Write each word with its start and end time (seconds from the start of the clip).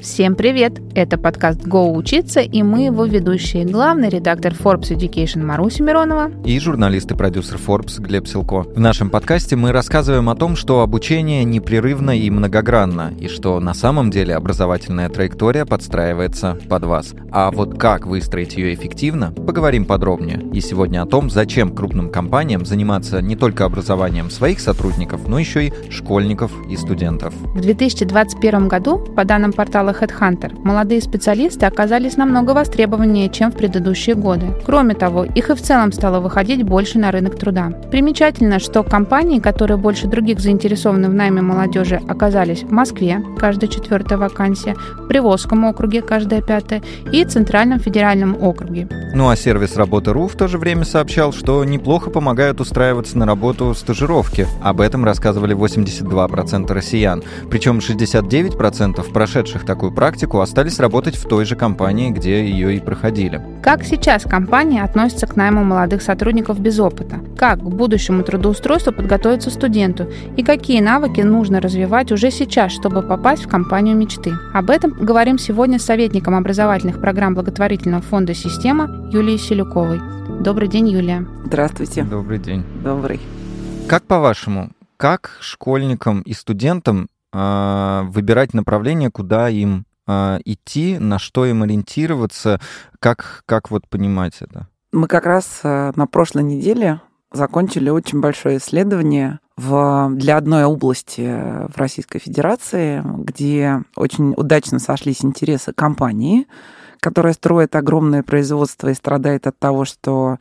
Всем 0.00 0.34
привет! 0.34 0.80
Это 0.94 1.16
подкаст 1.16 1.66
«Го 1.66 1.92
учиться» 1.94 2.40
и 2.40 2.62
мы 2.62 2.84
его 2.84 3.06
ведущие. 3.06 3.64
Главный 3.64 4.08
редактор 4.08 4.52
Forbes 4.52 4.90
Education 4.90 5.42
Маруся 5.42 5.82
Миронова 5.82 6.30
и 6.44 6.58
журналист 6.58 7.10
и 7.10 7.14
продюсер 7.14 7.56
Forbes 7.56 8.00
Глеб 8.00 8.26
Силко. 8.26 8.62
В 8.62 8.78
нашем 8.78 9.08
подкасте 9.08 9.56
мы 9.56 9.72
рассказываем 9.72 10.28
о 10.28 10.34
том, 10.36 10.56
что 10.56 10.80
обучение 10.80 11.44
непрерывно 11.44 12.18
и 12.18 12.28
многогранно, 12.28 13.12
и 13.18 13.28
что 13.28 13.58
на 13.60 13.72
самом 13.72 14.10
деле 14.10 14.34
образовательная 14.34 15.08
траектория 15.08 15.64
подстраивается 15.64 16.58
под 16.68 16.84
вас. 16.84 17.14
А 17.32 17.50
вот 17.50 17.78
как 17.78 18.06
выстроить 18.06 18.56
ее 18.56 18.74
эффективно, 18.74 19.32
поговорим 19.32 19.84
подробнее. 19.84 20.40
И 20.52 20.60
сегодня 20.60 21.02
о 21.02 21.06
том, 21.06 21.30
зачем 21.30 21.74
крупным 21.74 22.10
компаниям 22.10 22.66
заниматься 22.66 23.22
не 23.22 23.36
только 23.36 23.64
образованием 23.64 24.30
своих 24.30 24.60
сотрудников, 24.60 25.26
но 25.26 25.38
еще 25.38 25.68
и 25.68 25.72
школьников 25.90 26.52
и 26.68 26.76
студентов. 26.76 27.34
В 27.54 27.60
2021 27.60 28.68
году, 28.68 28.98
по 28.98 29.24
данным 29.24 29.52
портала 29.52 29.83
Headhunter, 29.90 30.52
молодые 30.64 31.00
специалисты 31.00 31.66
оказались 31.66 32.16
намного 32.16 32.52
востребованнее, 32.52 33.28
чем 33.28 33.50
в 33.50 33.56
предыдущие 33.56 34.14
годы. 34.14 34.46
Кроме 34.64 34.94
того, 34.94 35.24
их 35.24 35.50
и 35.50 35.54
в 35.54 35.60
целом 35.60 35.92
стало 35.92 36.20
выходить 36.20 36.62
больше 36.62 36.98
на 36.98 37.10
рынок 37.10 37.38
труда. 37.38 37.72
Примечательно, 37.90 38.58
что 38.58 38.82
компании, 38.82 39.40
которые 39.40 39.76
больше 39.76 40.06
других 40.06 40.40
заинтересованы 40.40 41.08
в 41.08 41.14
найме 41.14 41.42
молодежи, 41.42 42.00
оказались 42.08 42.62
в 42.62 42.70
Москве, 42.70 43.22
каждая 43.38 43.70
четвертая 43.70 44.18
вакансия, 44.18 44.74
в 44.98 45.06
Приволжском 45.06 45.64
округе, 45.64 46.02
каждая 46.02 46.42
пятая, 46.42 46.82
и 47.12 47.24
Центральном 47.24 47.80
федеральном 47.80 48.42
округе. 48.42 48.88
Ну 49.14 49.28
а 49.28 49.36
сервис 49.36 49.76
работы.ру 49.76 50.26
в 50.26 50.34
то 50.34 50.48
же 50.48 50.58
время 50.58 50.84
сообщал, 50.84 51.32
что 51.32 51.64
неплохо 51.64 52.10
помогают 52.10 52.60
устраиваться 52.60 53.18
на 53.18 53.26
работу 53.26 53.74
стажировки. 53.74 54.46
Об 54.62 54.80
этом 54.80 55.04
рассказывали 55.04 55.54
82% 55.56 56.72
россиян. 56.72 57.22
Причем 57.50 57.78
69% 57.78 59.12
прошедших 59.12 59.64
такую 59.64 59.73
такую 59.74 59.90
практику, 59.90 60.40
остались 60.40 60.78
работать 60.78 61.16
в 61.16 61.26
той 61.26 61.44
же 61.44 61.56
компании, 61.56 62.10
где 62.10 62.48
ее 62.48 62.76
и 62.76 62.80
проходили. 62.80 63.42
Как 63.60 63.82
сейчас 63.82 64.22
компания 64.22 64.84
относится 64.84 65.26
к 65.26 65.34
найму 65.34 65.64
молодых 65.64 66.00
сотрудников 66.00 66.60
без 66.60 66.78
опыта? 66.78 67.18
Как 67.36 67.58
к 67.58 67.64
будущему 67.64 68.22
трудоустройству 68.22 68.92
подготовиться 68.92 69.50
студенту? 69.50 70.06
И 70.36 70.44
какие 70.44 70.80
навыки 70.80 71.22
нужно 71.22 71.60
развивать 71.60 72.12
уже 72.12 72.30
сейчас, 72.30 72.70
чтобы 72.70 73.02
попасть 73.02 73.46
в 73.46 73.48
компанию 73.48 73.96
мечты? 73.96 74.34
Об 74.52 74.70
этом 74.70 74.92
говорим 74.92 75.38
сегодня 75.38 75.80
с 75.80 75.84
советником 75.84 76.36
образовательных 76.36 77.00
программ 77.00 77.34
благотворительного 77.34 78.02
фонда 78.02 78.32
«Система» 78.32 79.10
Юлией 79.12 79.38
Селюковой. 79.38 80.00
Добрый 80.40 80.68
день, 80.68 80.88
Юлия. 80.88 81.26
Здравствуйте. 81.46 82.04
Добрый 82.04 82.38
день. 82.38 82.62
Добрый. 82.84 83.20
Как 83.88 84.04
по-вашему, 84.04 84.70
как 84.96 85.36
школьникам 85.40 86.20
и 86.20 86.32
студентам 86.32 87.08
выбирать 87.34 88.54
направление, 88.54 89.10
куда 89.10 89.48
им 89.48 89.86
а, 90.06 90.38
идти, 90.44 90.98
на 90.98 91.18
что 91.18 91.46
им 91.46 91.62
ориентироваться, 91.62 92.60
как, 93.00 93.42
как 93.46 93.70
вот 93.70 93.88
понимать 93.88 94.36
это? 94.40 94.68
Мы 94.92 95.08
как 95.08 95.24
раз 95.24 95.60
э, 95.62 95.92
на 95.96 96.06
прошлой 96.06 96.42
неделе 96.42 97.00
закончили 97.32 97.88
очень 97.88 98.20
большое 98.20 98.58
исследование 98.58 99.40
в, 99.56 100.10
для 100.12 100.36
одной 100.36 100.64
области 100.64 101.22
в 101.68 101.76
Российской 101.76 102.18
Федерации, 102.18 103.02
где 103.04 103.82
очень 103.96 104.34
удачно 104.36 104.78
сошлись 104.78 105.24
интересы 105.24 105.72
компании, 105.72 106.46
которая 107.00 107.32
строит 107.32 107.74
огромное 107.74 108.22
производство 108.22 108.88
и 108.88 108.94
страдает 108.94 109.46
от 109.46 109.58
того, 109.58 109.84
что 109.84 110.38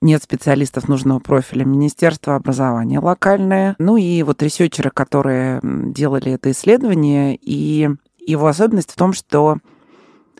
нет 0.00 0.22
специалистов 0.22 0.88
нужного 0.88 1.18
профиля, 1.18 1.64
Министерство 1.64 2.34
образования 2.36 3.00
локальное, 3.00 3.74
ну 3.78 3.96
и 3.96 4.22
вот 4.22 4.42
ресерчеры, 4.42 4.90
которые 4.90 5.60
делали 5.62 6.32
это 6.32 6.50
исследование, 6.50 7.36
и 7.40 7.88
его 8.26 8.46
особенность 8.46 8.92
в 8.92 8.96
том, 8.96 9.12
что 9.12 9.58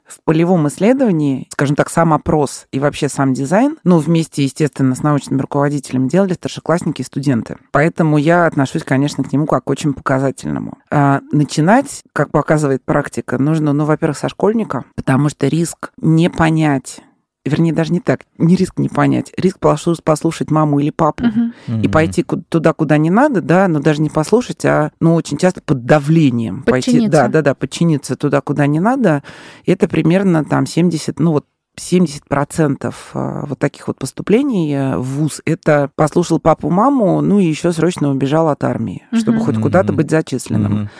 в 0.09 0.23
полевом 0.25 0.67
исследовании, 0.69 1.47
скажем 1.51 1.77
так, 1.77 1.91
сам 1.91 2.13
опрос 2.13 2.67
и 2.73 2.81
вообще 2.81 3.09
сам 3.09 3.35
дизайн, 3.35 3.77
ну, 3.85 3.99
вместе, 3.99 4.43
естественно, 4.43 4.95
с 4.95 5.03
научным 5.03 5.41
руководителем 5.41 6.09
делали 6.09 6.33
старшеклассники 6.33 7.03
и 7.03 7.05
студенты. 7.05 7.57
Поэтому 7.73 8.17
я 8.17 8.47
отношусь, 8.47 8.85
конечно, 8.85 9.23
к 9.23 9.33
нему 9.33 9.47
как 9.47 9.65
к 9.65 9.71
очень 9.71 9.93
показательному. 9.93 10.79
А 10.91 11.21
начинать, 11.31 12.03
как 12.13 12.31
показывает 12.31 12.83
практика, 12.83 13.39
нужно, 13.39 13.73
ну, 13.73 13.85
во-первых, 13.85 14.19
со 14.19 14.29
школьника, 14.29 14.85
потому 14.97 15.29
что 15.29 15.47
риск 15.47 15.93
не 16.01 16.31
понять 16.31 17.01
вернее, 17.45 17.73
даже 17.73 17.93
не 17.93 18.01
так, 18.01 18.21
не 18.37 18.57
риск 18.57 18.79
не 18.79 18.89
понять, 18.89 19.33
риск 19.37 19.59
послушать 19.59 20.51
маму 20.51 20.81
или 20.81 20.91
папу 20.91 21.25
uh-huh. 21.25 21.83
и 21.83 21.89
пойти 21.89 22.25
туда, 22.49 22.73
куда 22.73 22.99
не 22.99 23.11
надо, 23.11 23.41
да, 23.41 23.69
но 23.69 23.81
даже 23.81 24.03
не 24.03 24.11
послушать, 24.11 24.65
а, 24.65 24.93
ну, 25.01 25.15
очень 25.15 25.39
часто 25.39 25.61
под 25.63 25.85
давлением 25.85 26.63
пойти, 26.63 27.09
да, 27.09 27.29
да, 27.29 27.43
да, 27.43 27.55
подчиниться 27.55 28.17
туда, 28.17 28.41
куда 28.41 28.67
не 28.67 28.81
надо, 28.81 29.23
это 29.67 29.89
примерно 29.89 30.45
там 30.45 30.67
70, 30.67 31.19
ну, 31.19 31.33
вот 31.33 31.47
70% 31.79 32.95
а, 33.15 33.47
вот 33.47 33.59
таких 33.59 33.87
вот 33.87 33.99
поступлений 33.99 34.75
э, 34.75 34.97
в 34.97 35.05
ВУЗ. 35.05 35.43
Это 35.45 35.91
послушал 35.95 36.41
папу-маму, 36.41 37.21
ну 37.21 37.39
и 37.39 37.47
еще 37.47 37.73
срочно 37.73 38.11
убежал 38.11 38.49
от 38.49 38.65
армии, 38.65 39.05
uh-huh. 39.13 39.21
чтобы 39.21 39.41
хоть 39.41 39.61
куда-то 39.61 39.93
быть 39.93 40.11
зачисленным. 40.11 40.91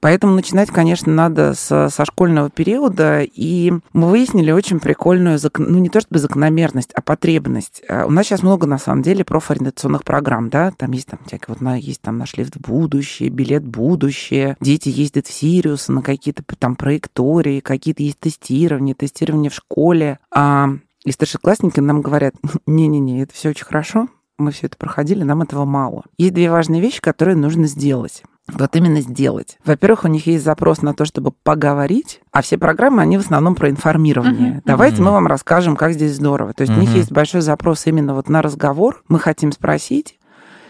Поэтому 0.00 0.34
начинать, 0.34 0.70
конечно, 0.70 1.12
надо 1.12 1.54
со, 1.54 1.88
со 1.88 2.04
школьного 2.04 2.50
периода. 2.50 3.22
И 3.22 3.72
мы 3.92 4.08
выяснили 4.08 4.50
очень 4.50 4.80
прикольную, 4.80 5.38
ну 5.58 5.78
не 5.78 5.88
то 5.88 6.00
чтобы 6.00 6.18
закономерность, 6.18 6.92
а 6.94 7.02
потребность. 7.02 7.82
А, 7.88 8.06
у 8.06 8.10
нас 8.10 8.26
сейчас 8.26 8.42
много, 8.42 8.66
на 8.66 8.78
самом 8.78 9.02
деле, 9.02 9.24
профориентационных 9.24 10.04
программ, 10.04 10.48
да, 10.48 10.70
там 10.70 10.92
есть 10.92 11.08
там 11.08 11.20
всякие, 11.26 11.56
вот 11.58 11.76
есть 11.76 12.00
там 12.00 12.18
наш 12.18 12.36
лифт 12.36 12.56
в 12.56 12.60
будущее, 12.60 13.28
билет 13.28 13.62
в 13.62 13.70
будущее, 13.70 14.56
дети 14.60 14.88
ездят 14.88 15.26
в 15.26 15.32
Сириус 15.32 15.88
на 15.88 16.02
какие-то 16.02 16.42
там 16.58 16.76
траектории, 16.76 17.60
какие-то 17.60 18.02
есть 18.02 18.20
тестирования, 18.20 18.94
тестирование 18.94 19.50
в 19.50 19.54
школе. 19.54 20.18
А 20.34 20.70
и 21.04 21.12
старшеклассники 21.12 21.80
нам 21.80 22.02
говорят, 22.02 22.34
не-не-не, 22.66 23.22
это 23.22 23.32
все 23.32 23.50
очень 23.50 23.64
хорошо, 23.64 24.08
мы 24.38 24.50
все 24.50 24.66
это 24.66 24.76
проходили, 24.76 25.22
нам 25.22 25.42
этого 25.42 25.64
мало. 25.64 26.04
Есть 26.18 26.34
две 26.34 26.50
важные 26.50 26.80
вещи, 26.80 27.00
которые 27.00 27.36
нужно 27.36 27.66
сделать 27.66 28.22
вот 28.48 28.76
именно 28.76 29.00
сделать. 29.00 29.58
Во-первых, 29.64 30.04
у 30.04 30.08
них 30.08 30.26
есть 30.26 30.44
запрос 30.44 30.82
на 30.82 30.94
то, 30.94 31.04
чтобы 31.04 31.32
поговорить, 31.42 32.20
а 32.32 32.42
все 32.42 32.58
программы, 32.58 33.02
они 33.02 33.18
в 33.18 33.22
основном 33.22 33.54
про 33.54 33.70
информирование. 33.70 34.58
Uh-huh. 34.58 34.62
Давайте 34.64 34.98
uh-huh. 34.98 35.06
мы 35.06 35.10
вам 35.12 35.26
расскажем, 35.26 35.76
как 35.76 35.92
здесь 35.92 36.14
здорово. 36.14 36.52
То 36.52 36.62
есть 36.62 36.72
uh-huh. 36.72 36.78
у 36.78 36.80
них 36.80 36.94
есть 36.94 37.10
большой 37.10 37.40
запрос 37.40 37.86
именно 37.86 38.14
вот 38.14 38.28
на 38.28 38.42
разговор. 38.42 39.02
Мы 39.08 39.18
хотим 39.18 39.50
спросить, 39.52 40.18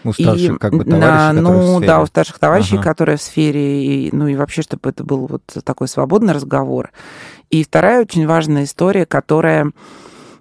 у 0.03 0.13
старших 0.13 0.55
и, 0.55 0.57
как 0.57 0.73
бы 0.73 0.85
товарищей, 0.85 1.07
на, 1.07 1.33
Ну, 1.33 1.79
да, 1.81 2.01
у 2.01 2.05
старших 2.05 2.39
товарищей, 2.39 2.75
ага. 2.75 2.83
которые 2.83 3.17
в 3.17 3.21
сфере, 3.21 3.83
и, 3.83 4.15
ну 4.15 4.27
и 4.27 4.35
вообще, 4.35 4.61
чтобы 4.61 4.89
это 4.89 5.03
был 5.03 5.27
вот 5.27 5.43
такой 5.63 5.87
свободный 5.87 6.33
разговор. 6.33 6.91
И 7.49 7.63
вторая 7.63 8.01
очень 8.01 8.25
важная 8.27 8.63
история, 8.63 9.05
которая 9.05 9.71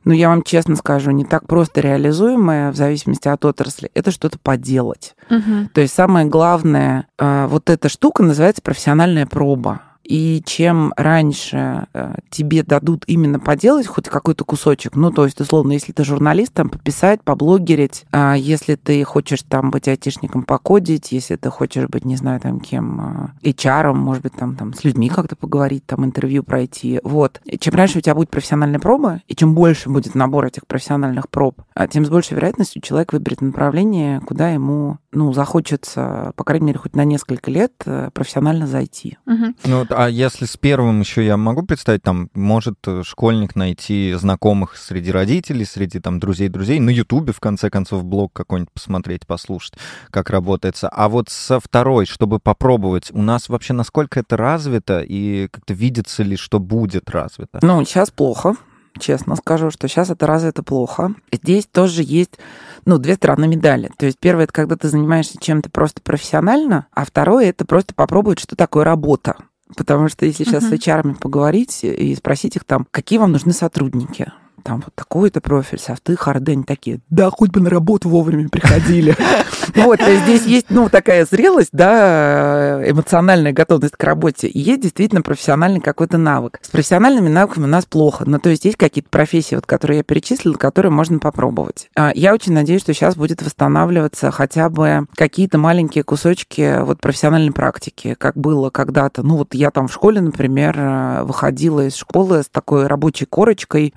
ну, 0.06 0.12
я 0.12 0.28
вам 0.28 0.42
честно 0.42 0.76
скажу, 0.76 1.10
не 1.10 1.24
так 1.24 1.46
просто 1.48 1.80
реализуемое 1.80 2.70
в 2.70 2.76
зависимости 2.76 3.26
от 3.26 3.44
отрасли, 3.44 3.90
это 3.92 4.12
что-то 4.12 4.38
поделать. 4.38 5.16
Угу. 5.28 5.70
То 5.74 5.80
есть 5.80 5.94
самое 5.94 6.26
главное, 6.26 7.08
а, 7.18 7.48
вот 7.48 7.68
эта 7.68 7.88
штука 7.88 8.22
называется 8.22 8.62
профессиональная 8.62 9.26
проба. 9.26 9.82
И 10.08 10.42
чем 10.46 10.92
раньше 10.96 11.86
э, 11.92 12.14
тебе 12.30 12.62
дадут 12.62 13.04
именно 13.06 13.40
поделать 13.40 13.86
хоть 13.86 14.08
какой-то 14.08 14.44
кусочек, 14.44 14.94
ну, 14.94 15.10
то 15.10 15.24
есть, 15.24 15.40
условно, 15.40 15.72
если 15.72 15.92
ты 15.92 16.04
журналист, 16.04 16.52
там, 16.52 16.68
пописать, 16.68 17.22
поблогерить, 17.22 18.06
а 18.12 18.34
если 18.34 18.76
ты 18.76 19.02
хочешь 19.04 19.42
там 19.42 19.70
быть 19.70 19.88
айтишником, 19.88 20.44
покодить, 20.44 21.10
если 21.10 21.36
ты 21.36 21.50
хочешь 21.50 21.88
быть, 21.88 22.04
не 22.04 22.16
знаю, 22.16 22.40
там, 22.40 22.60
кем, 22.60 23.32
э, 23.42 23.50
HR, 23.50 23.92
может 23.94 24.22
быть, 24.22 24.34
там, 24.34 24.54
там, 24.54 24.74
с 24.74 24.84
людьми 24.84 25.08
как-то 25.08 25.34
поговорить, 25.34 25.84
там, 25.86 26.04
интервью 26.04 26.44
пройти, 26.44 27.00
вот. 27.02 27.40
И 27.44 27.58
чем 27.58 27.74
раньше 27.74 27.98
у 27.98 28.00
тебя 28.00 28.14
будет 28.14 28.30
профессиональная 28.30 28.78
проба, 28.78 29.22
и 29.26 29.34
чем 29.34 29.54
больше 29.54 29.88
будет 29.88 30.14
набор 30.14 30.46
этих 30.46 30.66
профессиональных 30.66 31.28
проб, 31.28 31.62
а 31.74 31.88
тем 31.88 32.04
с 32.04 32.08
большей 32.08 32.34
вероятностью 32.34 32.80
человек 32.80 33.12
выберет 33.12 33.40
направление, 33.40 34.20
куда 34.20 34.50
ему, 34.50 34.98
ну, 35.12 35.32
захочется, 35.32 36.32
по 36.36 36.44
крайней 36.44 36.66
мере, 36.66 36.78
хоть 36.78 36.94
на 36.94 37.04
несколько 37.04 37.50
лет 37.50 37.72
э, 37.86 38.10
профессионально 38.12 38.66
зайти. 38.66 39.18
Угу. 39.26 39.54
Ну, 39.64 39.86
а 39.96 40.08
если 40.08 40.44
с 40.44 40.56
первым 40.56 41.00
еще 41.00 41.24
я 41.24 41.36
могу 41.36 41.62
представить, 41.62 42.02
там, 42.02 42.28
может 42.34 42.76
э, 42.86 43.02
школьник 43.04 43.56
найти 43.56 44.12
знакомых 44.14 44.76
среди 44.76 45.10
родителей, 45.10 45.64
среди 45.64 46.00
там 46.00 46.20
друзей 46.20 46.48
друзей, 46.48 46.78
на 46.80 46.90
Ютубе, 46.90 47.32
в 47.32 47.40
конце 47.40 47.70
концов, 47.70 48.04
блог 48.04 48.32
какой-нибудь 48.32 48.72
посмотреть, 48.72 49.26
послушать, 49.26 49.74
как 50.10 50.30
работается. 50.30 50.88
А 50.88 51.08
вот 51.08 51.30
со 51.30 51.60
второй, 51.60 52.06
чтобы 52.06 52.38
попробовать, 52.38 53.10
у 53.12 53.22
нас 53.22 53.48
вообще 53.48 53.72
насколько 53.72 54.20
это 54.20 54.36
развито 54.36 55.00
и 55.00 55.48
как-то 55.48 55.74
видится 55.74 56.22
ли, 56.22 56.36
что 56.36 56.58
будет 56.58 57.08
развито? 57.10 57.60
Ну, 57.62 57.84
сейчас 57.84 58.10
плохо 58.10 58.54
честно 58.98 59.36
скажу, 59.36 59.70
что 59.70 59.88
сейчас 59.88 60.10
это 60.10 60.26
развито 60.26 60.62
плохо. 60.62 61.14
Здесь 61.32 61.66
тоже 61.66 62.02
есть, 62.02 62.38
ну, 62.84 62.98
две 62.98 63.14
стороны 63.14 63.46
медали. 63.46 63.90
То 63.98 64.06
есть 64.06 64.18
первое, 64.18 64.44
это 64.44 64.52
когда 64.52 64.76
ты 64.76 64.88
занимаешься 64.88 65.38
чем-то 65.40 65.70
просто 65.70 66.00
профессионально, 66.02 66.86
а 66.92 67.04
второе, 67.04 67.50
это 67.50 67.64
просто 67.64 67.94
попробовать, 67.94 68.40
что 68.40 68.56
такое 68.56 68.84
работа. 68.84 69.36
Потому 69.74 70.08
что 70.08 70.26
если 70.26 70.44
сейчас 70.44 70.64
с 70.64 70.72
HR 70.72 71.18
поговорить 71.18 71.82
и 71.82 72.14
спросить 72.14 72.56
их 72.56 72.64
там, 72.64 72.86
какие 72.90 73.18
вам 73.18 73.32
нужны 73.32 73.52
сотрудники, 73.52 74.32
там 74.66 74.82
вот 74.84 74.94
такой-то 74.94 75.40
профиль, 75.40 75.78
софты, 75.78 76.16
хардень 76.16 76.64
такие, 76.64 76.98
да, 77.08 77.30
хоть 77.30 77.50
бы 77.50 77.60
на 77.60 77.70
работу 77.70 78.08
вовремя 78.08 78.48
приходили. 78.48 79.16
Вот, 79.74 80.00
здесь 80.00 80.46
есть, 80.46 80.66
ну, 80.70 80.88
такая 80.88 81.26
зрелость, 81.26 81.70
да, 81.72 82.80
эмоциональная 82.88 83.52
готовность 83.52 83.96
к 83.96 84.04
работе, 84.04 84.46
и 84.46 84.58
есть 84.58 84.80
действительно 84.80 85.22
профессиональный 85.22 85.80
какой-то 85.80 86.18
навык. 86.18 86.60
С 86.62 86.68
профессиональными 86.68 87.28
навыками 87.28 87.64
у 87.64 87.68
нас 87.68 87.84
плохо, 87.84 88.24
но 88.26 88.38
то 88.38 88.48
есть 88.48 88.64
есть 88.64 88.76
какие-то 88.76 89.10
профессии, 89.10 89.56
вот, 89.56 89.66
которые 89.66 89.98
я 89.98 90.04
перечислила, 90.04 90.54
которые 90.54 90.92
можно 90.92 91.18
попробовать. 91.18 91.90
А, 91.96 92.12
я 92.14 92.32
очень 92.32 92.52
надеюсь, 92.52 92.82
что 92.82 92.94
сейчас 92.94 93.16
будет 93.16 93.42
восстанавливаться 93.42 94.30
хотя 94.30 94.70
бы 94.70 95.06
какие-то 95.14 95.58
маленькие 95.58 96.04
кусочки 96.04 96.80
вот 96.82 97.00
профессиональной 97.00 97.52
практики, 97.52 98.14
как 98.18 98.36
было 98.36 98.70
когда-то. 98.70 99.24
Ну, 99.24 99.36
вот 99.36 99.52
я 99.52 99.70
там 99.70 99.88
в 99.88 99.92
школе, 99.92 100.20
например, 100.20 100.76
э, 100.78 101.22
выходила 101.24 101.86
из 101.86 101.96
школы 101.96 102.44
с 102.44 102.48
такой 102.48 102.86
рабочей 102.86 103.26
корочкой 103.26 103.92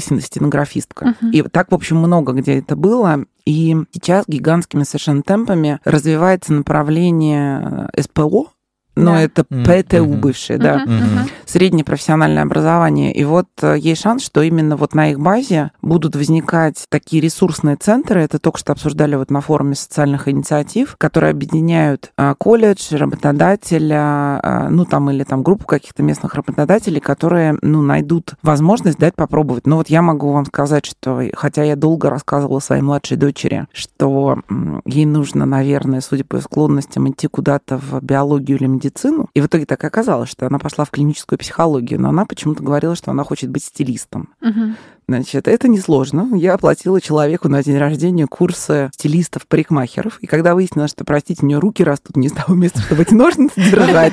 машинистка-стенографистка. 0.00 1.14
Uh-huh. 1.20 1.30
И 1.32 1.42
так, 1.42 1.70
в 1.70 1.74
общем, 1.74 1.96
много 1.96 2.32
где 2.32 2.58
это 2.58 2.76
было. 2.76 3.24
И 3.44 3.76
сейчас 3.92 4.24
гигантскими 4.26 4.84
совершенно 4.84 5.22
темпами 5.22 5.80
развивается 5.84 6.52
направление 6.52 7.88
э, 7.94 8.02
СПО, 8.02 8.48
но 8.96 9.12
да. 9.12 9.20
это 9.20 9.44
ПТУ 9.44 9.54
mm-hmm. 9.54 10.16
бывшее, 10.16 10.58
да, 10.58 10.84
mm-hmm. 10.84 11.30
среднее 11.46 11.84
профессиональное 11.84 12.42
образование. 12.42 13.12
И 13.12 13.24
вот 13.24 13.48
э, 13.62 13.76
есть 13.78 14.02
шанс, 14.02 14.24
что 14.24 14.42
именно 14.42 14.76
вот 14.76 14.94
на 14.94 15.10
их 15.10 15.20
базе 15.20 15.70
будут 15.82 16.16
возникать 16.16 16.84
такие 16.88 17.22
ресурсные 17.22 17.76
центры, 17.76 18.22
это 18.22 18.38
только 18.38 18.58
что 18.58 18.72
обсуждали 18.72 19.16
вот 19.16 19.30
на 19.30 19.40
форуме 19.40 19.74
социальных 19.74 20.28
инициатив, 20.28 20.96
которые 20.98 21.30
объединяют 21.30 22.12
э, 22.16 22.34
колледж, 22.38 22.94
работодателя, 22.94 24.40
э, 24.42 24.68
ну 24.70 24.84
там 24.84 25.10
или 25.10 25.24
там 25.24 25.42
группу 25.42 25.66
каких-то 25.66 26.02
местных 26.02 26.34
работодателей, 26.34 27.00
которые, 27.00 27.56
ну, 27.62 27.82
найдут 27.82 28.34
возможность 28.42 28.98
дать 28.98 29.14
попробовать. 29.14 29.66
Но 29.66 29.76
вот 29.76 29.88
я 29.88 30.02
могу 30.02 30.32
вам 30.32 30.44
сказать, 30.46 30.84
что 30.86 31.22
хотя 31.34 31.62
я 31.62 31.76
долго 31.76 32.10
рассказывала 32.10 32.60
своей 32.60 32.82
младшей 32.82 33.16
дочери, 33.16 33.66
что 33.72 34.40
ей 34.84 35.06
нужно, 35.06 35.46
наверное, 35.46 36.00
судя 36.00 36.24
по 36.24 36.40
склонностям, 36.40 37.08
идти 37.10 37.28
куда-то 37.28 37.78
в 37.78 38.00
биологию 38.02 38.58
или 38.58 38.66
медицину. 38.80 39.28
И 39.34 39.40
в 39.40 39.46
итоге 39.46 39.66
так 39.66 39.84
и 39.84 39.86
оказалось, 39.86 40.30
что 40.30 40.46
она 40.46 40.58
пошла 40.58 40.84
в 40.84 40.90
клиническую 40.90 41.38
психологию, 41.38 42.00
но 42.00 42.08
она 42.08 42.24
почему-то 42.24 42.62
говорила, 42.62 42.96
что 42.96 43.10
она 43.10 43.24
хочет 43.24 43.50
быть 43.50 43.64
стилистом. 43.64 44.30
Угу. 44.40 44.74
Значит, 45.10 45.48
это 45.48 45.66
несложно. 45.66 46.36
Я 46.36 46.54
оплатила 46.54 47.00
человеку 47.00 47.48
на 47.48 47.64
день 47.64 47.76
рождения 47.78 48.28
курсы 48.28 48.92
стилистов-парикмахеров. 48.94 50.18
И 50.20 50.28
когда 50.28 50.54
выяснилось, 50.54 50.92
что, 50.92 51.04
простите, 51.04 51.40
у 51.42 51.46
нее 51.46 51.58
руки 51.58 51.82
растут 51.82 52.16
не 52.16 52.28
с 52.28 52.32
того 52.32 52.54
места, 52.54 52.80
чтобы 52.80 53.02
эти 53.02 53.12
ножницы 53.12 53.54
держать, 53.56 54.12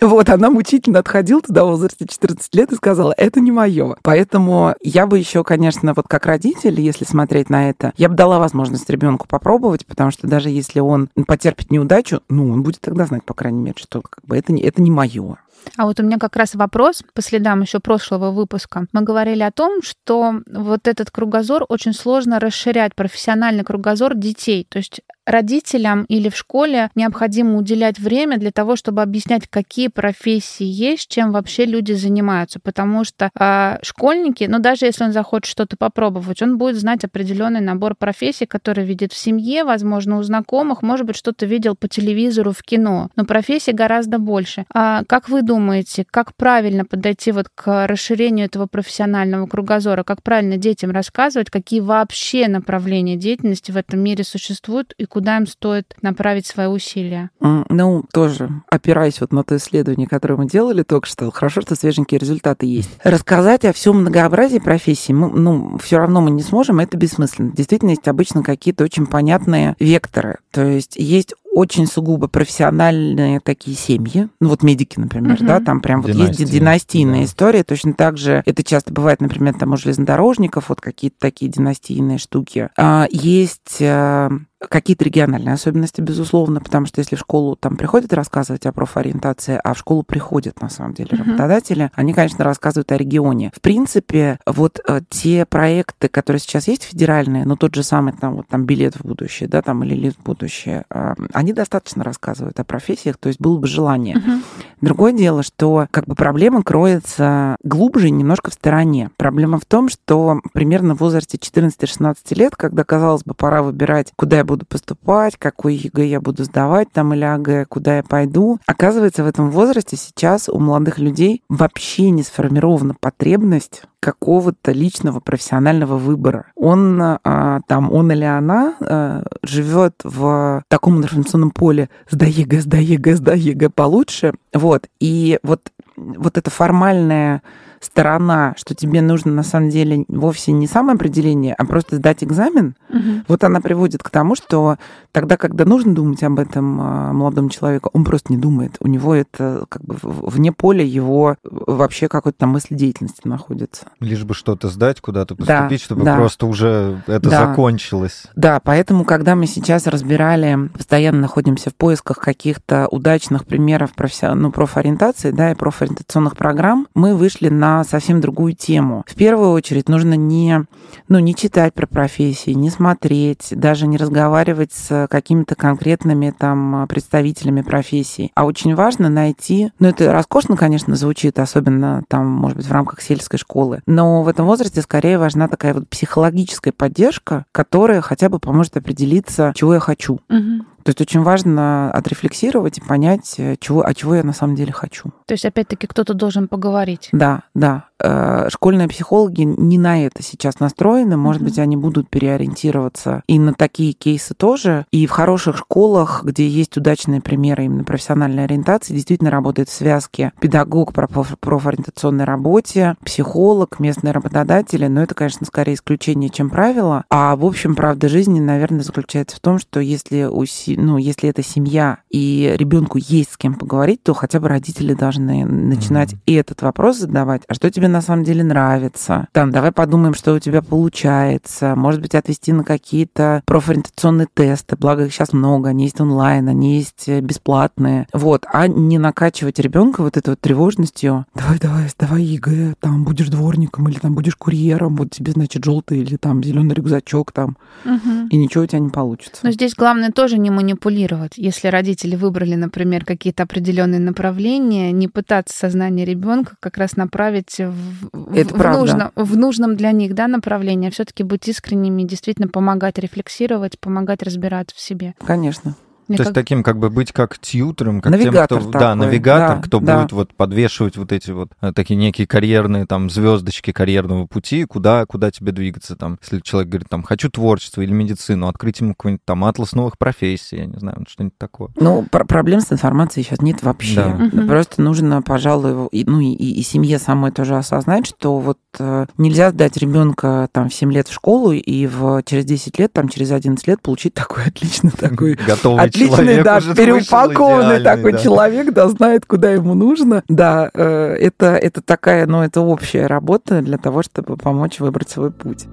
вот, 0.00 0.28
она 0.28 0.50
мучительно 0.50 0.98
отходила 0.98 1.40
туда 1.40 1.64
в 1.64 1.68
возрасте 1.68 2.08
14 2.08 2.52
лет 2.56 2.72
и 2.72 2.74
сказала, 2.74 3.14
это 3.16 3.38
не 3.38 3.52
мое. 3.52 3.94
Поэтому 4.02 4.74
я 4.82 5.06
бы 5.06 5.16
еще, 5.16 5.44
конечно, 5.44 5.94
вот 5.94 6.08
как 6.08 6.26
родитель, 6.26 6.80
если 6.80 7.04
смотреть 7.04 7.48
на 7.48 7.70
это, 7.70 7.92
я 7.96 8.08
бы 8.08 8.16
дала 8.16 8.40
возможность 8.40 8.90
ребенку 8.90 9.28
попробовать, 9.28 9.86
потому 9.86 10.10
что 10.10 10.26
даже 10.26 10.50
если 10.50 10.80
он 10.80 11.08
потерпит 11.28 11.70
неудачу, 11.70 12.20
ну, 12.28 12.50
он 12.50 12.64
будет 12.64 12.80
тогда 12.80 13.06
знать, 13.06 13.22
по 13.22 13.32
крайней 13.32 13.60
мере, 13.60 13.76
что 13.78 14.02
как 14.02 14.24
бы 14.24 14.36
это 14.36 14.52
не, 14.52 14.60
это 14.62 14.82
не 14.82 14.90
мое. 14.90 15.36
А 15.76 15.86
вот 15.86 16.00
у 16.00 16.02
меня 16.02 16.18
как 16.18 16.36
раз 16.36 16.54
вопрос 16.54 17.02
по 17.14 17.22
следам 17.22 17.62
еще 17.62 17.80
прошлого 17.80 18.30
выпуска. 18.30 18.86
Мы 18.92 19.02
говорили 19.02 19.42
о 19.42 19.50
том, 19.50 19.82
что 19.82 20.34
вот 20.46 20.88
этот 20.88 21.10
кругозор 21.10 21.64
очень 21.68 21.92
сложно 21.92 22.40
расширять, 22.40 22.94
профессиональный 22.94 23.64
кругозор 23.64 24.14
детей. 24.14 24.66
То 24.68 24.78
есть 24.78 25.00
родителям 25.26 26.04
или 26.04 26.28
в 26.28 26.36
школе 26.36 26.90
необходимо 26.94 27.56
уделять 27.56 27.98
время 27.98 28.38
для 28.38 28.50
того, 28.50 28.76
чтобы 28.76 29.02
объяснять, 29.02 29.46
какие 29.48 29.88
профессии 29.88 30.64
есть, 30.64 31.08
чем 31.08 31.32
вообще 31.32 31.64
люди 31.64 31.92
занимаются. 31.92 32.58
Потому 32.60 33.04
что 33.04 33.30
э, 33.38 33.78
школьники, 33.82 34.44
ну 34.44 34.58
даже 34.58 34.86
если 34.86 35.04
он 35.04 35.12
захочет 35.12 35.46
что-то 35.46 35.76
попробовать, 35.76 36.42
он 36.42 36.58
будет 36.58 36.76
знать 36.76 37.04
определенный 37.04 37.60
набор 37.60 37.94
профессий, 37.94 38.46
которые 38.46 38.86
видит 38.86 39.12
в 39.12 39.16
семье, 39.16 39.64
возможно, 39.64 40.18
у 40.18 40.22
знакомых, 40.22 40.82
может 40.82 41.06
быть, 41.06 41.16
что-то 41.16 41.46
видел 41.46 41.76
по 41.76 41.88
телевизору, 41.88 42.52
в 42.52 42.62
кино. 42.62 43.10
Но 43.16 43.24
профессий 43.24 43.72
гораздо 43.72 44.18
больше. 44.18 44.64
А 44.72 45.04
как 45.04 45.28
вы 45.28 45.42
думаете, 45.42 46.04
как 46.10 46.34
правильно 46.34 46.84
подойти 46.84 47.32
вот 47.32 47.48
к 47.54 47.86
расширению 47.86 48.46
этого 48.46 48.66
профессионального 48.66 49.46
кругозора? 49.46 50.02
Как 50.02 50.22
правильно 50.22 50.56
детям 50.56 50.90
рассказывать, 50.90 51.50
какие 51.50 51.80
вообще 51.80 52.48
направления 52.48 53.16
деятельности 53.16 53.70
в 53.70 53.76
этом 53.76 54.00
мире 54.00 54.24
существуют 54.24 54.94
и 54.98 55.04
куда 55.12 55.36
им 55.36 55.46
стоит 55.46 55.94
направить 56.00 56.46
свои 56.46 56.68
усилия? 56.68 57.28
Ну, 57.40 58.02
тоже 58.14 58.48
опираясь 58.70 59.20
вот 59.20 59.30
на 59.30 59.44
то 59.44 59.58
исследование, 59.58 60.08
которое 60.08 60.36
мы 60.36 60.48
делали 60.48 60.84
только 60.84 61.06
что, 61.06 61.30
хорошо, 61.30 61.60
что 61.60 61.74
свеженькие 61.74 62.18
результаты 62.18 62.64
есть. 62.64 62.88
Рассказать 63.04 63.66
о 63.66 63.74
всем 63.74 63.98
многообразии 63.98 64.58
профессий, 64.58 65.12
мы, 65.12 65.28
ну, 65.28 65.76
все 65.76 65.98
равно 65.98 66.22
мы 66.22 66.30
не 66.30 66.42
сможем, 66.42 66.80
это 66.80 66.96
бессмысленно. 66.96 67.52
Действительно, 67.52 67.90
есть 67.90 68.08
обычно 68.08 68.42
какие-то 68.42 68.84
очень 68.84 69.06
понятные 69.06 69.76
векторы. 69.78 70.38
То 70.50 70.64
есть 70.64 70.96
есть 70.96 71.34
очень 71.52 71.86
сугубо 71.86 72.28
профессиональные 72.28 73.40
такие 73.40 73.76
семьи, 73.76 74.28
ну 74.40 74.48
вот 74.48 74.62
медики, 74.62 74.98
например, 74.98 75.34
угу. 75.34 75.44
да, 75.44 75.60
там 75.60 75.80
прям 75.80 76.02
Династии. 76.02 76.20
вот 76.22 76.38
есть 76.38 76.52
династийная 76.52 77.20
да. 77.20 77.24
история, 77.24 77.64
точно 77.64 77.94
так 77.94 78.16
же 78.16 78.42
это 78.46 78.64
часто 78.64 78.92
бывает, 78.92 79.20
например, 79.20 79.54
там 79.54 79.72
у 79.72 79.76
железнодорожников 79.76 80.70
вот 80.70 80.80
какие-то 80.80 81.16
такие 81.18 81.50
династийные 81.50 82.18
штуки. 82.18 82.70
А, 82.76 83.06
есть 83.10 83.76
э, 83.80 84.30
какие-то 84.68 85.04
региональные 85.04 85.54
особенности, 85.54 86.00
безусловно, 86.00 86.60
потому 86.60 86.86
что 86.86 87.00
если 87.00 87.16
в 87.16 87.20
школу 87.20 87.56
там 87.56 87.76
приходят 87.76 88.12
рассказывать 88.12 88.66
о 88.66 88.72
профориентации, 88.72 89.60
а 89.62 89.74
в 89.74 89.78
школу 89.78 90.02
приходят, 90.02 90.60
на 90.60 90.68
самом 90.68 90.94
деле, 90.94 91.10
работодатели, 91.12 91.86
uh-huh. 91.86 91.92
они, 91.94 92.12
конечно, 92.12 92.44
рассказывают 92.44 92.92
о 92.92 92.96
регионе. 92.96 93.52
В 93.54 93.60
принципе, 93.60 94.38
вот 94.46 94.80
э, 94.86 95.00
те 95.08 95.44
проекты, 95.46 96.08
которые 96.08 96.40
сейчас 96.40 96.68
есть 96.68 96.84
федеральные, 96.84 97.44
ну, 97.44 97.56
тот 97.56 97.74
же 97.74 97.82
самый 97.82 98.12
там, 98.12 98.36
вот 98.36 98.48
там 98.48 98.64
билет 98.64 98.96
в 98.96 99.04
будущее, 99.04 99.48
да, 99.48 99.62
там, 99.62 99.84
или 99.84 99.94
лифт 99.94 100.18
в 100.18 100.22
будущее, 100.22 100.84
э, 100.90 101.14
они 101.42 101.52
достаточно 101.52 102.04
рассказывают 102.04 102.58
о 102.60 102.64
профессиях, 102.64 103.18
то 103.18 103.28
есть 103.28 103.40
было 103.40 103.58
бы 103.58 103.66
желание. 103.66 104.16
Uh-huh. 104.16 104.40
Другое 104.82 105.12
дело, 105.12 105.44
что 105.44 105.86
как 105.92 106.06
бы 106.06 106.16
проблема 106.16 106.64
кроется 106.64 107.56
глубже 107.62 108.10
немножко 108.10 108.50
в 108.50 108.54
стороне. 108.54 109.10
Проблема 109.16 109.60
в 109.60 109.64
том, 109.64 109.88
что 109.88 110.40
примерно 110.52 110.96
в 110.96 111.00
возрасте 111.00 111.38
14-16 111.38 112.16
лет, 112.30 112.56
когда, 112.56 112.82
казалось 112.82 113.22
бы, 113.22 113.32
пора 113.32 113.62
выбирать, 113.62 114.12
куда 114.16 114.38
я 114.38 114.44
буду 114.44 114.66
поступать, 114.66 115.36
какой 115.38 115.76
ЕГЭ 115.76 116.06
я 116.06 116.20
буду 116.20 116.42
сдавать 116.42 116.90
там 116.92 117.14
или 117.14 117.22
ОГЭ, 117.22 117.66
куда 117.66 117.98
я 117.98 118.02
пойду. 118.02 118.58
Оказывается, 118.66 119.22
в 119.22 119.28
этом 119.28 119.52
возрасте 119.52 119.96
сейчас 119.96 120.48
у 120.48 120.58
молодых 120.58 120.98
людей 120.98 121.44
вообще 121.48 122.10
не 122.10 122.24
сформирована 122.24 122.96
потребность 122.98 123.84
какого-то 124.02 124.72
личного 124.72 125.20
профессионального 125.20 125.96
выбора. 125.96 126.46
Он 126.56 127.00
а, 127.00 127.60
там, 127.68 127.92
он 127.92 128.10
или 128.10 128.24
она 128.24 128.74
а, 128.80 129.22
живет 129.44 129.94
в 130.02 130.64
таком 130.66 130.98
информационном 130.98 131.52
поле 131.52 131.88
«сдай 132.10 132.30
ЕГЭ, 132.30 132.62
сдай 132.62 132.82
ЕГЭ, 132.82 133.14
сдай 133.14 133.38
ЕГЭ 133.38 133.70
получше». 133.70 134.34
Вот. 134.52 134.71
И 135.00 135.38
вот, 135.42 135.72
вот 135.96 136.38
это 136.38 136.50
формальное 136.50 137.42
сторона, 137.84 138.54
что 138.56 138.74
тебе 138.74 139.02
нужно 139.02 139.32
на 139.32 139.42
самом 139.42 139.70
деле 139.70 140.04
вовсе 140.08 140.52
не 140.52 140.66
самоопределение, 140.66 141.54
а 141.54 141.64
просто 141.64 141.96
сдать 141.96 142.22
экзамен, 142.22 142.76
угу. 142.88 143.24
вот 143.28 143.44
она 143.44 143.60
приводит 143.60 144.02
к 144.02 144.10
тому, 144.10 144.36
что 144.36 144.76
тогда, 145.10 145.36
когда 145.36 145.64
нужно 145.64 145.94
думать 145.94 146.22
об 146.22 146.38
этом 146.38 146.80
а, 146.80 147.12
молодому 147.12 147.50
человеку, 147.50 147.90
он 147.92 148.04
просто 148.04 148.32
не 148.32 148.38
думает. 148.38 148.76
У 148.80 148.88
него 148.88 149.14
это 149.14 149.66
как 149.68 149.82
бы 149.82 149.96
вне 150.02 150.52
поля 150.52 150.84
его 150.84 151.36
вообще 151.42 152.08
какой-то 152.08 152.38
там 152.38 152.50
мысли 152.50 152.74
деятельности 152.74 153.26
находится. 153.26 153.86
Лишь 154.00 154.24
бы 154.24 154.34
что-то 154.34 154.68
сдать, 154.68 155.00
куда-то 155.00 155.34
поступить, 155.34 155.80
да, 155.80 155.84
чтобы 155.84 156.04
да. 156.04 156.16
просто 156.16 156.46
уже 156.46 157.02
это 157.06 157.30
да. 157.30 157.46
закончилось. 157.46 158.24
Да, 158.36 158.60
поэтому, 158.62 159.04
когда 159.04 159.34
мы 159.34 159.46
сейчас 159.46 159.86
разбирали, 159.86 160.68
постоянно 160.72 161.20
находимся 161.20 161.70
в 161.70 161.74
поисках 161.74 162.18
каких-то 162.18 162.86
удачных 162.88 163.44
примеров 163.44 163.92
профи... 163.92 164.32
ну, 164.34 164.52
профориентации, 164.52 165.30
да, 165.30 165.50
и 165.50 165.54
профориентационных 165.54 166.36
программ, 166.36 166.86
мы 166.94 167.16
вышли 167.16 167.48
на 167.48 167.71
совсем 167.84 168.20
другую 168.20 168.54
тему. 168.54 169.04
В 169.06 169.14
первую 169.14 169.50
очередь 169.50 169.88
нужно 169.88 170.14
не, 170.14 170.64
ну, 171.08 171.18
не 171.18 171.34
читать 171.34 171.74
про 171.74 171.86
профессии, 171.86 172.50
не 172.50 172.70
смотреть, 172.70 173.48
даже 173.50 173.86
не 173.86 173.96
разговаривать 173.96 174.72
с 174.72 175.06
какими-то 175.08 175.54
конкретными 175.54 176.34
там 176.36 176.86
представителями 176.88 177.62
профессий. 177.62 178.30
А 178.34 178.44
очень 178.44 178.74
важно 178.74 179.08
найти, 179.08 179.70
ну, 179.78 179.88
это 179.88 180.12
роскошно, 180.12 180.56
конечно, 180.56 180.96
звучит, 180.96 181.38
особенно 181.38 182.02
там, 182.08 182.26
может 182.26 182.56
быть, 182.56 182.66
в 182.66 182.72
рамках 182.72 183.00
сельской 183.00 183.38
школы, 183.38 183.82
но 183.86 184.22
в 184.22 184.28
этом 184.28 184.46
возрасте 184.46 184.82
скорее 184.82 185.18
важна 185.18 185.48
такая 185.48 185.74
вот 185.74 185.88
психологическая 185.88 186.72
поддержка, 186.72 187.44
которая 187.52 188.00
хотя 188.00 188.28
бы 188.28 188.38
поможет 188.38 188.76
определиться, 188.76 189.52
чего 189.54 189.74
я 189.74 189.80
хочу. 189.80 190.20
Угу. 190.28 190.66
То 190.84 190.90
есть 190.90 191.00
очень 191.00 191.22
важно 191.22 191.90
отрефлексировать 191.92 192.78
и 192.78 192.80
понять, 192.80 193.34
э, 193.38 193.56
чего, 193.58 193.84
а 193.86 193.94
чего 193.94 194.14
я 194.14 194.22
на 194.22 194.32
самом 194.32 194.54
деле 194.54 194.72
хочу. 194.72 195.10
То 195.26 195.32
есть, 195.32 195.44
опять-таки, 195.44 195.86
кто-то 195.86 196.14
должен 196.14 196.48
поговорить. 196.48 197.08
Да, 197.12 197.42
да. 197.54 197.86
Э, 198.02 198.48
школьные 198.50 198.88
психологи 198.88 199.42
не 199.42 199.78
на 199.78 200.04
это 200.04 200.22
сейчас 200.22 200.60
настроены. 200.60 201.16
Может 201.16 201.42
uh-huh. 201.42 201.46
быть, 201.46 201.58
они 201.58 201.76
будут 201.76 202.08
переориентироваться 202.08 203.22
и 203.26 203.38
на 203.38 203.54
такие 203.54 203.92
кейсы 203.92 204.34
тоже. 204.34 204.86
И 204.90 205.06
в 205.06 205.10
хороших 205.10 205.56
школах, 205.56 206.24
где 206.24 206.48
есть 206.48 206.76
удачные 206.76 207.20
примеры 207.20 207.64
именно 207.64 207.84
профессиональной 207.84 208.44
ориентации, 208.44 208.94
действительно 208.94 209.30
работает 209.30 209.68
в 209.68 209.72
связке 209.72 210.32
педагог 210.40 210.92
по 210.92 211.06
профориентационной 211.06 212.24
работе, 212.24 212.96
психолог, 213.04 213.78
местные 213.78 214.12
работодатели. 214.12 214.86
Но 214.86 215.02
это, 215.02 215.14
конечно, 215.14 215.46
скорее 215.46 215.74
исключение, 215.74 216.30
чем 216.30 216.50
правило. 216.50 217.04
А 217.08 217.36
в 217.36 217.44
общем, 217.44 217.76
правда 217.76 218.08
жизни, 218.08 218.40
наверное, 218.40 218.82
заключается 218.82 219.36
в 219.36 219.40
том, 219.40 219.58
что 219.58 219.80
если, 219.80 220.24
у, 220.24 220.44
ну, 220.76 220.98
если 220.98 221.28
это 221.28 221.42
семья 221.42 221.98
и 222.10 222.54
ребенку 222.56 222.98
есть 222.98 223.32
с 223.32 223.36
кем 223.36 223.54
поговорить, 223.54 224.02
то 224.02 224.14
хотя 224.14 224.40
бы 224.40 224.48
родители 224.48 224.94
должны 224.94 225.44
начинать 225.44 226.14
mm-hmm. 226.14 226.38
этот 226.38 226.62
вопрос 226.62 226.98
задавать. 226.98 227.42
А 227.48 227.54
что 227.54 227.70
тебе 227.70 227.88
на 227.88 228.02
самом 228.02 228.24
деле 228.24 228.44
нравится? 228.44 229.28
Там, 229.32 229.50
давай 229.50 229.72
подумаем, 229.72 230.14
что 230.14 230.34
у 230.34 230.38
тебя 230.38 230.62
получается. 230.62 231.74
Может 231.76 232.00
быть, 232.00 232.14
отвести 232.14 232.52
на 232.52 232.64
какие-то 232.64 233.42
профориентационные 233.46 234.28
тесты. 234.32 234.76
Благо 234.76 235.04
их 235.04 235.12
сейчас 235.12 235.32
много. 235.32 235.70
Они 235.70 235.84
есть 235.84 236.00
онлайн, 236.00 236.48
они 236.48 236.76
есть 236.76 237.08
э, 237.08 237.20
бесплатные. 237.20 238.06
Вот. 238.12 238.46
А 238.52 238.68
не 238.68 238.98
накачивать 238.98 239.58
ребенка 239.58 240.02
вот 240.02 240.16
этой 240.16 240.30
вот 240.30 240.40
тревожностью. 240.40 241.26
Давай, 241.34 241.58
давай, 241.58 241.88
давай 241.98 242.22
ЕГЭ, 242.22 242.74
там 242.80 243.04
будешь 243.04 243.28
дворником 243.28 243.88
или 243.88 243.98
там 243.98 244.14
будешь 244.14 244.36
курьером, 244.36 244.96
вот 244.96 245.10
тебе, 245.10 245.32
значит, 245.32 245.64
желтый 245.64 245.98
или 245.98 246.16
там 246.16 246.42
зеленый 246.42 246.74
рюкзачок 246.74 247.32
там. 247.32 247.56
Угу. 247.84 248.28
И 248.30 248.36
ничего 248.36 248.64
у 248.64 248.66
тебя 248.66 248.78
не 248.78 248.90
получится. 248.90 249.40
Но 249.42 249.50
здесь 249.50 249.74
главное 249.74 250.10
тоже 250.10 250.38
не 250.38 250.50
манипулировать. 250.62 251.32
Если 251.36 251.68
родители 251.68 252.16
выбрали, 252.16 252.54
например, 252.54 253.04
какие-то 253.04 253.42
определенные 253.42 254.00
направления, 254.00 254.92
не 254.92 255.08
пытаться 255.08 255.56
сознание 255.56 256.06
ребенка 256.06 256.56
как 256.60 256.78
раз 256.78 256.96
направить 256.96 257.58
в, 257.58 258.36
Это 258.36 258.54
в, 258.54 258.62
нужном, 258.62 259.10
в 259.16 259.36
нужном 259.36 259.76
для 259.76 259.92
них 259.92 260.14
да, 260.14 260.28
направлении, 260.28 260.88
а 260.88 260.92
все-таки 260.92 261.24
быть 261.24 261.48
искренними, 261.48 262.04
действительно 262.04 262.48
помогать 262.48 262.98
рефлексировать, 262.98 263.78
помогать 263.78 264.22
разбираться 264.22 264.76
в 264.76 264.80
себе. 264.80 265.14
Конечно. 265.24 265.74
Мне 266.12 266.18
То 266.18 266.24
как... 266.24 266.28
есть 266.28 266.34
таким 266.34 266.62
как 266.62 266.78
бы 266.78 266.90
быть 266.90 267.10
как 267.10 267.38
тьютером, 267.38 268.02
как 268.02 268.12
навигатор 268.12 268.58
тем, 268.60 268.68
кто... 268.68 268.72
Такой. 268.72 268.80
Да, 268.80 268.94
навигатор, 268.94 269.56
да, 269.56 269.62
кто 269.62 269.80
да. 269.80 270.00
будет 270.00 270.12
вот 270.12 270.34
подвешивать 270.34 270.98
вот 270.98 271.10
эти 271.10 271.30
вот 271.30 271.52
э, 271.62 271.72
такие 271.74 271.96
некие 271.96 272.26
карьерные 272.26 272.84
там 272.84 273.08
звездочки 273.08 273.72
карьерного 273.72 274.26
пути, 274.26 274.64
куда, 274.64 275.06
куда 275.06 275.30
тебе 275.30 275.52
двигаться 275.52 275.96
там. 275.96 276.18
Если 276.20 276.40
человек 276.40 276.68
говорит 276.68 276.88
там, 276.90 277.02
хочу 277.02 277.30
творчество 277.30 277.80
или 277.80 277.92
медицину, 277.92 278.48
открыть 278.48 278.80
ему 278.80 278.94
какой-нибудь 278.94 279.24
там 279.24 279.44
атлас 279.44 279.72
новых 279.72 279.96
профессий, 279.96 280.56
я 280.56 280.66
не 280.66 280.78
знаю, 280.78 281.04
что-нибудь 281.08 281.38
такое. 281.38 281.70
Ну, 281.76 282.06
пр- 282.10 282.26
проблем 282.26 282.60
с 282.60 282.70
информацией 282.70 283.24
сейчас 283.24 283.40
нет 283.40 283.62
вообще. 283.62 283.94
Да. 283.94 284.26
Угу. 284.26 284.46
Просто 284.48 284.82
нужно, 284.82 285.22
пожалуй, 285.22 285.88
и, 285.88 286.04
ну 286.04 286.20
и, 286.20 286.32
и 286.32 286.62
семье 286.62 286.98
самой 286.98 287.32
тоже 287.32 287.56
осознать, 287.56 288.06
что 288.06 288.38
вот 288.38 288.58
э, 288.78 289.06
нельзя 289.16 289.50
сдать 289.50 289.76
ребенка 289.76 290.48
там 290.52 290.68
в 290.68 290.74
7 290.74 290.92
лет 290.92 291.08
в 291.08 291.14
школу 291.14 291.52
и 291.52 291.86
в, 291.86 292.22
через 292.24 292.44
10 292.44 292.78
лет, 292.78 292.92
там 292.92 293.08
через 293.08 293.30
11 293.30 293.66
лет 293.66 293.80
получить 293.80 294.14
такой 294.14 294.44
отличный 294.44 294.90
такой... 294.90 295.34
Готовый 295.34 295.82
отличный, 295.82 296.01
да, 296.42 296.60
переупакованный 296.60 297.82
такой 297.82 298.12
да. 298.12 298.18
человек, 298.18 298.72
да, 298.72 298.88
знает, 298.88 299.26
куда 299.26 299.50
ему 299.50 299.74
нужно. 299.74 300.22
Да, 300.28 300.70
э, 300.72 301.16
это, 301.20 301.56
это 301.56 301.82
такая, 301.82 302.26
ну, 302.26 302.42
это 302.42 302.60
общая 302.60 303.06
работа 303.06 303.62
для 303.62 303.78
того, 303.78 304.02
чтобы 304.02 304.36
помочь 304.36 304.80
выбрать 304.80 305.10
свой 305.10 305.30
путь. 305.30 305.66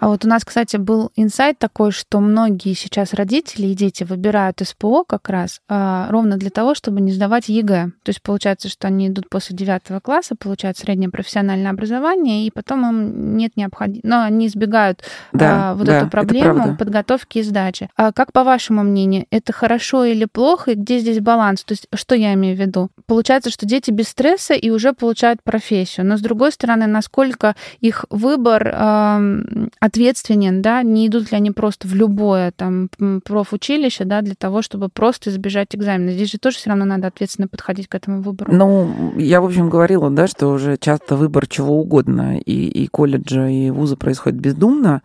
А 0.00 0.08
вот 0.08 0.24
у 0.24 0.28
нас, 0.28 0.44
кстати, 0.44 0.76
был 0.76 1.10
инсайт 1.16 1.58
такой, 1.58 1.90
что 1.92 2.20
многие 2.20 2.74
сейчас 2.74 3.14
родители 3.14 3.66
и 3.68 3.74
дети 3.74 4.04
выбирают 4.04 4.60
СПО 4.62 5.04
как 5.04 5.28
раз 5.28 5.60
а, 5.68 6.08
ровно 6.10 6.36
для 6.36 6.50
того, 6.50 6.74
чтобы 6.74 7.00
не 7.00 7.12
сдавать 7.12 7.48
ЕГЭ. 7.48 7.90
То 8.02 8.10
есть 8.10 8.22
получается, 8.22 8.68
что 8.68 8.88
они 8.88 9.08
идут 9.08 9.28
после 9.28 9.56
девятого 9.56 10.00
класса, 10.00 10.36
получают 10.36 10.78
среднее 10.78 11.10
профессиональное 11.10 11.70
образование, 11.70 12.46
и 12.46 12.50
потом 12.50 12.88
им 12.88 13.36
нет 13.36 13.56
необходимости... 13.56 14.06
Но 14.06 14.22
они 14.22 14.46
избегают 14.46 15.02
да, 15.32 15.70
а, 15.70 15.74
вот 15.74 15.86
да, 15.86 15.98
эту 15.98 16.10
проблему 16.10 16.76
подготовки 16.76 17.38
и 17.38 17.42
сдачи. 17.42 17.88
А 17.96 18.12
как, 18.12 18.32
по 18.32 18.44
вашему 18.44 18.82
мнению, 18.82 19.26
это 19.30 19.52
хорошо 19.52 20.04
или 20.04 20.24
плохо, 20.24 20.72
и 20.72 20.74
где 20.74 20.98
здесь 20.98 21.20
баланс? 21.20 21.64
То 21.64 21.72
есть 21.72 21.86
что 21.94 22.14
я 22.14 22.34
имею 22.34 22.56
в 22.56 22.60
виду? 22.60 22.90
Получается, 23.06 23.50
что 23.50 23.66
дети 23.66 23.90
без 23.90 24.08
стресса 24.08 24.54
и 24.54 24.70
уже 24.70 24.92
получают 24.92 25.42
профессию. 25.42 26.06
Но, 26.06 26.16
с 26.16 26.20
другой 26.20 26.52
стороны, 26.52 26.86
насколько 26.86 27.54
их 27.80 28.04
выбор 28.10 28.68
э, 28.72 29.68
ответственен, 29.86 30.62
да, 30.62 30.82
не 30.82 31.06
идут 31.06 31.30
ли 31.30 31.36
они 31.36 31.50
просто 31.50 31.88
в 31.88 31.94
любое 31.94 32.52
там 32.52 32.90
профучилище, 33.24 34.04
да, 34.04 34.20
для 34.20 34.34
того, 34.34 34.62
чтобы 34.62 34.88
просто 34.88 35.30
избежать 35.30 35.74
экзамена. 35.74 36.12
Здесь 36.12 36.30
же 36.30 36.38
тоже 36.38 36.58
все 36.58 36.70
равно 36.70 36.84
надо 36.84 37.06
ответственно 37.06 37.48
подходить 37.48 37.88
к 37.88 37.94
этому 37.94 38.22
выбору. 38.22 38.52
Ну, 38.54 39.14
я, 39.16 39.40
в 39.40 39.46
общем, 39.46 39.70
говорила, 39.70 40.10
да, 40.10 40.26
что 40.26 40.48
уже 40.48 40.76
часто 40.76 41.16
выбор 41.16 41.46
чего 41.46 41.80
угодно 41.80 42.38
и, 42.38 42.68
и 42.68 42.86
колледжа, 42.88 43.48
и 43.48 43.70
вуза 43.70 43.96
происходит 43.96 44.40
бездумно. 44.40 45.02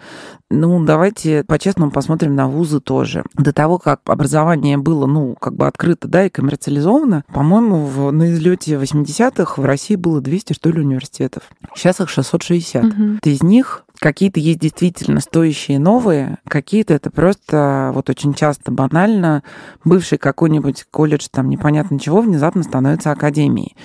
Ну, 0.50 0.84
давайте 0.84 1.44
по-честному 1.46 1.92
посмотрим 1.92 2.36
на 2.36 2.48
вузы 2.50 2.82
тоже. 2.82 3.24
До 3.36 3.54
того, 3.54 3.78
как 3.78 4.02
образование 4.06 4.78
было, 4.78 5.06
ну, 5.06 5.36
как 5.36 5.56
бы 5.56 5.66
открыто, 5.66 6.08
да, 6.08 6.26
и 6.26 6.30
коммерциализовано, 6.30 7.24
по-моему, 7.34 7.86
в, 7.86 8.12
на 8.12 8.32
излете 8.32 8.76
80-х 8.76 9.62
в 9.62 9.66
России 9.66 9.96
было 9.96 10.20
200, 10.20 10.54
что 10.54 10.70
ли, 10.70 10.82
университетов. 10.82 11.44
Сейчас 11.76 12.02
их 12.02 12.10
660. 12.10 12.84
Угу. 12.84 13.20
Из 13.24 13.44
них 13.44 13.86
Какие-то 14.02 14.40
есть 14.40 14.58
действительно 14.58 15.20
стоящие 15.20 15.78
новые, 15.78 16.40
какие-то 16.48 16.96
это 16.96 17.12
просто 17.12 17.92
вот 17.94 18.10
очень 18.10 18.34
часто 18.34 18.72
банально 18.72 19.44
бывший 19.86 20.18
какой-нибудь 20.18 20.86
колледж 20.90 21.28
там 21.30 21.50
непонятно 21.50 22.00
чего 22.00 22.22
внезапно 22.22 22.64
становится 22.64 23.12
академией. 23.12 23.76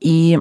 И 0.00 0.38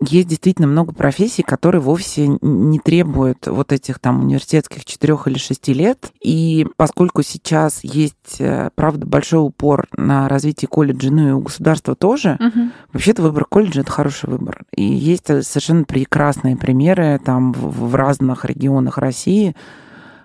есть 0.00 0.28
действительно 0.28 0.68
много 0.68 0.92
профессий, 0.92 1.42
которые 1.42 1.80
вовсе 1.80 2.28
не 2.40 2.78
требуют 2.78 3.46
вот 3.46 3.72
этих 3.72 3.98
там 3.98 4.24
университетских 4.24 4.84
четырех 4.84 5.26
или 5.28 5.38
шести 5.38 5.72
лет. 5.72 6.12
И 6.20 6.66
поскольку 6.76 7.22
сейчас 7.22 7.82
есть, 7.82 8.40
э, 8.40 8.70
правда, 8.74 9.06
большой 9.06 9.40
упор 9.40 9.88
на 9.96 10.28
развитие 10.28 10.68
колледжа, 10.68 11.10
ну 11.10 11.28
и 11.28 11.32
у 11.32 11.40
государства 11.40 11.94
тоже, 11.94 12.38
угу. 12.40 12.70
вообще-то 12.92 13.22
выбор 13.22 13.44
колледжа 13.44 13.82
это 13.82 13.90
хороший 13.90 14.30
выбор. 14.30 14.64
И 14.74 14.84
есть 14.84 15.26
совершенно 15.26 15.84
прекрасные 15.84 16.56
примеры 16.56 17.20
там 17.24 17.52
в 17.52 17.94
разных 17.94 18.44
регионах 18.44 18.98
России 18.98 19.54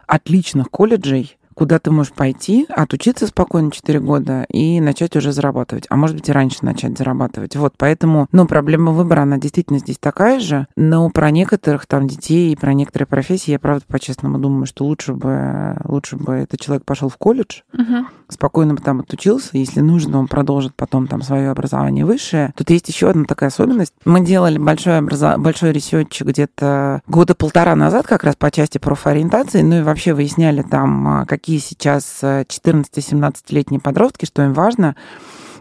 отличных 0.08 0.72
колледжей, 0.72 1.38
куда 1.60 1.78
ты 1.78 1.92
можешь 1.92 2.14
пойти, 2.14 2.66
отучиться 2.70 3.28
спокойно 3.28 3.70
4 3.70 4.00
года 4.00 4.46
и 4.50 4.80
начать 4.80 5.18
уже 5.18 5.34
зарабатывать. 5.34 5.88
А 5.90 5.98
может 5.98 6.16
быть 6.16 6.30
и 6.30 6.32
раньше 6.32 6.60
начать 6.62 6.98
зарабатывать. 6.98 7.58
Вот, 7.58 7.74
поэтому, 7.78 8.28
ну, 8.32 8.48
проблема 8.48 8.94
выбора, 8.94 9.24
она 9.24 9.38
действительно 9.38 9.80
здесь 9.80 9.98
такая 9.98 10.40
же, 10.40 10.68
но 10.78 11.10
про 11.10 11.32
некоторых 11.32 11.86
там 11.86 12.08
детей 12.08 12.54
и 12.54 12.56
про 12.56 12.74
некоторые 12.74 13.08
профессии 13.08 13.52
я, 13.52 13.60
правда, 13.60 13.84
по-честному 13.90 14.38
думаю, 14.38 14.68
что 14.68 14.86
лучше 14.86 15.14
бы, 15.14 15.76
лучше 15.84 16.16
бы 16.16 16.36
этот 16.36 16.62
человек 16.62 16.86
пошел 16.86 17.10
в 17.10 17.18
колледж, 17.18 17.60
угу. 17.74 18.08
спокойно 18.30 18.76
бы 18.76 18.82
там 18.82 19.02
отучился, 19.02 19.58
если 19.58 19.82
нужно, 19.82 20.18
он 20.18 20.30
продолжит 20.30 20.74
потом 20.76 21.08
там 21.08 21.22
свое 21.22 21.50
образование 21.50 22.06
высшее. 22.06 22.54
Тут 22.56 22.70
есть 22.70 22.88
еще 22.88 23.10
одна 23.10 23.26
такая 23.26 23.50
особенность. 23.50 23.94
Мы 24.06 24.26
делали 24.26 24.58
большой, 24.58 25.00
образо... 25.00 25.38
большой 25.38 25.74
ресерч 25.74 26.22
где-то 26.22 27.02
года 27.06 27.36
полтора 27.36 27.76
назад 27.76 28.08
как 28.08 28.24
раз 28.24 28.38
по 28.38 28.50
части 28.50 28.78
профориентации, 28.78 29.62
ну 29.62 29.80
и 29.80 29.84
вообще 29.84 30.14
выясняли 30.14 30.62
там, 30.62 31.08
а, 31.08 31.26
какие 31.26 31.49
какие 31.50 31.58
сейчас 31.62 32.20
14-17-летние 32.22 33.82
подростки, 33.82 34.26
что 34.26 34.44
им 34.44 34.54
важно. 34.54 34.96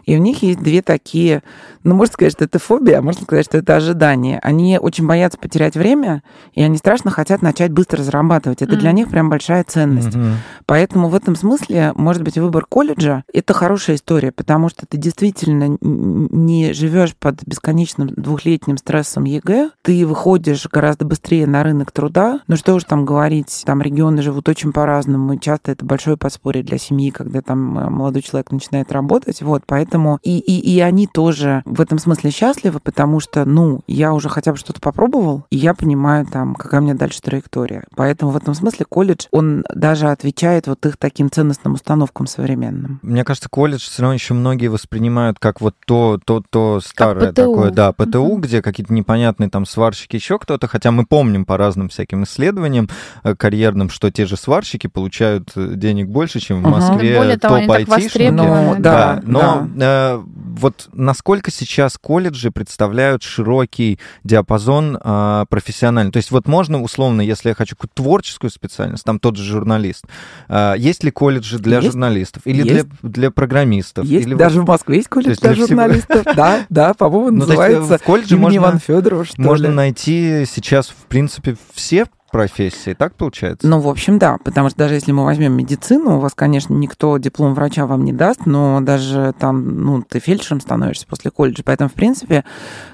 И 0.09 0.17
у 0.17 0.19
них 0.19 0.41
есть 0.41 0.59
две 0.59 0.81
такие, 0.81 1.43
ну, 1.83 1.93
можно 1.93 2.11
сказать, 2.11 2.33
что 2.33 2.43
это 2.43 2.57
фобия, 2.57 2.97
а 2.97 3.01
можно 3.03 3.21
сказать, 3.21 3.45
что 3.45 3.59
это 3.59 3.75
ожидание. 3.75 4.39
Они 4.41 4.79
очень 4.81 5.05
боятся 5.05 5.37
потерять 5.37 5.75
время, 5.75 6.23
и 6.55 6.63
они 6.63 6.77
страшно 6.77 7.11
хотят 7.11 7.43
начать 7.43 7.71
быстро 7.71 8.01
зарабатывать. 8.01 8.63
Это 8.63 8.73
mm-hmm. 8.73 8.79
для 8.79 8.91
них 8.91 9.09
прям 9.09 9.29
большая 9.29 9.63
ценность. 9.63 10.15
Mm-hmm. 10.15 10.33
Поэтому 10.65 11.09
в 11.09 11.15
этом 11.15 11.35
смысле, 11.35 11.93
может 11.93 12.23
быть, 12.23 12.39
выбор 12.39 12.65
колледжа— 12.67 13.23
это 13.33 13.53
хорошая 13.53 13.97
история, 13.97 14.31
потому 14.31 14.69
что 14.69 14.87
ты 14.87 14.97
действительно 14.97 15.77
не 15.79 16.73
живешь 16.73 17.15
под 17.15 17.43
бесконечным 17.45 18.07
двухлетним 18.07 18.77
стрессом 18.77 19.25
ЕГЭ, 19.25 19.69
ты 19.83 20.07
выходишь 20.07 20.65
гораздо 20.71 21.05
быстрее 21.05 21.45
на 21.45 21.61
рынок 21.61 21.91
труда. 21.91 22.39
Ну 22.47 22.55
что 22.55 22.73
уж 22.73 22.83
там 22.83 23.05
говорить, 23.05 23.61
там 23.63 23.79
регионы 23.79 24.23
живут 24.23 24.49
очень 24.49 24.73
по-разному, 24.73 25.33
и 25.33 25.39
часто 25.39 25.71
это 25.71 25.85
большое 25.85 26.17
подспорье 26.17 26.63
для 26.63 26.79
семьи, 26.79 27.11
когда 27.11 27.43
там 27.43 27.77
э, 27.77 27.89
молодой 27.91 28.23
человек 28.23 28.51
начинает 28.51 28.91
работать. 28.91 29.43
Вот, 29.43 29.61
поэтому 29.67 29.98
Поэтому 29.99 30.19
и, 30.23 30.39
и, 30.39 30.75
и 30.75 30.79
они 30.79 31.07
тоже 31.07 31.61
в 31.65 31.81
этом 31.81 31.99
смысле 31.99 32.31
счастливы, 32.31 32.79
потому 32.79 33.19
что, 33.19 33.43
ну, 33.43 33.81
я 33.85 34.13
уже 34.13 34.29
хотя 34.29 34.51
бы 34.53 34.57
что-то 34.57 34.79
попробовал, 34.79 35.43
и 35.49 35.57
я 35.57 35.73
понимаю 35.73 36.25
там, 36.25 36.55
какая 36.55 36.79
у 36.79 36.83
меня 36.83 36.93
дальше 36.93 37.21
траектория. 37.21 37.83
Поэтому 37.95 38.31
в 38.31 38.37
этом 38.37 38.53
смысле 38.53 38.85
колледж, 38.87 39.25
он 39.31 39.65
даже 39.73 40.07
отвечает 40.07 40.67
вот 40.67 40.85
их 40.85 40.95
таким 40.97 41.29
ценностным 41.29 41.73
установкам 41.73 42.27
современным. 42.27 42.99
Мне 43.01 43.25
кажется, 43.25 43.49
колледж 43.49 43.81
все 43.81 44.03
равно 44.03 44.13
еще 44.13 44.33
многие 44.33 44.67
воспринимают 44.67 45.37
как 45.37 45.59
вот 45.59 45.75
то, 45.85 46.17
то, 46.23 46.41
то 46.49 46.79
старое 46.81 47.31
ПТУ. 47.31 47.35
такое, 47.35 47.71
да, 47.71 47.91
ПТУ, 47.91 48.25
Мгм. 48.25 48.41
где 48.41 48.61
какие-то 48.61 48.93
непонятные 48.93 49.49
там 49.49 49.65
сварщики, 49.65 50.15
еще 50.15 50.39
кто-то, 50.39 50.67
хотя 50.67 50.91
мы 50.91 51.05
помним 51.05 51.43
по 51.45 51.57
разным 51.57 51.89
всяким 51.89 52.23
исследованиям 52.23 52.89
э, 53.23 53.35
карьерным, 53.35 53.89
что 53.89 54.11
те 54.11 54.25
же 54.25 54.37
сварщики 54.37 54.87
получают 54.87 55.51
э, 55.55 55.73
денег 55.75 56.07
больше, 56.07 56.39
чем 56.39 56.63
в. 56.63 56.69
Москве 56.69 57.17
Более 57.17 57.37
того, 57.37 57.55
они 57.55 57.67
так 57.67 57.85
топ-айтишники. 57.85 58.29
Ну, 58.29 58.75
да. 58.79 59.15
да. 59.15 59.21
но 59.23 59.67
э, 59.89 60.23
вот 60.25 60.89
насколько 60.93 61.51
сейчас 61.51 61.97
колледжи 61.97 62.51
представляют 62.51 63.23
широкий 63.23 63.99
диапазон 64.23 64.97
э, 65.03 65.45
профессиональный? 65.49 66.11
То 66.11 66.17
есть 66.17 66.31
вот 66.31 66.47
можно 66.47 66.81
условно, 66.81 67.21
если 67.21 67.49
я 67.49 67.55
хочу 67.55 67.75
какую-то 67.75 67.95
творческую 68.03 68.51
специальность, 68.51 69.03
там 69.03 69.19
тот 69.19 69.35
же 69.37 69.43
журналист, 69.43 70.05
э, 70.47 70.75
есть 70.77 71.03
ли 71.03 71.11
колледжи 71.11 71.59
для 71.59 71.77
Есть. 71.77 71.87
журналистов 71.91 72.41
или 72.45 72.67
Есть. 72.67 72.87
для, 73.01 73.09
для 73.09 73.31
программистов? 73.31 74.05
Есть 74.05 74.27
или 74.27 74.35
даже 74.35 74.61
в 74.61 74.67
Москве 74.67 74.97
есть 74.97 75.09
колледж 75.09 75.29
есть 75.29 75.41
для 75.41 75.53
для 75.53 75.65
журналистов. 75.67 76.25
Да, 76.35 76.65
да, 76.69 76.93
по-моему, 76.93 77.31
Ну, 77.37 77.45
э, 77.45 77.47
называется 77.47 77.97
в 77.97 78.03
колледже 78.03 78.35
имени 78.35 78.43
можно- 78.43 78.57
Ивана 78.57 78.79
Федорова, 78.79 79.25
что 79.25 79.41
можно 79.41 79.69
найти 79.71 80.45
сейчас, 80.45 80.87
в 80.89 81.05
принципе, 81.07 81.55
все 81.73 82.05
профессии, 82.29 82.93
так 82.93 83.15
получается? 83.15 83.67
Ну, 83.67 83.79
в 83.79 83.87
общем, 83.87 84.19
да, 84.19 84.37
потому 84.43 84.69
что 84.69 84.77
даже 84.79 84.95
если 84.95 85.11
мы 85.11 85.25
возьмем 85.25 85.53
медицину, 85.53 86.17
у 86.17 86.19
вас, 86.19 86.33
конечно, 86.33 86.73
никто 86.73 87.17
диплом 87.17 87.53
врача 87.53 87.85
вам 87.85 88.05
не 88.05 88.13
даст, 88.13 88.45
но 88.45 88.79
даже 88.81 89.33
там, 89.39 89.83
ну, 89.83 90.01
ты 90.01 90.19
фельдшером 90.19 90.61
становишься 90.61 91.07
после 91.07 91.31
колледжа. 91.31 91.63
Поэтому, 91.63 91.89
в 91.89 91.93
принципе, 91.93 92.45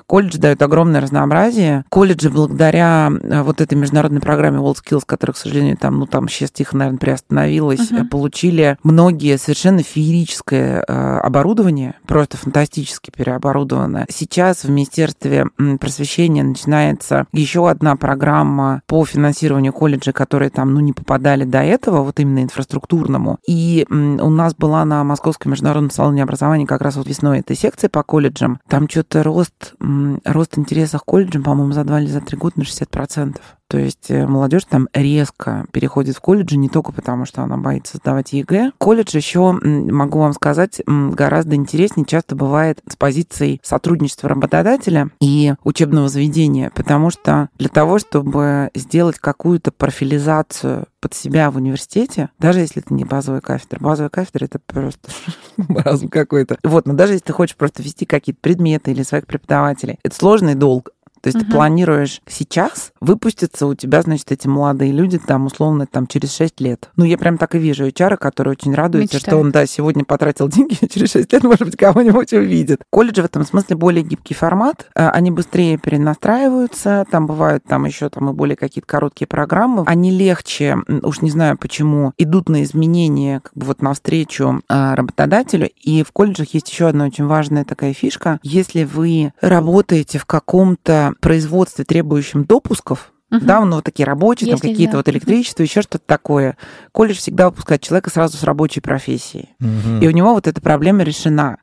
колледж 0.07 0.37
дает 0.37 0.61
огромное 0.61 1.01
разнообразие. 1.01 1.85
Колледжи 1.89 2.29
благодаря 2.29 3.11
э, 3.11 3.41
вот 3.41 3.61
этой 3.61 3.75
международной 3.75 4.21
программе 4.21 4.59
WorldSkills, 4.59 5.03
которая, 5.05 5.33
к 5.33 5.37
сожалению, 5.37 5.77
там, 5.77 5.99
ну, 5.99 6.05
там 6.05 6.27
сейчас 6.27 6.51
тихо, 6.51 6.77
наверное, 6.77 6.99
приостановилась, 6.99 7.91
э, 7.91 8.03
получили 8.05 8.77
многие 8.83 9.37
совершенно 9.37 9.83
феерическое 9.83 10.83
э, 10.87 11.17
оборудование, 11.19 11.95
просто 12.07 12.37
фантастически 12.37 13.11
переоборудованное. 13.15 14.05
Сейчас 14.09 14.63
в 14.63 14.69
Министерстве 14.69 15.47
просвещения 15.79 16.43
начинается 16.43 17.25
еще 17.31 17.69
одна 17.69 17.95
программа 17.95 18.81
по 18.87 19.05
финансированию 19.05 19.73
колледжей, 19.73 20.13
которые 20.13 20.49
там, 20.49 20.73
ну, 20.73 20.79
не 20.79 20.93
попадали 20.93 21.43
до 21.43 21.59
этого, 21.63 22.01
вот 22.01 22.19
именно 22.19 22.43
инфраструктурному. 22.43 23.39
И 23.47 23.85
у 23.89 24.29
нас 24.29 24.55
была 24.55 24.85
на 24.85 25.03
Московском 25.03 25.51
международном 25.51 25.91
салоне 25.91 26.23
образования 26.23 26.65
как 26.67 26.81
раз 26.81 26.95
вот 26.95 27.07
весной 27.07 27.39
этой 27.39 27.55
секции 27.55 27.87
по 27.87 28.03
колледжам. 28.03 28.59
Там 28.67 28.89
что-то 28.89 29.23
рост, 29.23 29.73
рост 30.23 30.57
интереса 30.57 30.99
к 30.99 31.05
колледжам, 31.05 31.43
по-моему, 31.43 31.73
за 31.73 31.83
два 31.83 32.01
или 32.01 32.07
за 32.07 32.21
три 32.21 32.37
года 32.37 32.59
на 32.59 32.63
60%. 32.63 33.37
То 33.67 33.77
есть 33.77 34.11
э, 34.11 34.27
молодежь 34.27 34.65
там 34.65 34.87
резко 34.93 35.65
переходит 35.71 36.15
в 36.15 36.21
колледжи 36.21 36.57
не 36.57 36.69
только 36.69 36.91
потому, 36.91 37.25
что 37.25 37.41
она 37.41 37.57
боится 37.57 37.97
сдавать 37.97 38.33
ЕГЭ. 38.33 38.73
Колледж 38.77 39.15
еще, 39.15 39.53
могу 39.53 40.19
вам 40.19 40.33
сказать, 40.33 40.81
гораздо 40.85 41.55
интереснее 41.55 42.05
часто 42.05 42.35
бывает 42.35 42.79
с 42.87 42.95
позицией 42.95 43.59
сотрудничества 43.63 44.29
работодателя 44.29 45.09
и 45.19 45.55
учебного 45.63 46.09
заведения, 46.09 46.71
потому 46.75 47.09
что 47.09 47.49
для 47.57 47.69
того, 47.69 47.97
чтобы 47.97 48.69
сделать 48.75 49.17
какую-то 49.17 49.71
профилизацию 49.71 50.85
под 50.99 51.13
себя 51.13 51.49
в 51.49 51.57
университете, 51.57 52.29
даже 52.39 52.59
если 52.59 52.81
это 52.83 52.93
не 52.93 53.03
базовая 53.03 53.41
кафедра, 53.41 53.79
базовая 53.79 54.09
кафедра 54.09 54.45
это 54.45 54.59
просто 54.59 55.09
маразм 55.57 56.09
какой-то. 56.09 56.57
Вот, 56.63 56.85
но 56.85 56.93
даже 56.93 57.13
если 57.13 57.25
ты 57.25 57.33
хочешь 57.33 57.55
просто 57.55 57.81
вести 57.81 58.05
какие-то 58.05 58.41
предметы 58.41 58.91
или 58.91 59.03
своих 59.03 59.25
преподавателей, 59.25 59.99
это 60.03 60.15
сложный 60.15 60.55
долг. 60.55 60.91
То 61.25 61.29
есть 61.29 61.37
Мгм. 61.39 61.45
ты 61.47 61.51
планируешь 61.53 62.21
сейчас 62.27 62.91
выпуститься 63.01 63.65
у 63.65 63.73
тебя, 63.73 64.03
значит, 64.03 64.31
эти 64.31 64.47
молодые 64.47 64.91
люди 64.91 65.17
там 65.17 65.47
условно 65.47 65.87
там 65.87 66.05
через 66.05 66.35
6 66.35 66.61
лет. 66.61 66.91
Ну, 66.97 67.03
я 67.03 67.17
прям 67.17 67.39
так 67.39 67.55
и 67.55 67.57
вижу 67.57 67.87
HR, 67.87 68.17
который 68.17 68.49
очень 68.49 68.75
радуется, 68.75 69.15
Мечтает. 69.15 69.33
что 69.33 69.37
он, 69.41 69.49
да, 69.49 69.65
сегодня 69.65 70.05
потратил 70.05 70.47
деньги, 70.49 70.77
а 70.83 70.87
через 70.87 71.09
6 71.13 71.33
лет, 71.33 71.43
может 71.43 71.61
быть, 71.65 71.77
кого-нибудь 71.77 72.31
увидит. 72.33 72.83
Колледжи 72.91 73.23
в 73.23 73.25
этом 73.25 73.43
смысле 73.43 73.75
более 73.75 74.03
гибкий 74.03 74.35
формат. 74.35 74.85
Э, 74.93 75.09
Они 75.09 75.31
быстрее 75.31 75.79
перенастраиваются, 75.79 77.05
там 77.09 77.25
бывают 77.25 77.63
там 77.63 77.85
еще 77.85 78.09
там 78.09 78.29
и 78.29 78.33
более 78.33 78.55
какие-то 78.55 78.87
короткие 78.87 79.27
программы. 79.27 79.83
Они 79.87 80.11
легче, 80.11 80.77
уж 81.01 81.21
не 81.21 81.31
знаю 81.31 81.57
почему, 81.57 82.13
идут 82.19 82.49
на 82.49 82.61
изменения 82.61 83.39
как 83.39 83.53
бы 83.55 83.65
вот 83.65 83.81
навстречу 83.81 84.61
э, 84.69 84.93
работодателю. 84.93 85.71
И 85.81 86.03
в 86.03 86.11
колледжах 86.11 86.53
есть 86.53 86.69
еще 86.69 86.87
одна 86.87 87.05
очень 87.05 87.25
важная 87.25 87.65
такая 87.65 87.93
фишка. 87.93 88.39
Если 88.43 88.83
вы 88.83 89.33
работаете 89.41 90.19
в 90.19 90.25
каком-то 90.25 91.14
производстве, 91.19 91.85
требующем 91.85 92.45
допусков, 92.45 93.11
Мгм. 93.31 93.45
да, 93.45 93.59
ну, 93.65 93.75
вот 93.77 93.83
такие 93.85 94.05
рабочие, 94.05 94.47
там 94.51 94.55
Если 94.57 94.69
какие-то 94.69 94.93
да. 94.93 94.97
вот 94.99 95.09
электричество, 95.09 95.63
еще 95.63 95.81
что-то 95.81 96.03
такое. 96.05 96.57
Колледж 96.91 97.17
всегда 97.17 97.49
выпускает 97.49 97.81
человека 97.81 98.09
сразу 98.11 98.37
с 98.37 98.43
рабочей 98.43 98.81
профессией. 98.81 99.49
Мгм. 99.59 99.99
И 100.01 100.07
у 100.07 100.11
него 100.11 100.33
вот 100.33 100.47
эта 100.47 100.61
проблема 100.61 101.03
решена. 101.03 101.57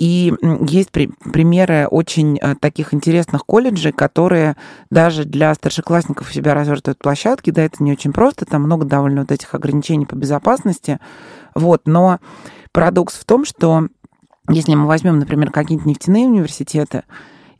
И 0.00 0.32
есть 0.66 0.90
при- 0.90 1.12
примеры 1.32 1.86
очень 1.88 2.36
э, 2.38 2.56
таких 2.56 2.92
интересных 2.94 3.44
колледжей, 3.46 3.92
которые 3.92 4.56
даже 4.90 5.24
для 5.24 5.54
старшеклассников 5.54 6.30
у 6.30 6.32
себя 6.32 6.52
развертывают 6.54 6.98
площадки. 6.98 7.50
Да, 7.50 7.62
это 7.62 7.80
не 7.84 7.92
очень 7.92 8.12
просто, 8.12 8.44
там 8.44 8.62
много 8.62 8.86
довольно 8.86 9.20
вот 9.20 9.30
этих 9.30 9.54
ограничений 9.54 10.06
по 10.06 10.16
безопасности. 10.16 10.98
Вот, 11.54 11.82
но 11.86 12.18
парадокс 12.72 13.14
в 13.14 13.24
том, 13.24 13.44
что 13.44 13.86
если 14.50 14.74
мы 14.74 14.86
возьмем, 14.86 15.20
например, 15.20 15.52
какие-нибудь 15.52 15.86
нефтяные 15.86 16.26
университеты, 16.26 17.04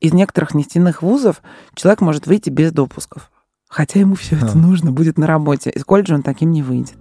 из 0.05 0.13
некоторых 0.13 0.55
нефтяных 0.55 1.01
вузов 1.01 1.41
человек 1.75 2.03
может 2.03 2.27
выйти 2.27 2.51
без 2.51 2.73
допусков. 2.73 3.31
Хотя 3.69 4.01
ему 4.01 4.17
все 4.17 4.37
это 4.37 4.57
нужно 4.57 4.93
будет 4.93 5.17
на 5.17 5.27
работе. 5.27 5.71
Из 5.71 5.83
колледжа 5.83 6.15
он 6.15 6.23
таким 6.23 6.51
не 6.51 6.63
выйдет. 6.63 6.99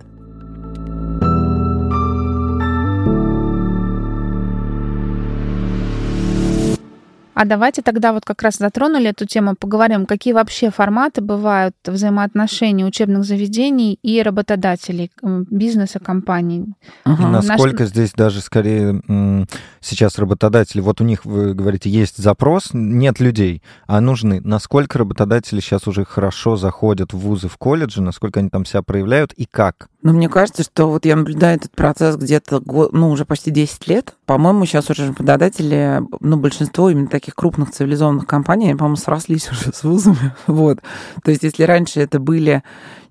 А 7.34 7.46
давайте 7.46 7.82
тогда 7.82 8.14
вот 8.14 8.26
как 8.26 8.42
раз 8.42 8.58
затронули 8.58 9.10
эту 9.10 9.26
тему, 9.26 9.56
поговорим, 9.56 10.06
какие 10.06 10.34
вообще 10.34 10.70
форматы 10.70 11.22
бывают 11.22 11.76
взаимоотношений 11.86 12.86
учебных 12.86 13.24
заведений 13.24 13.98
и 14.04 14.22
работодателей, 14.22 15.12
бизнеса, 15.22 16.00
компаний. 16.00 16.76
И 17.06 17.10
нас- 17.10 17.48
насколько 17.48 17.86
здесь 17.86 18.12
даже 18.14 18.42
скорее 18.42 19.02
сейчас 19.82 20.20
работодатели, 20.20 20.82
вот 20.82 21.02
у 21.02 21.04
них, 21.04 21.26
вы 21.26 21.54
говорите, 21.54 21.90
есть 21.90 22.18
запрос, 22.18 22.70
нет 22.74 23.20
людей, 23.20 23.62
а 23.88 24.00
нужны. 24.02 24.40
Насколько 24.42 25.00
работодатели 25.00 25.60
сейчас 25.60 25.88
уже 25.88 26.06
хорошо 26.06 26.56
заходят 26.56 27.14
в 27.14 27.18
вузы, 27.18 27.48
в 27.48 27.58
колледжи, 27.58 28.02
насколько 28.02 28.40
они 28.40 28.50
там 28.50 28.66
себя 28.66 28.82
проявляют 28.82 29.34
и 29.34 29.46
как? 29.46 29.88
Но 30.04 30.12
мне 30.12 30.28
кажется, 30.28 30.64
что 30.64 30.90
вот 30.90 31.06
я 31.06 31.16
наблюдаю 31.16 31.56
этот 31.56 31.72
процесс 31.72 32.18
где-то, 32.18 32.62
ну, 32.92 33.10
уже 33.10 33.26
почти 33.26 33.52
10 33.52 33.88
лет. 33.88 34.14
По-моему, 34.26 34.66
сейчас 34.66 34.90
уже 34.90 35.08
работодатели, 35.08 36.02
ну, 36.20 36.38
большинство 36.38 36.90
именно 36.90 37.08
таких 37.08 37.36
крупных 37.36 37.72
цивилизованных 37.72 38.28
компаний, 38.28 38.76
по-моему, 38.76 38.98
срослись 38.98 39.50
уже 39.52 39.72
с 39.74 39.84
вузами. 39.84 40.34
Вот. 40.48 40.80
То 41.24 41.32
есть, 41.32 41.44
если 41.44 41.64
раньше 41.64 42.02
это 42.02 42.20
были 42.20 42.64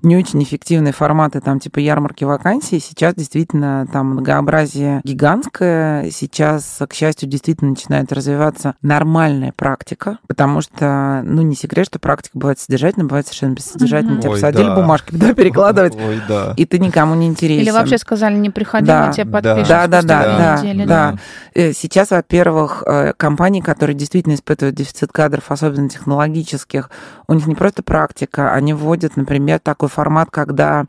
не 0.03 0.17
очень 0.17 0.43
эффективные 0.43 0.93
форматы, 0.93 1.41
там, 1.41 1.61
типа 1.61 1.79
ярмарки 1.79 2.25
вакансий, 2.25 2.81
сейчас 2.81 3.15
действительно 3.15 3.87
там 3.93 4.09
многообразие 4.11 5.01
гигантское. 5.05 6.11
Сейчас, 6.11 6.81
к 6.89 6.93
счастью, 6.93 7.29
действительно 7.29 7.71
начинает 7.71 8.13
развиваться 8.13 8.75
нормальная 8.83 9.53
практика, 9.53 10.19
потому 10.27 10.61
что, 10.61 11.23
ну, 11.25 11.43
не 11.43 11.55
секрет, 11.55 11.87
что 11.87 11.99
практика 11.99 12.37
бывает 12.37 12.59
содержательная, 12.59 13.07
бывает 13.07 13.27
совершенно 13.27 13.55
бессодержательная. 13.55 14.15
Мгм. 14.15 14.23
Тебя 14.23 14.31
Ой, 14.31 14.37
посадили 14.37 14.67
да. 14.67 14.75
бумажки, 14.75 15.15
да, 15.15 15.35
перекладывать, 15.35 15.95
Ой, 15.95 16.21
да. 16.29 16.55
и 16.57 16.65
ты 16.67 16.79
никому 16.83 17.15
не 17.15 17.27
интересен. 17.27 17.63
Или 17.63 17.71
вообще 17.71 17.99
сказали, 17.99 18.35
не 18.35 18.51
приходи, 18.51 18.87
Да. 18.87 19.07
мы 19.07 19.13
тебе 19.13 19.25
Да. 19.25 19.31
подпишем 19.33 19.69
Да, 19.69 19.87
да, 19.87 20.03
да, 20.03 20.23
две 20.23 20.37
да, 20.39 20.57
недели. 20.63 20.85
да. 20.87 21.15
Э, 21.55 21.73
Сейчас, 21.73 22.11
во-первых, 22.11 22.83
э, 22.87 23.13
компании, 23.17 23.61
которые 23.61 23.97
действительно 23.97 24.35
испытывают 24.35 24.77
дефицит 24.77 25.13
кадров, 25.13 25.45
особенно 25.51 25.89
технологических, 25.89 26.91
у 27.29 27.35
них 27.35 27.47
не 27.47 27.55
просто 27.55 27.83
практика, 27.83 28.53
они 28.53 28.75
вводят, 28.75 29.17
например, 29.17 29.59
такой 29.61 29.89
формат, 29.89 30.29
когда 30.31 30.85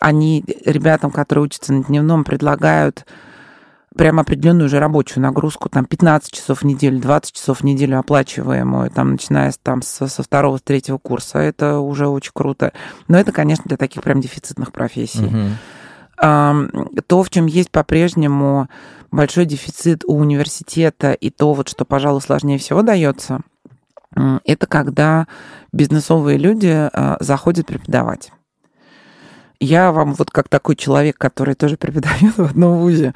они 0.00 0.44
ребятам, 0.64 1.10
которые 1.10 1.44
учатся 1.44 1.72
на 1.72 1.84
дневном, 1.84 2.24
предлагают 2.24 3.06
прям 3.96 4.20
определенную 4.20 4.66
уже 4.66 4.78
рабочую 4.78 5.22
нагрузку, 5.22 5.68
там 5.68 5.84
15 5.84 6.32
часов 6.32 6.62
в 6.62 6.64
неделю, 6.64 6.98
20 6.98 7.34
часов 7.34 7.60
в 7.60 7.64
неделю 7.64 7.98
оплачиваемую, 7.98 8.90
там, 8.90 9.12
начиная 9.12 9.50
с, 9.50 9.58
там, 9.58 9.82
со, 9.82 10.06
со 10.06 10.22
второго, 10.22 10.58
с 10.58 10.62
третьего 10.62 10.98
курса. 10.98 11.38
Это 11.38 11.78
уже 11.78 12.06
очень 12.08 12.32
круто. 12.34 12.72
Но 13.08 13.18
это, 13.18 13.32
конечно, 13.32 13.64
для 13.66 13.76
таких 13.76 14.02
прям 14.02 14.20
дефицитных 14.20 14.72
профессий. 14.72 15.30
Ам, 16.16 16.70
то, 17.06 17.22
в 17.22 17.30
чем 17.30 17.46
есть 17.46 17.70
по-прежнему 17.70 18.68
большой 19.10 19.44
дефицит 19.44 20.04
у 20.04 20.14
университета, 20.16 21.12
и 21.12 21.30
то, 21.30 21.52
вот, 21.52 21.68
что, 21.68 21.84
пожалуй, 21.84 22.20
сложнее 22.20 22.58
всего 22.58 22.82
дается, 22.82 23.40
это 24.44 24.66
когда 24.66 25.26
бизнесовые 25.72 26.38
люди 26.38 26.68
а, 26.68 27.16
заходят 27.20 27.66
преподавать. 27.66 28.30
Я 29.58 29.92
вам 29.92 30.14
вот 30.14 30.30
как 30.30 30.48
такой 30.48 30.76
человек, 30.76 31.18
который 31.18 31.54
тоже 31.54 31.76
преподает 31.76 32.36
в 32.36 32.42
одном 32.42 32.78
вузе, 32.78 33.14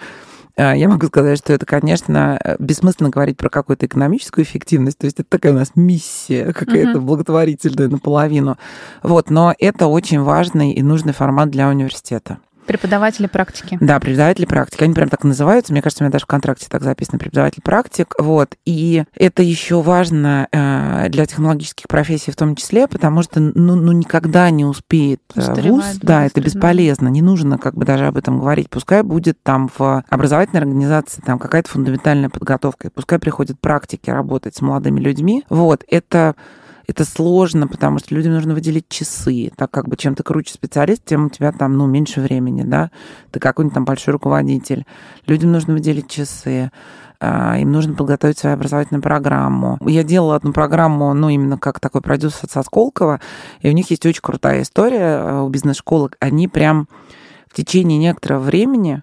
я 0.57 0.89
могу 0.89 1.07
сказать, 1.07 1.39
что 1.39 1.53
это, 1.53 1.67
конечно, 1.67 2.39
э, 2.43 2.57
бессмысленно 2.59 3.11
говорить 3.11 3.37
про 3.37 3.51
какую-то 3.51 3.87
экономическую 3.87 4.45
эффективность. 4.45 4.99
То 4.99 5.05
есть 5.05 5.21
это 5.21 5.29
такая 5.29 5.53
у 5.53 5.57
нас 5.57 5.73
миссия 5.75 6.53
какая-то 6.53 6.99
Мгм. 6.99 7.07
благотворительная 7.07 7.89
наполовину. 7.89 8.57
Вот, 9.03 9.31
но 9.31 9.55
это 9.59 9.87
очень 9.87 10.21
важный 10.23 10.73
и 10.73 10.83
нужный 10.83 11.13
формат 11.13 11.51
для 11.51 11.69
университета. 11.69 12.39
Преподаватели 12.67 13.27
практики. 13.27 13.79
Да, 13.81 14.01
преподаватели 14.01 14.45
практики. 14.45 14.85
Они 14.85 14.95
прям 14.95 15.09
так 15.09 15.25
называются. 15.25 15.73
Мне 15.73 15.83
кажется, 15.83 16.03
у 16.03 16.05
меня 16.05 16.13
даже 16.13 16.25
в 16.25 16.29
контракте 16.29 16.67
так 16.69 16.83
записано 16.83 17.19
преподаватель 17.19 17.63
практик. 17.63 18.15
Вот. 18.19 18.57
И 18.65 19.05
это 19.15 19.43
еще 19.43 19.83
важно 19.83 20.49
э, 20.51 21.09
для 21.09 21.27
технологических 21.27 21.87
профессий 21.89 22.31
в 22.31 22.37
том 22.37 22.57
числе, 22.57 22.89
потому 22.89 23.23
что 23.23 23.41
ну, 23.41 23.75
ну 23.77 23.93
никогда 23.93 24.51
не 24.51 24.65
успеет 24.65 25.21
э, 25.35 25.41
Устаревает 25.41 25.71
вуз. 25.71 25.99
Да, 26.03 26.27
это 26.27 26.41
да. 26.41 26.43
бесполезно. 26.43 27.09
Не 27.09 27.23
нужно 27.23 27.59
как 27.59 27.75
бы 27.75 27.85
даже 27.85 28.07
об 28.07 28.17
этом 28.17 28.39
говорить. 28.39 28.69
Пускай 28.71 29.03
будет 29.03 29.43
там 29.43 29.71
в 29.77 30.05
образовательной 30.09 30.61
организации 30.61 31.21
там 31.21 31.39
какая-то 31.39 31.71
фундаментальная 31.71 32.31
подготовка. 32.31 32.91
Пускай 32.91 33.19
приходят 33.19 33.61
практики 33.61 34.11
работать 34.11 34.57
с 34.57 34.61
молодыми 34.61 35.01
людьми. 35.01 35.45
Вот. 35.49 35.85
Это 35.89 36.35
это 36.87 37.05
сложно, 37.05 37.67
потому 37.67 37.99
что 37.99 38.15
людям 38.15 38.33
нужно 38.33 38.55
выделить 38.55 38.89
часы. 38.89 39.51
Так 39.57 39.71
как 39.71 39.89
бы 39.89 39.97
чем 39.97 40.15
ты 40.15 40.23
круче 40.23 40.55
специалист, 40.55 41.05
тем 41.05 41.27
у 41.27 41.31
тебя 41.31 41.53
там, 41.53 41.77
ну, 41.77 41.87
меньше 41.87 42.21
времени, 42.21 42.63
да. 42.63 42.91
Ты 43.33 43.41
какой-нибудь 43.41 43.75
там 43.75 43.85
большой 43.85 44.13
руководитель. 44.13 44.85
Людям 45.27 45.53
нужно 45.53 45.75
выделить 45.75 46.09
часы 46.09 46.71
а, 47.21 47.57
им 47.59 47.73
нужно 47.73 47.95
подготовить 47.95 48.39
свою 48.39 48.55
образовательную 48.55 49.03
программу. 49.03 49.79
Я 49.87 50.05
делала 50.05 50.37
одну 50.37 50.53
программу, 50.53 51.15
ну, 51.15 51.29
именно 51.29 51.59
как 51.59 51.81
такой 51.81 52.03
продюсер 52.03 52.49
со 52.49 52.63
Сколково, 52.63 53.21
и 53.61 53.69
у 53.69 53.73
них 53.73 53.91
есть 53.91 54.05
очень 54.05 54.21
крутая 54.21 54.63
история 54.63 55.19
э, 55.19 55.41
у 55.41 55.49
бизнес-школы. 55.49 56.11
Они 56.21 56.49
прям 56.49 56.89
в 57.49 57.55
течение 57.55 57.99
некоторого 57.99 58.43
времени 58.43 59.03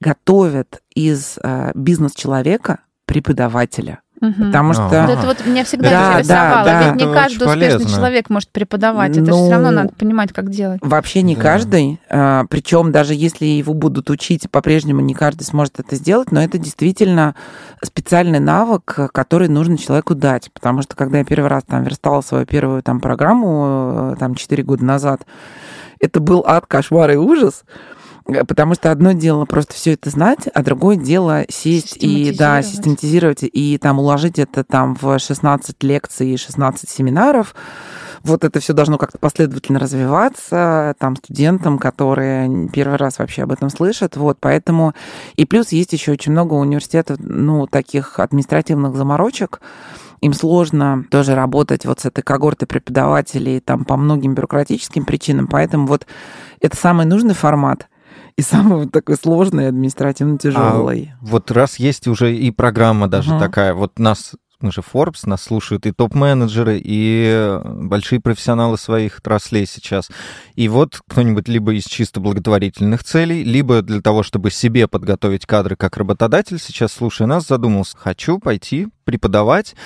готовят 0.00 0.82
из 0.94 1.38
э, 1.42 1.70
бизнес-человека 1.74 2.80
преподавателя. 3.06 4.01
Мгм. 4.22 4.46
Потому 4.46 4.72
что... 4.72 4.82
Вот 4.84 4.92
это 5.10 5.26
вот 5.26 5.44
меня 5.46 5.64
всегда 5.64 5.90
Да, 5.90 6.12
интересовало. 6.12 6.64
да, 6.64 6.80
да. 6.80 6.86
Ведь 6.88 6.94
не 6.96 7.02
Это 7.04 7.12
каждый 7.12 7.46
успешный 7.46 7.70
полезно. 7.78 7.90
человек 7.90 8.30
может 8.30 8.48
преподавать. 8.50 9.10
Это 9.16 9.24
же 9.26 9.30
Ну, 9.32 9.42
все 9.44 9.52
равно 9.52 9.70
надо 9.72 9.88
понимать, 9.94 10.32
как 10.32 10.48
делать. 10.48 10.78
Вообще 10.80 11.22
не 11.22 11.34
Да. 11.34 11.42
каждый, 11.42 12.00
причем 12.08 12.92
даже 12.92 13.14
если 13.14 13.44
его 13.46 13.74
будут 13.74 14.10
учить, 14.10 14.48
по-прежнему 14.48 15.00
не 15.00 15.12
каждый 15.12 15.42
сможет 15.42 15.80
это 15.80 15.96
сделать, 15.96 16.30
но 16.30 16.40
это 16.42 16.56
действительно 16.56 17.34
специальный 17.82 18.38
навык, 18.38 19.10
который 19.12 19.48
нужно 19.48 19.76
человеку 19.76 20.14
дать, 20.14 20.50
потому 20.52 20.82
что 20.82 20.94
когда 20.94 21.18
я 21.18 21.24
первый 21.24 21.48
раз 21.48 21.64
там 21.64 21.82
верстала 21.82 22.20
свою 22.20 22.46
первую 22.46 22.82
там 22.84 23.00
программу 23.00 24.12
э, 24.12 24.16
там 24.20 24.36
4 24.36 24.62
года 24.62 24.84
назад, 24.84 25.22
это 26.00 26.20
был 26.20 26.44
ад, 26.46 26.66
кошмар 26.66 27.10
и 27.10 27.16
ужас, 27.16 27.64
Потому 28.24 28.74
что 28.74 28.90
одно 28.90 29.12
дело 29.12 29.44
просто 29.44 29.74
все 29.74 29.94
это 29.94 30.10
знать, 30.10 30.48
а 30.52 30.62
другое 30.62 30.96
дело 30.96 31.44
сесть 31.48 31.96
и 31.98 32.34
да, 32.36 32.62
Систематизировать. 32.62 33.40
систематизировать 33.40 33.42
и 33.42 33.78
там 33.78 33.98
уложить 33.98 34.38
это 34.38 34.64
там 34.64 34.96
в 35.00 35.18
16 35.18 35.82
лекций 35.82 36.30
и 36.30 36.36
16 36.36 36.88
семинаров. 36.88 37.54
Вот 38.22 38.44
это 38.44 38.60
все 38.60 38.72
должно 38.72 38.98
как-то 38.98 39.18
последовательно 39.18 39.80
развиваться 39.80 40.94
там 40.98 41.16
студентам, 41.16 41.78
которые 41.78 42.68
первый 42.68 42.96
раз 42.96 43.18
вообще 43.18 43.42
об 43.42 43.52
этом 43.52 43.68
слышат. 43.68 44.16
Вот, 44.16 44.38
поэтому 44.40 44.94
и 45.34 45.44
плюс 45.44 45.72
есть 45.72 45.92
еще 45.92 46.12
очень 46.12 46.30
много 46.30 46.54
университетов, 46.54 47.18
ну, 47.18 47.66
таких 47.66 48.20
административных 48.20 48.94
заморочек, 48.94 49.60
им 50.20 50.34
сложно 50.34 51.04
тоже 51.10 51.34
работать 51.34 51.84
вот 51.84 51.98
с 51.98 52.04
этой 52.04 52.22
когортой 52.22 52.68
преподавателей 52.68 53.58
там 53.58 53.84
по 53.84 53.96
многим 53.96 54.34
бюрократическим 54.34 55.04
причинам, 55.04 55.48
поэтому 55.48 55.88
вот 55.88 56.06
это 56.60 56.76
самый 56.76 57.06
нужный 57.06 57.34
формат 57.34 57.88
и 58.36 58.42
самый 58.42 58.84
вот 58.84 58.92
такой 58.92 59.16
сложный 59.16 59.64
и 59.64 59.68
административно 59.68 60.38
тяжелый. 60.38 61.12
Вот 61.20 61.50
раз 61.50 61.78
есть 61.78 62.06
уже 62.08 62.34
и 62.36 62.50
программа 62.50 63.08
даже 63.08 63.30
Мгм. 63.32 63.40
такая, 63.40 63.74
вот 63.74 63.98
нас 63.98 64.34
мы 64.62 64.70
же 64.70 64.80
Forbes, 64.80 65.22
нас 65.24 65.42
слушают 65.42 65.86
и 65.86 65.92
топ-менеджеры, 65.92 66.78
и 66.78 67.24
э, 67.26 67.60
большие 67.64 68.20
профессионалы 68.20 68.78
своих 68.78 69.18
отраслей 69.18 69.66
сейчас. 69.66 70.08
И 70.54 70.68
вот 70.68 71.00
кто-нибудь 71.08 71.48
либо 71.48 71.74
из 71.74 71.84
чисто 71.84 72.20
благотворительных 72.20 73.02
целей, 73.02 73.42
либо 73.42 73.82
для 73.82 74.00
того, 74.00 74.22
чтобы 74.22 74.50
себе 74.50 74.86
подготовить 74.86 75.46
кадры 75.46 75.74
как 75.74 75.96
работодатель, 75.96 76.60
сейчас, 76.60 76.92
слушая 76.92 77.26
нас, 77.26 77.46
задумался, 77.48 77.96
хочу 77.98 78.38
пойти 78.38 78.88
преподавать 79.12 79.76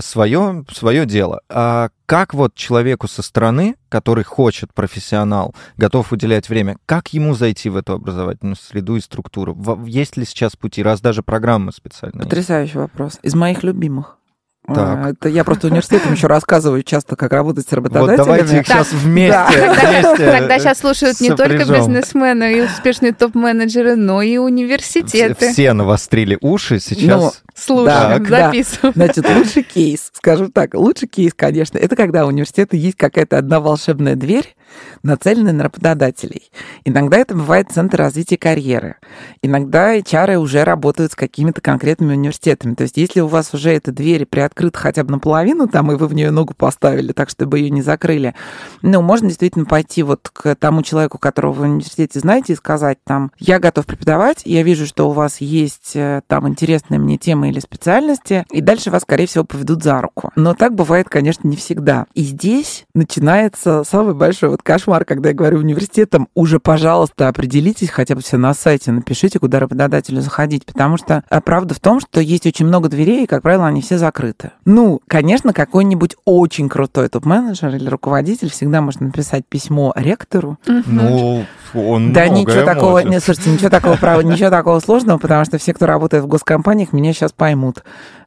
свое, 0.00 0.64
свое 0.72 1.06
дело. 1.06 1.40
А 1.48 1.90
как 2.06 2.34
вот 2.34 2.54
человеку 2.54 3.06
со 3.08 3.22
стороны, 3.22 3.76
который 3.88 4.24
хочет 4.24 4.74
профессионал, 4.74 5.54
готов 5.76 6.12
уделять 6.12 6.48
время, 6.48 6.76
как 6.86 7.12
ему 7.12 7.34
зайти 7.34 7.68
в 7.68 7.76
эту 7.76 7.92
образовательную 7.94 8.56
среду 8.56 8.96
и 8.96 9.00
структуру? 9.00 9.56
Есть 9.86 10.16
ли 10.16 10.24
сейчас 10.24 10.56
пути, 10.56 10.82
раз 10.82 11.00
даже 11.00 11.22
программы 11.22 11.72
специальные? 11.72 12.24
Потрясающий 12.24 12.78
вопрос. 12.78 13.18
Из 13.22 13.34
моих 13.34 13.62
любимых. 13.62 14.18
Так. 14.66 14.78
А, 14.78 15.10
Это 15.10 15.28
я 15.28 15.44
просто 15.44 15.68
университетом 15.68 16.12
еще 16.12 16.26
рассказываю 16.26 16.82
часто, 16.82 17.16
как 17.16 17.32
работать 17.32 17.66
с 17.66 17.70
Вот 17.70 17.76
работодателями. 17.76 18.16
давайте 18.16 18.58
их 18.60 18.66
Так, 18.66 18.86
сейчас 18.86 18.92
вместе, 18.92 19.38
Тогда, 19.52 19.90
вместе 19.90 20.30
тогда 20.30 20.58
сейчас 20.58 20.78
слушают 20.78 21.20
не 21.20 21.30
только 21.34 21.64
бизнесмены 21.64 22.58
и 22.58 22.60
успешные 22.62 23.12
топ-менеджеры, 23.12 23.96
но 23.96 24.22
и 24.22 24.32
Все, 24.32 24.40
университеты. 24.40 25.52
все 25.52 25.72
навострили 25.72 26.36
уши 26.40 26.74
Ну, 26.74 26.80
сейчас. 26.80 27.42
Слушаем, 27.54 28.24
Так, 28.24 28.28
да. 28.28 28.46
записываем. 28.46 28.92
Значит, 28.96 29.28
лучший 29.30 29.62
кейс, 29.62 30.10
скажу 30.12 30.48
так, 30.48 30.74
лучший 30.74 31.08
кейс, 31.08 31.32
конечно, 31.34 31.78
это 31.78 31.96
когда 31.96 32.24
у 32.26 32.28
университета 32.28 32.76
есть 32.76 32.96
какая-то 32.98 33.38
одна 33.38 33.60
волшебная 33.60 34.14
дверь, 34.14 34.54
нацеленная 35.02 35.52
на 35.54 35.64
работодателей. 35.64 36.50
Иногда 36.84 37.16
это 37.16 37.34
бывает 37.34 37.68
центр 37.72 37.96
развития 37.98 38.36
карьеры. 38.36 38.96
Иногда 39.40 39.96
HR 39.96 40.36
уже 40.36 40.64
работают 40.64 41.12
с 41.12 41.14
какими-то 41.14 41.62
конкретными 41.62 42.12
университетами. 42.12 42.74
То 42.74 42.82
есть 42.82 42.96
если 42.98 43.20
у 43.20 43.26
вас 43.26 43.54
уже 43.54 43.70
эта 43.70 43.90
дверь 43.90 44.26
приоткрыта 44.26 44.55
хотя 44.74 45.04
бы 45.04 45.12
наполовину, 45.12 45.68
там, 45.68 45.92
и 45.92 45.96
вы 45.96 46.06
в 46.06 46.14
нее 46.14 46.30
ногу 46.30 46.54
поставили, 46.56 47.12
так, 47.12 47.30
чтобы 47.30 47.58
ее 47.58 47.70
не 47.70 47.82
закрыли, 47.82 48.34
ну, 48.82 49.02
можно 49.02 49.28
действительно 49.28 49.64
пойти 49.64 50.02
вот 50.02 50.30
к 50.32 50.54
тому 50.56 50.82
человеку, 50.82 51.18
которого 51.18 51.52
вы 51.52 51.66
в 51.66 51.70
университете 51.70 52.20
знаете, 52.20 52.52
и 52.52 52.56
сказать 52.56 52.98
там, 53.04 53.30
я 53.38 53.58
готов 53.58 53.86
преподавать, 53.86 54.42
я 54.44 54.62
вижу, 54.62 54.86
что 54.86 55.08
у 55.08 55.12
вас 55.12 55.40
есть 55.40 55.92
э, 55.94 56.22
там 56.26 56.48
интересные 56.48 56.98
мне 56.98 57.18
темы 57.18 57.48
или 57.48 57.60
специальности, 57.60 58.44
и 58.50 58.60
дальше 58.60 58.90
вас, 58.90 59.02
скорее 59.02 59.26
всего, 59.26 59.44
поведут 59.44 59.82
за 59.82 60.00
руку. 60.00 60.30
Но 60.36 60.54
так 60.54 60.74
бывает, 60.74 61.08
конечно, 61.08 61.46
не 61.46 61.56
всегда. 61.56 62.06
И 62.14 62.22
здесь 62.22 62.84
начинается 62.94 63.84
самый 63.84 64.14
большой 64.14 64.50
вот 64.50 64.62
кошмар, 64.62 65.04
когда 65.04 65.30
я 65.30 65.34
говорю 65.34 65.58
университетам, 65.58 66.28
уже, 66.34 66.60
пожалуйста, 66.60 67.28
определитесь 67.28 67.90
хотя 67.90 68.14
бы 68.14 68.22
все 68.22 68.36
на 68.36 68.54
сайте, 68.54 68.92
напишите, 68.92 69.38
куда 69.38 69.60
работодателю 69.60 70.20
заходить, 70.20 70.64
потому 70.64 70.96
что 70.96 71.24
а, 71.28 71.40
правда 71.40 71.74
в 71.74 71.80
том, 71.80 72.00
что 72.00 72.20
есть 72.20 72.46
очень 72.46 72.66
много 72.66 72.88
дверей, 72.88 73.24
и, 73.24 73.26
как 73.26 73.42
правило, 73.42 73.66
они 73.66 73.82
все 73.82 73.98
закрыты. 73.98 74.45
Ну, 74.64 75.00
конечно, 75.08 75.52
какой-нибудь 75.52 76.16
очень 76.24 76.68
крутой 76.68 77.08
топ-менеджер 77.08 77.74
или 77.74 77.88
руководитель 77.88 78.50
всегда 78.50 78.80
может 78.80 79.00
написать 79.00 79.46
письмо 79.46 79.92
ректору, 79.96 80.58
Ну, 80.66 81.44
он 81.74 82.12
да 82.12 82.28
ничего 82.28 82.62
такого, 82.64 82.92
может. 82.92 83.10
не, 83.10 83.20
слушайте, 83.20 83.50
ничего 83.50 83.68
такого, 83.70 83.96
прав- 83.96 84.24
ничего 84.24 84.50
такого 84.50 84.80
сложного, 84.80 85.18
потому 85.18 85.44
что 85.44 85.58
все, 85.58 85.74
кто 85.74 85.86
работает 85.86 86.24
в 86.24 86.26
госкомпаниях, 86.26 86.92
меня 86.92 87.12
сейчас 87.12 87.32
поймут. 87.32 87.82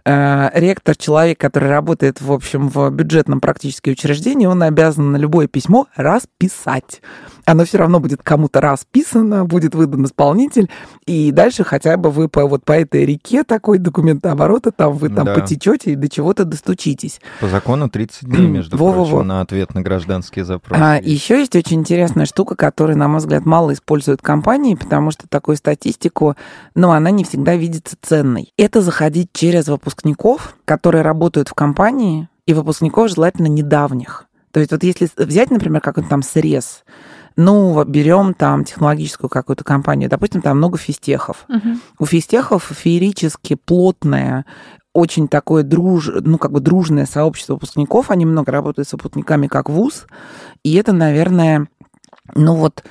Э, 0.05 0.49
Ректор, 0.53 0.95
человек, 0.95 1.39
который 1.39 1.69
работает, 1.69 2.21
в 2.21 2.31
общем, 2.31 2.69
в 2.69 2.89
бюджетном 2.91 3.41
практически 3.41 3.89
учреждении, 3.89 4.45
он 4.45 4.63
обязан 4.63 5.11
на 5.11 5.17
любое 5.17 5.47
письмо 5.47 5.87
расписать. 5.95 7.01
Оно 7.49 7.65
все 7.65 7.79
равно 7.79 7.99
будет 7.99 8.21
кому-то 8.21 8.61
расписано, 8.61 9.43
будет 9.43 9.73
выдан 9.73 10.05
исполнитель, 10.05 10.69
и 11.07 11.31
дальше 11.31 11.63
хотя 11.63 11.97
бы 11.97 12.11
вы 12.11 12.29
по, 12.29 12.45
вот 12.45 12.63
по 12.63 12.73
этой 12.73 13.05
реке 13.07 13.43
такой 13.43 13.79
документооборота, 13.79 14.71
там 14.71 14.93
вы 14.93 15.09
там 15.09 15.25
Да. 15.25 15.33
потечете 15.33 15.93
и 15.93 15.95
до 15.95 16.07
чего-то 16.09 16.45
достучитесь. 16.45 17.19
По 17.41 17.47
закону 17.47 17.89
30 17.89 18.25
дней, 18.29 18.47
между 18.47 18.77
Во-во-во. 18.77 19.09
прочим, 19.09 19.27
на 19.27 19.41
ответ 19.41 19.73
на 19.73 19.81
гражданские 19.81 20.45
запросы. 20.45 20.79
А, 20.79 20.99
еще 21.01 21.39
есть 21.39 21.55
очень 21.55 21.79
интересная 21.79 22.27
штука, 22.27 22.55
которую, 22.55 22.99
на 22.99 23.07
мой 23.07 23.17
взгляд, 23.17 23.47
мало 23.47 23.73
используют 23.73 24.21
компании, 24.21 24.75
потому 24.75 25.09
что 25.09 25.27
такую 25.27 25.57
статистику, 25.57 26.35
ну, 26.75 26.91
она 26.91 27.09
не 27.09 27.23
всегда 27.23 27.55
видится 27.55 27.95
ценной. 27.99 28.53
Это 28.57 28.81
заходить 28.83 29.29
через 29.33 29.67
выпускников, 29.69 30.55
которые 30.65 31.01
работают 31.01 31.49
в 31.49 31.55
компании, 31.55 32.29
и 32.45 32.53
выпускников 32.53 33.09
желательно 33.09 33.47
недавних. 33.47 34.25
То 34.51 34.59
есть 34.59 34.71
вот 34.71 34.83
если 34.83 35.07
взять, 35.17 35.51
например, 35.51 35.81
какой-то 35.81 36.09
там 36.09 36.23
срез, 36.23 36.83
ну, 37.39 37.85
берем 37.85 38.33
там 38.33 38.65
технологическую 38.65 39.29
какую-то 39.29 39.63
компанию, 39.63 40.09
допустим, 40.09 40.41
там 40.41 40.57
много 40.57 40.77
физтехов. 40.77 41.45
Мгм. 41.47 41.79
У 41.97 42.05
физтехов 42.05 42.69
феерически 42.69 43.55
плотное, 43.55 44.45
очень 44.93 45.29
такое 45.29 45.63
друж, 45.63 46.09
ну, 46.13 46.37
как 46.37 46.51
бы 46.51 46.59
дружное 46.59 47.05
сообщество 47.05 47.53
выпускников. 47.53 48.11
Они 48.11 48.25
много 48.25 48.51
работают 48.51 48.89
с 48.89 48.91
выпускниками 48.91 49.47
как 49.47 49.69
вуз. 49.69 50.05
И 50.63 50.75
это, 50.75 50.91
наверное, 50.91 51.69
ну 52.35 52.55
вот, 52.55 52.83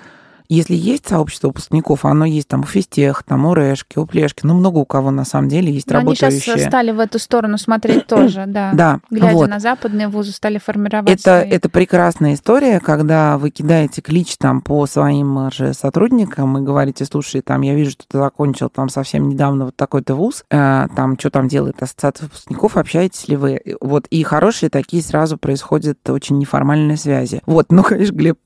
если 0.48 0.74
есть 0.74 1.06
сообщество 1.08 1.48
выпускников, 1.48 2.04
оно 2.04 2.24
есть 2.24 2.48
там 2.48 2.60
у 2.60 2.66
физтех, 2.66 3.22
там 3.22 3.44
у 3.46 3.54
Рэшки, 3.54 3.98
у 3.98 4.06
Плешки, 4.06 4.40
ну, 4.44 4.54
много 4.54 4.78
у 4.78 4.84
кого 4.86 5.10
на 5.10 5.24
самом 5.24 5.48
деле 5.48 5.72
есть 5.72 5.90
Но 5.90 5.98
они 5.98 6.14
сейчас 6.14 6.34
работающие. 6.34 6.68
стали 6.68 6.90
в 6.90 7.00
эту 7.00 7.18
сторону 7.18 7.58
смотреть 7.58 8.06
тоже, 8.08 8.44
да. 8.46 8.70
Да, 8.72 9.00
Глядя 9.10 9.34
вот. 9.34 9.48
на 9.50 9.60
западные 9.60 10.08
вузы, 10.08 10.32
стали 10.32 10.58
формировать 10.58 11.10
Это, 11.10 11.40
свои. 11.40 11.50
это 11.50 11.68
прекрасная 11.68 12.34
история, 12.34 12.80
когда 12.80 13.36
вы 13.38 13.50
кидаете 13.50 14.00
клич 14.00 14.36
там 14.38 14.62
по 14.62 14.86
своим 14.86 15.50
же 15.50 15.74
сотрудникам 15.74 16.56
и 16.58 16.62
говорите, 16.62 17.04
слушай, 17.04 17.40
там 17.42 17.60
я 17.62 17.74
вижу, 17.74 17.90
что 17.92 18.04
ты 18.08 18.18
закончил 18.18 18.68
там 18.70 18.88
совсем 18.88 19.28
недавно 19.28 19.66
вот 19.66 19.76
такой-то 19.76 20.14
вуз, 20.14 20.44
э, 20.50 20.86
там 20.96 21.18
что 21.18 21.30
там 21.30 21.48
делает 21.48 21.82
ассоциация 21.82 22.24
выпускников, 22.24 22.76
общаетесь 22.76 23.28
ли 23.28 23.36
вы? 23.36 23.60
Вот, 23.80 24.06
и 24.08 24.22
хорошие 24.22 24.70
такие 24.70 25.02
сразу 25.02 25.36
происходят 25.36 25.98
очень 26.08 26.38
неформальные 26.38 26.96
связи. 26.96 27.42
Вот, 27.46 27.70
ну, 27.70 27.82
конечно, 27.82 28.14
Глеб, 28.14 28.38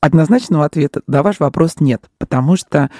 однозначного 0.00 0.64
ответа 0.64 1.02
на 1.06 1.22
ваш 1.22 1.40
вопрос 1.40 1.76
нет, 1.80 2.02
потому 2.18 2.56
что 2.56 2.90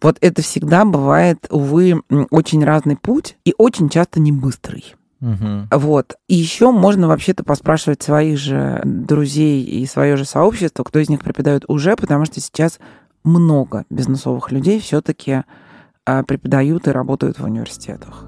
вот 0.00 0.18
это 0.20 0.42
всегда 0.42 0.84
бывает, 0.84 1.46
увы, 1.50 2.02
очень 2.30 2.64
разный 2.64 2.96
путь 2.96 3.36
и 3.44 3.54
очень 3.58 3.88
часто 3.88 4.20
не 4.20 4.32
быстрый. 4.32 4.94
Угу. 5.20 5.68
Вот. 5.70 6.16
И 6.28 6.34
еще 6.34 6.70
можно 6.70 7.08
вообще-то 7.08 7.44
поспрашивать 7.44 8.02
своих 8.02 8.38
же 8.38 8.80
друзей 8.84 9.64
и 9.64 9.86
свое 9.86 10.16
же 10.16 10.24
сообщество, 10.24 10.84
кто 10.84 10.98
из 10.98 11.08
них 11.08 11.20
преподает 11.22 11.64
уже, 11.66 11.96
потому 11.96 12.26
что 12.26 12.40
сейчас 12.40 12.78
много 13.24 13.84
бизнесовых 13.88 14.52
людей 14.52 14.80
все-таки 14.80 15.44
а, 16.04 16.22
преподают 16.24 16.86
и 16.86 16.90
работают 16.90 17.38
в 17.38 17.44
университетах. 17.44 18.26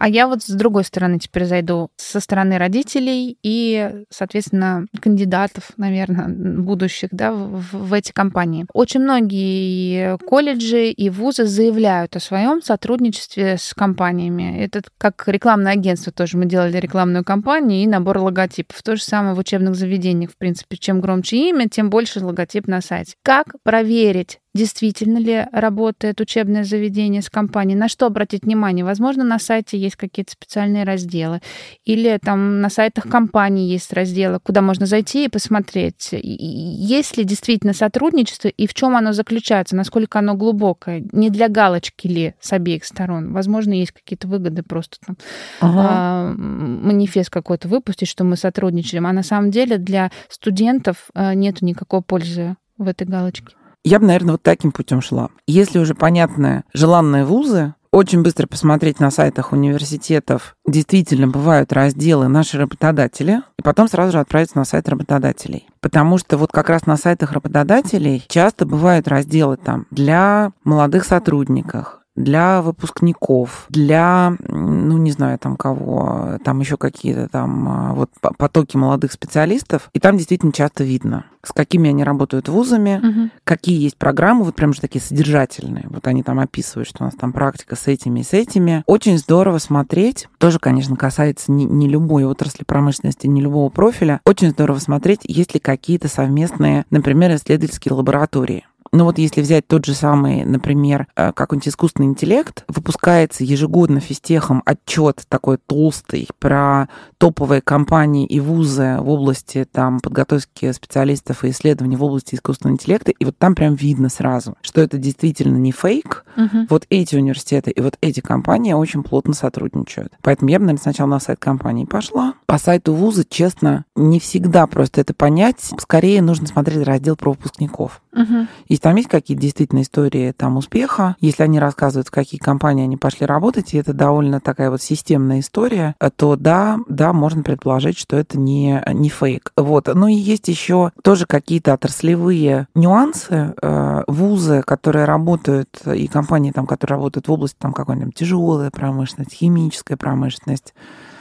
А 0.00 0.08
я 0.08 0.26
вот 0.26 0.42
с 0.42 0.48
другой 0.48 0.84
стороны 0.84 1.18
теперь 1.18 1.44
зайду, 1.44 1.90
со 1.96 2.20
стороны 2.20 2.56
родителей 2.56 3.36
и, 3.42 4.04
соответственно, 4.08 4.86
кандидатов, 4.98 5.72
наверное, 5.76 6.26
будущих, 6.26 7.10
да, 7.12 7.32
в, 7.32 7.66
в 7.70 7.92
эти 7.92 8.10
компании. 8.10 8.64
Очень 8.72 9.00
многие 9.00 10.16
колледжи 10.26 10.88
и 10.88 11.10
вузы 11.10 11.44
заявляют 11.44 12.16
о 12.16 12.20
своем 12.20 12.62
сотрудничестве 12.62 13.58
с 13.58 13.74
компаниями. 13.74 14.64
Это 14.64 14.82
как 14.96 15.22
рекламное 15.26 15.72
агентство 15.72 16.10
тоже. 16.10 16.38
Мы 16.38 16.46
делали 16.46 16.78
рекламную 16.78 17.22
кампанию 17.22 17.82
и 17.82 17.86
набор 17.86 18.20
логотипов. 18.20 18.82
То 18.82 18.96
же 18.96 19.02
самое 19.02 19.34
в 19.34 19.38
учебных 19.38 19.74
заведениях, 19.74 20.30
в 20.30 20.38
принципе. 20.38 20.78
Чем 20.78 21.02
громче 21.02 21.50
имя, 21.50 21.68
тем 21.68 21.90
больше 21.90 22.24
логотип 22.24 22.66
на 22.68 22.80
сайте. 22.80 23.16
Как 23.22 23.48
проверить 23.62 24.39
действительно 24.54 25.18
ли 25.18 25.46
работает 25.52 26.20
учебное 26.20 26.64
заведение 26.64 27.22
с 27.22 27.30
компанией, 27.30 27.78
на 27.78 27.88
что 27.88 28.06
обратить 28.06 28.44
внимание. 28.44 28.84
Возможно, 28.84 29.22
на 29.22 29.38
сайте 29.38 29.78
есть 29.78 29.96
какие-то 29.96 30.32
специальные 30.32 30.84
разделы, 30.84 31.40
или 31.84 32.18
там 32.22 32.60
на 32.60 32.68
сайтах 32.68 33.08
компании 33.08 33.70
есть 33.70 33.92
разделы, 33.92 34.40
куда 34.40 34.60
можно 34.60 34.86
зайти 34.86 35.26
и 35.26 35.28
посмотреть, 35.28 36.08
есть 36.12 37.16
ли 37.16 37.24
действительно 37.24 37.72
сотрудничество 37.72 38.48
и 38.48 38.66
в 38.66 38.74
чем 38.74 38.96
оно 38.96 39.12
заключается, 39.12 39.76
насколько 39.76 40.18
оно 40.18 40.34
глубокое, 40.34 41.04
не 41.12 41.30
для 41.30 41.48
галочки 41.48 42.08
ли 42.08 42.34
с 42.40 42.52
обеих 42.52 42.84
сторон. 42.84 43.32
Возможно, 43.32 43.72
есть 43.72 43.92
какие-то 43.92 44.26
выгоды 44.26 44.62
просто 44.62 44.98
там 45.06 45.16
ага. 45.60 45.86
а, 45.88 46.34
манифест 46.34 47.30
какой-то 47.30 47.68
выпустить, 47.68 48.08
что 48.08 48.24
мы 48.24 48.36
сотрудничаем, 48.36 49.06
а 49.06 49.12
на 49.12 49.22
самом 49.22 49.50
деле 49.50 49.78
для 49.78 50.10
студентов 50.28 51.10
а, 51.14 51.34
нет 51.34 51.62
никакой 51.62 52.02
пользы 52.02 52.56
в 52.78 52.88
этой 52.88 53.06
галочке. 53.06 53.54
Я 53.84 53.98
бы, 53.98 54.06
наверное, 54.06 54.32
вот 54.32 54.42
таким 54.42 54.72
путем 54.72 55.00
шла. 55.00 55.30
Если 55.46 55.78
уже 55.78 55.94
понятные 55.94 56.64
желанные 56.74 57.24
вузы, 57.24 57.74
очень 57.92 58.22
быстро 58.22 58.46
посмотреть 58.46 59.00
на 59.00 59.10
сайтах 59.10 59.52
университетов, 59.52 60.54
действительно 60.64 61.26
бывают 61.26 61.72
разделы 61.72 62.28
«Наши 62.28 62.56
работодатели», 62.56 63.42
и 63.58 63.62
потом 63.62 63.88
сразу 63.88 64.12
же 64.12 64.20
отправиться 64.20 64.58
на 64.58 64.64
сайт 64.64 64.88
работодателей. 64.88 65.66
Потому 65.80 66.18
что 66.18 66.36
вот 66.36 66.52
как 66.52 66.68
раз 66.68 66.86
на 66.86 66.96
сайтах 66.96 67.32
работодателей 67.32 68.24
часто 68.28 68.64
бывают 68.64 69.08
разделы 69.08 69.56
там 69.56 69.86
для 69.90 70.52
молодых 70.62 71.04
сотрудников, 71.04 71.99
для 72.22 72.62
выпускников, 72.62 73.66
для, 73.68 74.34
ну, 74.48 74.98
не 74.98 75.12
знаю, 75.12 75.38
там 75.38 75.56
кого, 75.56 76.38
там 76.44 76.60
еще 76.60 76.76
какие-то 76.76 77.28
там 77.28 77.68
а, 77.68 77.94
вот 77.94 78.10
потоки 78.20 78.76
молодых 78.76 79.12
специалистов. 79.12 79.90
И 79.92 80.00
там 80.00 80.16
действительно 80.16 80.52
часто 80.52 80.84
видно, 80.84 81.24
с 81.42 81.52
какими 81.52 81.90
они 81.90 82.04
работают 82.04 82.48
вузами, 82.48 82.98
угу. 82.98 83.30
какие 83.44 83.82
есть 83.82 83.96
программы, 83.96 84.44
вот 84.44 84.54
прям 84.54 84.72
же 84.72 84.80
такие 84.80 85.00
содержательные. 85.00 85.86
Вот 85.88 86.06
они 86.06 86.22
там 86.22 86.38
описывают, 86.38 86.88
что 86.88 87.02
у 87.02 87.06
нас 87.06 87.14
там 87.14 87.32
практика 87.32 87.76
с 87.76 87.86
этими 87.86 88.20
и 88.20 88.24
с 88.24 88.32
этими. 88.32 88.82
Очень 88.86 89.18
здорово 89.18 89.58
смотреть. 89.58 90.28
Тоже, 90.38 90.58
конечно, 90.58 90.96
касается 90.96 91.50
не, 91.52 91.64
не 91.64 91.88
любой 91.88 92.24
отрасли 92.24 92.64
промышленности, 92.64 93.26
не 93.26 93.40
любого 93.40 93.70
профиля. 93.70 94.20
Очень 94.24 94.50
здорово 94.50 94.78
смотреть, 94.78 95.20
есть 95.24 95.54
ли 95.54 95.60
какие-то 95.60 96.08
совместные, 96.08 96.84
например, 96.90 97.34
исследовательские 97.34 97.94
лаборатории. 97.94 98.66
Ну 98.92 99.04
вот 99.04 99.18
если 99.18 99.40
взять 99.40 99.66
тот 99.68 99.84
же 99.84 99.94
самый, 99.94 100.44
например, 100.44 101.06
э, 101.14 101.32
какой-нибудь 101.32 101.68
искусственный 101.68 102.08
интеллект, 102.08 102.64
выпускается 102.66 103.44
ежегодно 103.44 104.00
физтехом 104.00 104.62
отчет 104.66 105.22
такой 105.28 105.58
толстый 105.58 106.28
про 106.38 106.88
топовые 107.18 107.60
компании 107.60 108.26
и 108.26 108.40
вузы 108.40 108.96
в 109.00 109.08
области 109.08 109.66
там 109.70 110.00
подготовки 110.00 110.72
специалистов 110.72 111.44
и 111.44 111.50
исследований 111.50 111.96
в 111.96 112.02
области 112.02 112.34
искусственного 112.34 112.74
интеллекта, 112.74 113.12
и 113.12 113.24
вот 113.24 113.38
там 113.38 113.54
прям 113.54 113.74
видно 113.74 114.08
сразу, 114.08 114.56
что 114.60 114.80
это 114.80 114.98
действительно 114.98 115.56
не 115.56 115.70
фейк. 115.70 116.24
Угу. 116.36 116.66
Вот 116.68 116.86
эти 116.90 117.16
университеты 117.16 117.70
и 117.70 117.80
вот 117.80 117.96
эти 118.00 118.20
компании 118.20 118.72
очень 118.72 119.02
плотно 119.02 119.34
сотрудничают. 119.34 120.12
Поэтому 120.22 120.50
я 120.50 120.58
бы, 120.58 120.64
наверное, 120.64 120.82
сначала 120.82 121.08
на 121.08 121.20
сайт 121.20 121.38
компании 121.38 121.84
пошла. 121.84 122.34
По 122.46 122.58
сайту 122.58 122.94
вуза, 122.94 123.24
честно, 123.28 123.84
не 124.00 124.20
всегда 124.20 124.66
просто 124.66 125.00
это 125.00 125.14
понять. 125.14 125.72
Скорее 125.78 126.22
нужно 126.22 126.46
смотреть 126.46 126.86
раздел 126.86 127.16
про 127.16 127.30
выпускников. 127.30 128.02
Угу. 128.12 128.46
И 128.66 128.76
там 128.78 128.96
есть 128.96 129.08
какие-то 129.08 129.42
действительно 129.42 129.82
истории 129.82 130.32
там 130.32 130.56
успеха, 130.56 131.16
если 131.20 131.42
они 131.44 131.60
рассказывают, 131.60 132.08
в 132.08 132.10
какие 132.10 132.40
компании 132.40 132.84
они 132.84 132.96
пошли 132.96 133.26
работать, 133.26 133.72
и 133.72 133.78
это 133.78 133.92
довольно 133.92 134.40
такая 134.40 134.70
вот 134.70 134.82
системная 134.82 135.40
история, 135.40 135.94
то 136.16 136.36
да, 136.36 136.78
да, 136.88 137.12
можно 137.12 137.42
предположить, 137.42 137.98
что 137.98 138.16
это 138.16 138.38
не, 138.38 138.82
не 138.92 139.08
фейк. 139.08 139.52
Вот. 139.56 139.88
Ну 139.92 140.08
и 140.08 140.14
есть 140.14 140.48
еще 140.48 140.90
тоже 141.02 141.26
какие-то 141.26 141.72
отраслевые 141.72 142.66
нюансы, 142.74 143.54
э, 143.60 144.02
вузы, 144.06 144.62
которые 144.62 145.04
работают, 145.04 145.82
и 145.86 146.08
компании, 146.08 146.50
там, 146.50 146.66
которые 146.66 146.96
работают 146.96 147.28
в 147.28 147.32
области 147.32 147.56
там, 147.58 147.72
какой-нибудь 147.72 148.14
тяжелая 148.14 148.70
промышленность, 148.70 149.34
химическая 149.34 149.96
промышленность, 149.96 150.74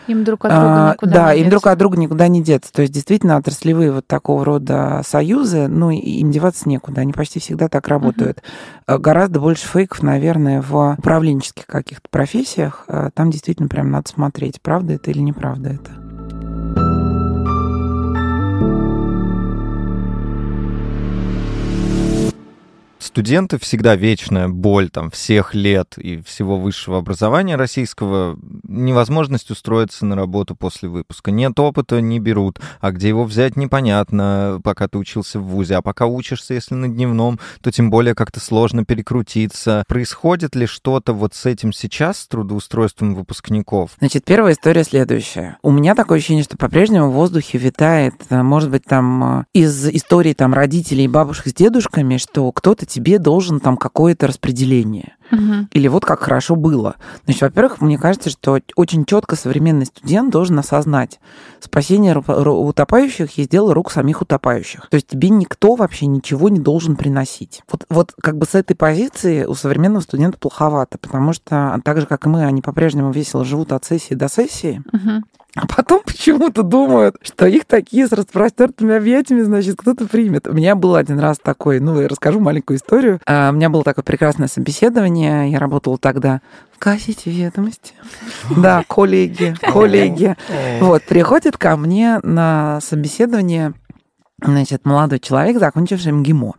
им 0.09 0.23
друг 0.23 0.45
от 0.45 0.51
друга 0.51 0.89
а, 0.89 0.93
никуда 0.93 1.11
Да, 1.11 1.33
им 1.33 1.49
друг 1.49 1.67
от 1.67 1.77
друга 1.77 1.97
никуда 1.97 2.27
не 2.27 2.41
деться. 2.41 2.71
То 2.73 2.81
есть 2.81 2.93
действительно 2.93 3.37
отраслевые 3.37 3.91
вот 3.91 4.07
такого 4.07 4.43
рода 4.43 5.01
союзы, 5.05 5.67
ну, 5.67 5.91
им 5.91 6.31
деваться 6.31 6.67
некуда. 6.67 7.01
Они 7.01 7.13
почти 7.13 7.39
всегда 7.39 7.69
так 7.69 7.87
работают. 7.87 8.43
Uh-huh. 8.87 8.97
Гораздо 8.97 9.39
больше 9.39 9.67
фейков, 9.67 10.01
наверное, 10.01 10.61
в 10.61 10.95
управленческих 10.97 11.65
каких-то 11.65 12.09
профессиях. 12.09 12.85
А, 12.87 13.09
там 13.11 13.31
действительно 13.31 13.67
прям 13.67 13.91
надо 13.91 14.09
смотреть, 14.09 14.61
правда 14.61 14.93
это 14.93 15.11
или 15.11 15.19
неправда 15.19 15.69
это. 15.69 16.08
Студенты 23.09 23.57
всегда 23.57 23.95
вечная 23.95 24.47
боль 24.47 24.89
там 24.89 25.09
всех 25.09 25.55
лет 25.55 25.97
и 25.97 26.21
всего 26.21 26.59
высшего 26.59 26.99
образования 26.99 27.55
российского, 27.55 28.37
невозможность 28.67 29.49
устроиться 29.49 30.05
на 30.05 30.15
работу 30.15 30.55
после 30.55 30.89
выпуска. 30.89 31.31
Нет 31.31 31.59
опыта, 31.59 32.01
не 32.01 32.19
берут, 32.19 32.59
а 32.79 32.91
где 32.91 33.07
его 33.07 33.23
взять 33.23 33.55
непонятно, 33.55 34.61
пока 34.63 34.87
ты 34.87 34.99
учился 34.99 35.39
в 35.39 35.45
ВУЗе, 35.45 35.77
а 35.77 35.81
пока 35.81 36.05
учишься, 36.05 36.53
если 36.53 36.75
на 36.75 36.87
дневном, 36.87 37.39
то 37.61 37.71
тем 37.71 37.89
более 37.89 38.13
как-то 38.13 38.39
сложно 38.39 38.85
перекрутиться. 38.85 39.83
Происходит 39.87 40.55
ли 40.55 40.67
что-то 40.67 41.13
вот 41.13 41.33
с 41.33 41.47
этим 41.47 41.73
сейчас, 41.73 42.19
с 42.19 42.27
трудоустройством 42.27 43.15
выпускников? 43.15 43.91
Значит, 43.97 44.23
первая 44.23 44.53
история 44.53 44.83
следующая. 44.83 45.57
У 45.63 45.71
меня 45.71 45.95
такое 45.95 46.19
ощущение, 46.19 46.43
что 46.43 46.57
по-прежнему 46.57 47.09
в 47.09 47.13
воздухе 47.13 47.57
витает, 47.57 48.13
э, 48.29 48.43
может 48.43 48.69
быть, 48.69 48.85
там 48.85 49.39
э, 49.39 49.43
из 49.53 49.87
истории 49.87 50.33
там 50.33 50.53
родителей 50.53 51.07
бабушек 51.07 51.47
с 51.47 51.53
дедушками, 51.55 52.17
что 52.17 52.51
кто-то 52.51 52.85
тебе 52.85 52.98
тебе 52.99 53.17
должен 53.17 53.61
там 53.61 53.77
какое-то 53.77 54.27
распределение. 54.27 55.15
Угу. 55.31 55.67
Или 55.73 55.87
вот 55.87 56.05
как 56.05 56.21
хорошо 56.21 56.55
было. 56.55 56.95
Значит, 57.25 57.41
во-первых, 57.41 57.81
мне 57.81 57.97
кажется, 57.97 58.29
что 58.29 58.59
очень 58.75 59.05
четко 59.05 59.35
современный 59.35 59.85
студент 59.85 60.31
должен 60.31 60.59
осознать, 60.59 61.19
спасение 61.59 62.17
утопающих 62.17 63.37
есть 63.37 63.49
дело 63.49 63.73
рук 63.73 63.91
самих 63.91 64.21
утопающих. 64.21 64.87
То 64.89 64.95
есть 64.95 65.07
тебе 65.07 65.29
никто 65.29 65.75
вообще 65.75 66.05
ничего 66.07 66.49
не 66.49 66.59
должен 66.59 66.95
приносить. 66.95 67.61
Вот, 67.71 67.85
вот 67.89 68.13
как 68.21 68.37
бы 68.37 68.45
с 68.45 68.55
этой 68.55 68.75
позиции 68.75 69.45
у 69.45 69.53
современного 69.53 70.01
студента 70.01 70.37
плоховато, 70.37 70.97
потому 70.97 71.33
что 71.33 71.79
так 71.83 72.01
же, 72.01 72.07
как 72.07 72.25
и 72.25 72.29
мы, 72.29 72.45
они 72.45 72.61
по-прежнему 72.61 73.11
весело 73.11 73.45
живут 73.45 73.71
от 73.71 73.85
сессии 73.85 74.13
до 74.13 74.29
сессии. 74.29 74.81
Угу. 74.91 75.23
А 75.55 75.67
потом 75.67 76.01
почему-то 76.05 76.63
думают, 76.63 77.15
что 77.21 77.45
их 77.47 77.65
такие 77.65 78.07
с 78.07 78.11
распростертыми 78.11 78.95
объятиями, 78.95 79.41
значит, 79.41 79.77
кто-то 79.77 80.07
примет. 80.07 80.47
У 80.47 80.53
меня 80.53 80.75
был 80.75 80.95
один 80.95 81.19
раз 81.19 81.37
такой, 81.41 81.79
ну, 81.79 81.99
я 81.99 82.07
расскажу 82.07 82.39
маленькую 82.39 82.77
историю. 82.77 83.19
А, 83.25 83.49
у 83.49 83.53
меня 83.53 83.69
было 83.69 83.83
такое 83.83 84.03
прекрасное 84.03 84.47
собеседование. 84.47 85.18
Я 85.25 85.59
работала 85.59 85.97
тогда 85.97 86.41
в 86.75 86.79
газете 86.79 87.29
«Ведомости». 87.31 87.93
Да, 88.55 88.83
коллеги, 88.87 89.55
коллеги. 89.61 90.35
Вот, 90.79 91.03
приходит 91.03 91.57
ко 91.57 91.75
мне 91.77 92.19
на 92.23 92.79
собеседование, 92.81 93.73
значит, 94.41 94.85
молодой 94.85 95.19
человек, 95.19 95.59
закончивший 95.59 96.11
МГИМО 96.13 96.55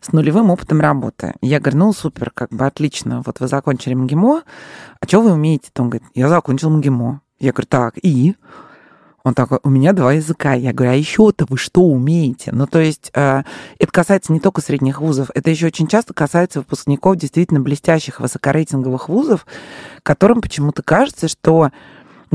с 0.00 0.12
нулевым 0.12 0.50
опытом 0.50 0.80
работы. 0.80 1.34
Я 1.40 1.58
говорю, 1.60 1.78
ну, 1.78 1.92
супер, 1.92 2.30
как 2.30 2.50
бы 2.50 2.66
отлично, 2.66 3.22
вот 3.24 3.40
вы 3.40 3.48
закончили 3.48 3.94
МГИМО, 3.94 4.42
а 5.00 5.06
что 5.06 5.22
вы 5.22 5.32
умеете? 5.32 5.70
Он 5.78 5.90
говорит, 5.90 6.08
я 6.14 6.28
закончил 6.28 6.70
МГИМО. 6.70 7.20
Я 7.40 7.52
говорю, 7.52 7.66
так, 7.68 7.94
и? 8.02 8.36
Он 9.24 9.32
такой, 9.32 9.58
у 9.62 9.70
меня 9.70 9.94
два 9.94 10.12
языка. 10.12 10.52
Я 10.52 10.74
говорю, 10.74 10.92
а 10.92 10.96
еще-то 10.96 11.46
вы 11.48 11.56
что 11.56 11.80
умеете? 11.80 12.52
Ну, 12.52 12.66
то 12.66 12.78
есть 12.78 13.10
э, 13.14 13.42
это 13.78 13.90
касается 13.90 14.34
не 14.34 14.40
только 14.40 14.60
средних 14.60 15.00
вузов, 15.00 15.30
это 15.34 15.50
еще 15.50 15.66
очень 15.66 15.86
часто 15.86 16.12
касается 16.12 16.58
выпускников 16.60 17.16
действительно 17.16 17.60
блестящих 17.60 18.20
высокорейтинговых 18.20 19.08
вузов, 19.08 19.46
которым 20.02 20.42
почему-то 20.42 20.82
кажется, 20.82 21.28
что 21.28 21.70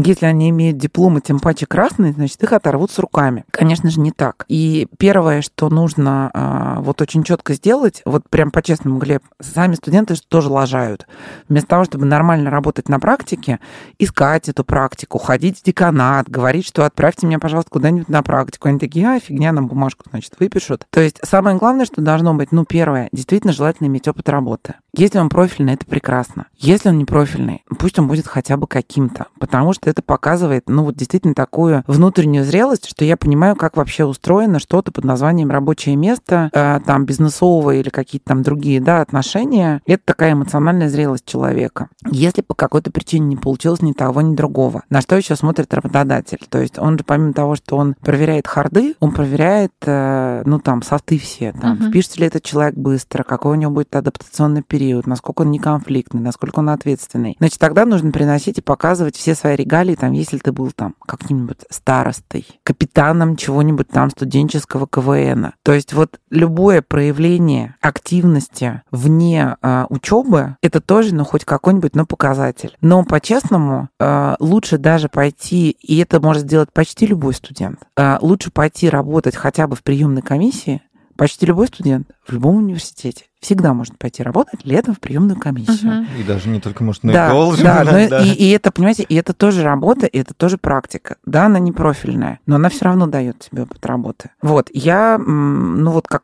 если 0.05 0.25
они 0.25 0.49
имеют 0.49 0.77
дипломы, 0.77 1.21
тем 1.21 1.39
паче 1.39 1.65
красные, 1.65 2.13
значит, 2.13 2.41
их 2.43 2.53
оторвут 2.53 2.91
с 2.91 2.99
руками. 2.99 3.45
Конечно 3.51 3.89
же, 3.89 3.99
не 3.99 4.12
так. 4.12 4.45
И 4.47 4.88
первое, 4.97 5.41
что 5.41 5.69
нужно 5.69 6.31
а, 6.33 6.79
вот 6.81 7.01
очень 7.01 7.23
четко 7.23 7.53
сделать, 7.53 8.01
вот 8.05 8.23
прям 8.29 8.51
по-честному, 8.51 8.99
Глеб, 8.99 9.23
сами 9.41 9.75
студенты 9.75 10.15
тоже 10.27 10.49
лажают. 10.49 11.07
Вместо 11.47 11.69
того, 11.69 11.85
чтобы 11.85 12.05
нормально 12.05 12.49
работать 12.49 12.89
на 12.89 12.99
практике, 12.99 13.59
искать 13.97 14.49
эту 14.49 14.63
практику, 14.63 15.17
ходить 15.17 15.59
в 15.59 15.63
деканат, 15.63 16.29
говорить, 16.29 16.65
что 16.65 16.85
отправьте 16.85 17.27
меня, 17.27 17.39
пожалуйста, 17.39 17.71
куда-нибудь 17.71 18.09
на 18.09 18.21
практику. 18.23 18.67
Они 18.67 18.79
такие, 18.79 19.07
а, 19.07 19.19
фигня, 19.19 19.51
нам 19.51 19.67
бумажку, 19.67 20.05
значит, 20.09 20.33
выпишут. 20.39 20.85
То 20.89 21.01
есть 21.01 21.19
самое 21.23 21.57
главное, 21.57 21.85
что 21.85 22.01
должно 22.01 22.33
быть, 22.33 22.51
ну, 22.51 22.65
первое, 22.65 23.09
действительно 23.12 23.53
желательно 23.53 23.88
иметь 23.88 24.07
опыт 24.07 24.29
работы. 24.29 24.75
Если 24.93 25.19
он 25.19 25.29
профильный, 25.29 25.73
это 25.73 25.85
прекрасно. 25.85 26.47
Если 26.55 26.89
он 26.89 26.97
не 26.97 27.05
профильный, 27.05 27.63
пусть 27.77 27.99
он 27.99 28.07
будет 28.07 28.27
хотя 28.27 28.57
бы 28.57 28.67
каким-то, 28.67 29.27
потому 29.39 29.73
что 29.73 29.88
это 29.89 30.02
показывает, 30.02 30.63
ну, 30.67 30.84
вот 30.84 30.95
действительно 30.95 31.34
такую 31.34 31.84
внутреннюю 31.88 32.43
зрелость, 32.43 32.88
что 32.88 33.06
я 33.06 33.17
понимаю, 33.17 33.56
как 33.56 33.78
вообще 33.78 34.06
устроено 34.06 34.60
что-то 34.60 34.91
под 34.91 35.06
названием 35.06 35.52
рабочее 35.52 35.95
место, 35.95 36.49
э, 36.54 36.80
там, 36.86 37.06
бизнесовое 37.06 37.78
или 37.78 37.89
какие-то 37.89 38.28
там 38.28 38.43
другие, 38.43 38.82
да, 38.82 39.02
отношения. 39.02 39.82
Это 39.86 40.04
такая 40.06 40.34
эмоциональная 40.34 40.89
зрелость 40.89 41.25
человека. 41.25 41.89
Если 42.10 42.41
по 42.41 42.54
какой-то 42.54 42.91
причине 42.91 43.28
не 43.28 43.38
получилось 43.38 43.82
ни 43.82 43.93
того, 43.93 44.21
ни 44.21 44.36
другого, 44.36 44.84
на 44.89 45.02
что 45.02 45.15
еще 45.15 45.36
смотрит 45.36 45.73
работодатель? 45.73 46.39
То 46.49 46.60
есть 46.60 46.78
он 46.78 46.97
же 46.97 47.04
помимо 47.04 47.34
того, 47.34 47.56
что 47.56 47.78
он 47.78 47.95
проверяет 48.02 48.47
харды, 48.47 48.95
он 48.99 49.12
проверяет, 49.12 49.73
э, 49.86 50.43
ну, 50.45 50.60
там, 50.60 50.82
софты 50.82 51.17
все, 51.17 51.54
там, 51.54 51.78
uh-huh. 51.78 51.89
впишется 51.89 52.19
ли 52.19 52.28
этот 52.28 52.43
человек 52.43 52.75
быстро, 52.75 53.23
какой 53.23 53.54
у 53.54 53.56
него 53.56 53.71
будет 53.71 53.95
адаптационный 53.95 54.62
период, 54.62 54.80
период, 54.80 55.08
насколько 55.08 55.41
он 55.41 55.52
неконфликтный, 55.52 56.21
насколько 56.21 56.60
он 56.60 56.69
ответственный. 56.69 57.36
Значит, 57.39 57.60
тогда 57.60 57.86
нужно 57.86 58.12
приносить 58.12 58.58
и 58.58 58.62
показывать 58.62 59.15
все 59.15 59.36
свои 59.36 59.56
регалии, 59.69 59.95
там, 59.95 60.13
если 60.13 60.38
ты 60.39 60.51
был 60.51 60.71
там 60.71 60.95
каким-нибудь 61.05 61.60
старостой, 61.69 62.45
капитаном 62.63 63.36
чего-нибудь 63.36 63.88
там 63.88 64.10
студенческого 64.10 64.88
КВН. 64.88 65.53
То 65.63 65.73
есть 65.73 65.93
вот 65.93 66.19
любое 66.32 66.82
проявление 66.82 67.75
активности 67.82 68.82
вне 68.91 69.55
э, 69.62 69.86
учебы, 69.89 70.58
это 70.62 70.82
тоже, 70.82 71.13
ну, 71.13 71.23
хоть 71.23 71.45
какой-нибудь, 71.45 71.95
но 71.95 72.05
показатель. 72.05 72.75
Но 72.82 73.03
по-честному, 73.03 73.89
э, 73.99 74.36
лучше 74.39 74.77
даже 74.77 75.08
пойти, 75.08 75.71
и 75.71 75.97
это 75.99 76.19
может 76.19 76.43
сделать 76.43 76.71
почти 76.73 77.05
любой 77.05 77.34
студент, 77.34 77.79
э, 77.95 78.17
лучше 78.21 78.51
пойти 78.51 78.89
работать 78.89 79.36
хотя 79.36 79.67
бы 79.67 79.75
в 79.75 79.84
приемной 79.84 80.21
комиссии, 80.21 80.82
почти 81.19 81.45
любой 81.45 81.67
студент 81.67 82.10
в 82.25 82.32
любом 82.32 82.55
университете 82.58 83.25
всегда 83.41 83.73
может 83.73 83.97
пойти 83.97 84.23
работать 84.23 84.65
летом 84.65 84.95
в 84.95 84.99
приемную 84.99 85.39
комиссию. 85.39 86.01
Угу. 86.01 86.08
И 86.19 86.23
даже 86.23 86.49
не 86.49 86.60
только, 86.60 86.84
может, 86.84 87.03
на 87.03 87.13
да, 87.13 87.29
ЭКОЛ 87.29 87.55
да, 87.58 87.84
но 87.84 88.10
да. 88.10 88.23
И, 88.23 88.32
и 88.32 88.49
это, 88.51 88.71
понимаете, 88.71 89.03
и 89.03 89.15
это 89.15 89.34
тоже 89.34 89.63
работа, 89.63 90.05
и 90.05 90.17
это 90.17 90.34
тоже 90.34 90.58
практика. 90.58 91.17
Да, 91.25 91.45
она 91.45 91.60
не 91.60 91.71
профильная, 91.71 92.39
но 92.45 92.55
она 92.55 92.69
все 92.69 92.86
равно 92.86 93.08
дает 93.08 93.39
тебе 93.39 93.63
опыт 93.63 93.86
работы. 93.86 94.32
Вот, 94.41 94.69
я, 94.73 95.17
ну 95.17 95.91
вот 95.91 96.08
как 96.08 96.23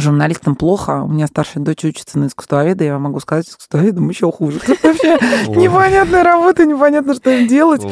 журналистам 0.00 0.56
плохо. 0.56 1.02
У 1.02 1.08
меня 1.08 1.26
старшая 1.26 1.62
дочь 1.62 1.84
учится 1.84 2.18
на 2.18 2.26
искусствоведа, 2.26 2.84
я 2.84 2.98
могу 2.98 3.20
сказать, 3.20 3.48
искусствоведам 3.48 4.08
еще 4.08 4.30
хуже. 4.30 4.60
Вообще 4.82 5.18
непонятная 5.48 6.24
работа, 6.24 6.64
непонятно, 6.64 7.14
что 7.14 7.30
им 7.30 7.46
делать. 7.46 7.82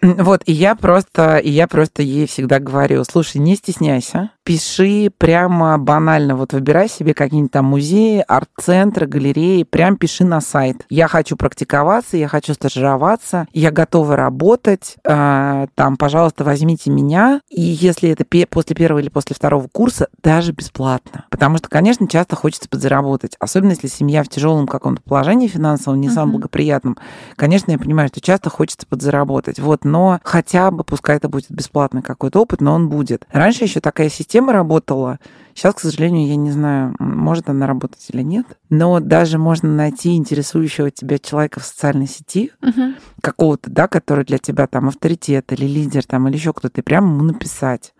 Вот, 0.00 0.42
и 0.46 0.52
я 0.52 0.74
просто, 0.74 1.38
и 1.38 1.50
я 1.50 1.66
просто 1.66 2.02
ей 2.02 2.26
всегда 2.26 2.60
говорю, 2.60 3.02
слушай, 3.04 3.38
не 3.38 3.56
стесняйся, 3.56 4.30
пиши 4.48 5.10
прямо 5.18 5.76
банально, 5.76 6.34
вот 6.34 6.54
выбирай 6.54 6.88
себе 6.88 7.12
какие-нибудь 7.12 7.52
там 7.52 7.66
музеи, 7.66 8.24
арт-центры, 8.26 9.06
галереи, 9.06 9.62
прям 9.62 9.98
пиши 9.98 10.24
на 10.24 10.40
сайт. 10.40 10.86
Я 10.88 11.06
хочу 11.06 11.36
практиковаться, 11.36 12.16
я 12.16 12.28
хочу 12.28 12.54
стажироваться, 12.54 13.46
я 13.52 13.70
готова 13.70 14.16
работать, 14.16 14.96
э, 15.04 15.66
там, 15.74 15.98
пожалуйста, 15.98 16.44
возьмите 16.44 16.90
меня, 16.90 17.42
и 17.50 17.60
если 17.60 18.08
это 18.08 18.24
после 18.48 18.74
первого 18.74 19.00
или 19.00 19.10
после 19.10 19.36
второго 19.36 19.68
курса, 19.68 20.08
даже 20.22 20.52
бесплатно. 20.52 21.26
Потому 21.28 21.58
что, 21.58 21.68
конечно, 21.68 22.08
часто 22.08 22.34
хочется 22.34 22.70
подзаработать, 22.70 23.36
особенно 23.38 23.72
если 23.72 23.88
семья 23.88 24.22
в 24.22 24.30
тяжелом 24.30 24.66
каком-то 24.66 25.02
положении 25.02 25.48
финансовом, 25.48 26.00
не 26.00 26.08
самом 26.08 26.32
благоприятном. 26.32 26.96
Конечно, 27.36 27.72
я 27.72 27.78
понимаю, 27.78 28.08
что 28.08 28.22
часто 28.22 28.48
хочется 28.48 28.86
подзаработать. 28.86 29.58
Вот, 29.58 29.84
но 29.84 30.20
хотя 30.24 30.70
бы, 30.70 30.84
пускай 30.84 31.18
это 31.18 31.28
будет 31.28 31.50
бесплатный 31.50 32.00
какой-то 32.00 32.40
опыт, 32.40 32.62
но 32.62 32.72
он 32.72 32.88
будет. 32.88 33.26
Раньше 33.30 33.64
еще 33.64 33.80
такая 33.80 34.08
система 34.08 34.37
работала. 34.46 35.18
Сейчас, 35.54 35.74
к 35.74 35.80
сожалению, 35.80 36.28
я 36.28 36.36
не 36.36 36.52
знаю, 36.52 36.94
может 36.98 37.48
она 37.48 37.66
работать 37.66 38.06
или 38.10 38.22
нет. 38.22 38.46
Но 38.70 39.00
даже 39.00 39.38
можно 39.38 39.68
найти 39.68 40.16
интересующего 40.16 40.90
тебя 40.90 41.18
человека 41.18 41.60
в 41.60 41.64
социальной 41.64 42.06
сети, 42.06 42.52
uh-huh. 42.62 42.94
какого-то, 43.20 43.70
да, 43.70 43.88
который 43.88 44.24
для 44.24 44.38
тебя 44.38 44.66
там 44.66 44.88
авторитет 44.88 45.52
или 45.52 45.66
лидер 45.66 46.04
там 46.04 46.28
или 46.28 46.36
еще 46.36 46.52
кто-то, 46.52 46.80
и 46.80 46.84
прямо 46.84 47.08
ему 47.08 47.24
написать 47.24 47.92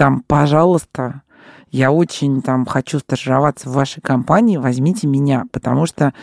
там, 0.00 0.22
пожалуйста, 0.26 1.20
я 1.70 1.92
очень 1.92 2.40
там 2.40 2.64
хочу 2.64 3.00
стажироваться 3.00 3.68
в 3.68 3.74
вашей 3.74 4.00
компании, 4.00 4.56
возьмите 4.56 5.06
меня, 5.06 5.44
потому 5.52 5.84
что, 5.84 6.14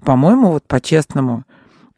по-моему, 0.00 0.52
вот 0.52 0.64
по-честному, 0.66 1.44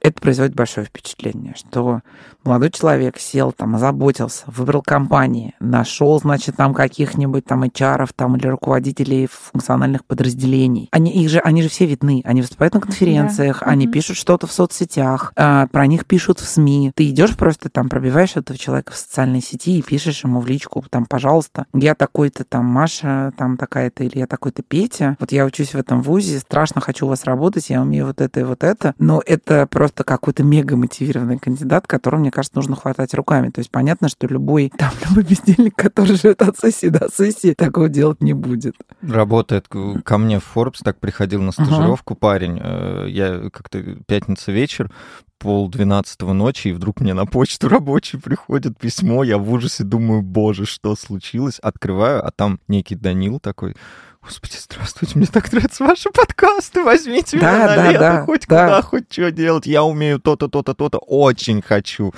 это 0.00 0.20
производит 0.20 0.54
большое 0.54 0.86
впечатление, 0.86 1.54
что 1.56 2.02
молодой 2.44 2.70
человек 2.70 3.18
сел 3.18 3.52
там, 3.52 3.74
озаботился, 3.74 4.44
выбрал 4.46 4.80
компании, 4.82 5.54
нашел, 5.60 6.18
значит, 6.20 6.56
там 6.56 6.72
каких-нибудь 6.72 7.44
там 7.44 7.64
HR 7.64 8.08
там, 8.14 8.36
или 8.36 8.46
руководителей 8.46 9.28
функциональных 9.30 10.04
подразделений. 10.04 10.88
Они, 10.92 11.10
их 11.10 11.28
же, 11.28 11.40
они 11.40 11.62
же 11.62 11.68
все 11.68 11.86
видны, 11.86 12.22
они 12.24 12.42
выступают 12.42 12.74
на 12.74 12.80
конференциях, 12.80 13.60
да. 13.60 13.66
они 13.66 13.86
mm-hmm. 13.86 13.92
пишут 13.92 14.16
что-то 14.16 14.46
в 14.46 14.52
соцсетях, 14.52 15.32
а, 15.36 15.66
про 15.66 15.86
них 15.86 16.06
пишут 16.06 16.38
в 16.38 16.48
СМИ. 16.48 16.92
Ты 16.94 17.08
идешь 17.10 17.36
просто 17.36 17.68
там, 17.68 17.88
пробиваешь 17.88 18.36
этого 18.36 18.58
человека 18.58 18.92
в 18.92 18.96
социальной 18.96 19.42
сети 19.42 19.78
и 19.78 19.82
пишешь 19.82 20.22
ему 20.24 20.40
в 20.40 20.46
личку, 20.46 20.84
там, 20.88 21.06
пожалуйста, 21.06 21.66
я 21.74 21.94
такой-то 21.94 22.44
там 22.44 22.64
Маша, 22.66 23.32
там 23.36 23.56
такая-то, 23.56 24.04
или 24.04 24.20
я 24.20 24.26
такой-то 24.26 24.62
Петя, 24.62 25.16
вот 25.18 25.32
я 25.32 25.44
учусь 25.44 25.74
в 25.74 25.78
этом 25.78 26.02
вузе, 26.02 26.38
страшно 26.38 26.80
хочу 26.80 27.06
у 27.06 27.08
вас 27.08 27.24
работать, 27.24 27.68
я 27.68 27.82
умею 27.82 28.06
вот 28.06 28.20
это 28.20 28.40
и 28.40 28.44
вот 28.44 28.62
это, 28.62 28.94
но 28.98 29.20
это 29.26 29.66
просто 29.66 29.87
просто 29.88 30.04
какой-то 30.04 30.42
мега 30.42 30.76
мотивированный 30.76 31.38
кандидат, 31.38 31.86
которого, 31.86 32.20
мне 32.20 32.30
кажется, 32.30 32.56
нужно 32.56 32.76
хватать 32.76 33.14
руками. 33.14 33.50
То 33.50 33.60
есть 33.60 33.70
понятно, 33.70 34.08
что 34.08 34.26
любой, 34.26 34.70
там, 34.78 34.90
любой 35.08 35.24
бездельник, 35.24 35.74
который 35.74 36.16
живет 36.16 36.42
от 36.42 36.58
сессии 36.58 36.88
до 36.88 37.08
сессии, 37.10 37.54
такого 37.54 37.88
делать 37.88 38.22
не 38.22 38.34
будет. 38.34 38.74
Работает 39.00 39.66
ко 39.68 40.18
мне 40.18 40.40
в 40.40 40.56
Forbes, 40.56 40.80
так 40.82 40.98
приходил 41.00 41.40
на 41.42 41.52
стажировку 41.52 42.14
uh-huh. 42.14 42.18
парень. 42.18 42.60
Э, 42.62 43.06
я 43.08 43.48
как-то 43.50 43.82
пятница 44.06 44.52
вечер, 44.52 44.90
пол 45.38 45.68
двенадцатого 45.68 46.32
ночи, 46.32 46.68
и 46.68 46.72
вдруг 46.72 47.00
мне 47.00 47.14
на 47.14 47.24
почту 47.24 47.68
рабочий 47.70 48.18
приходит 48.18 48.78
письмо, 48.78 49.24
я 49.24 49.38
в 49.38 49.50
ужасе 49.50 49.84
думаю, 49.84 50.22
боже, 50.22 50.66
что 50.66 50.94
случилось? 50.96 51.58
Открываю, 51.60 52.26
а 52.26 52.30
там 52.30 52.60
некий 52.68 52.94
Данил 52.94 53.40
такой, 53.40 53.74
Господи, 54.22 54.56
здравствуйте, 54.58 55.16
мне 55.16 55.26
так 55.26 55.50
нравятся 55.52 55.84
ваши 55.84 56.10
подкасты, 56.10 56.82
возьмите 56.82 57.38
да, 57.38 57.52
меня 57.52 57.66
на 57.66 57.76
да, 57.76 57.88
лето, 57.88 58.00
да, 58.00 58.24
хоть 58.24 58.46
да. 58.48 58.64
куда, 58.64 58.82
хоть 58.82 59.12
что 59.12 59.30
делать, 59.30 59.66
я 59.66 59.84
умею 59.84 60.18
то-то, 60.18 60.48
то-то, 60.48 60.74
то-то, 60.74 60.98
очень 60.98 61.62
хочу. 61.62 62.12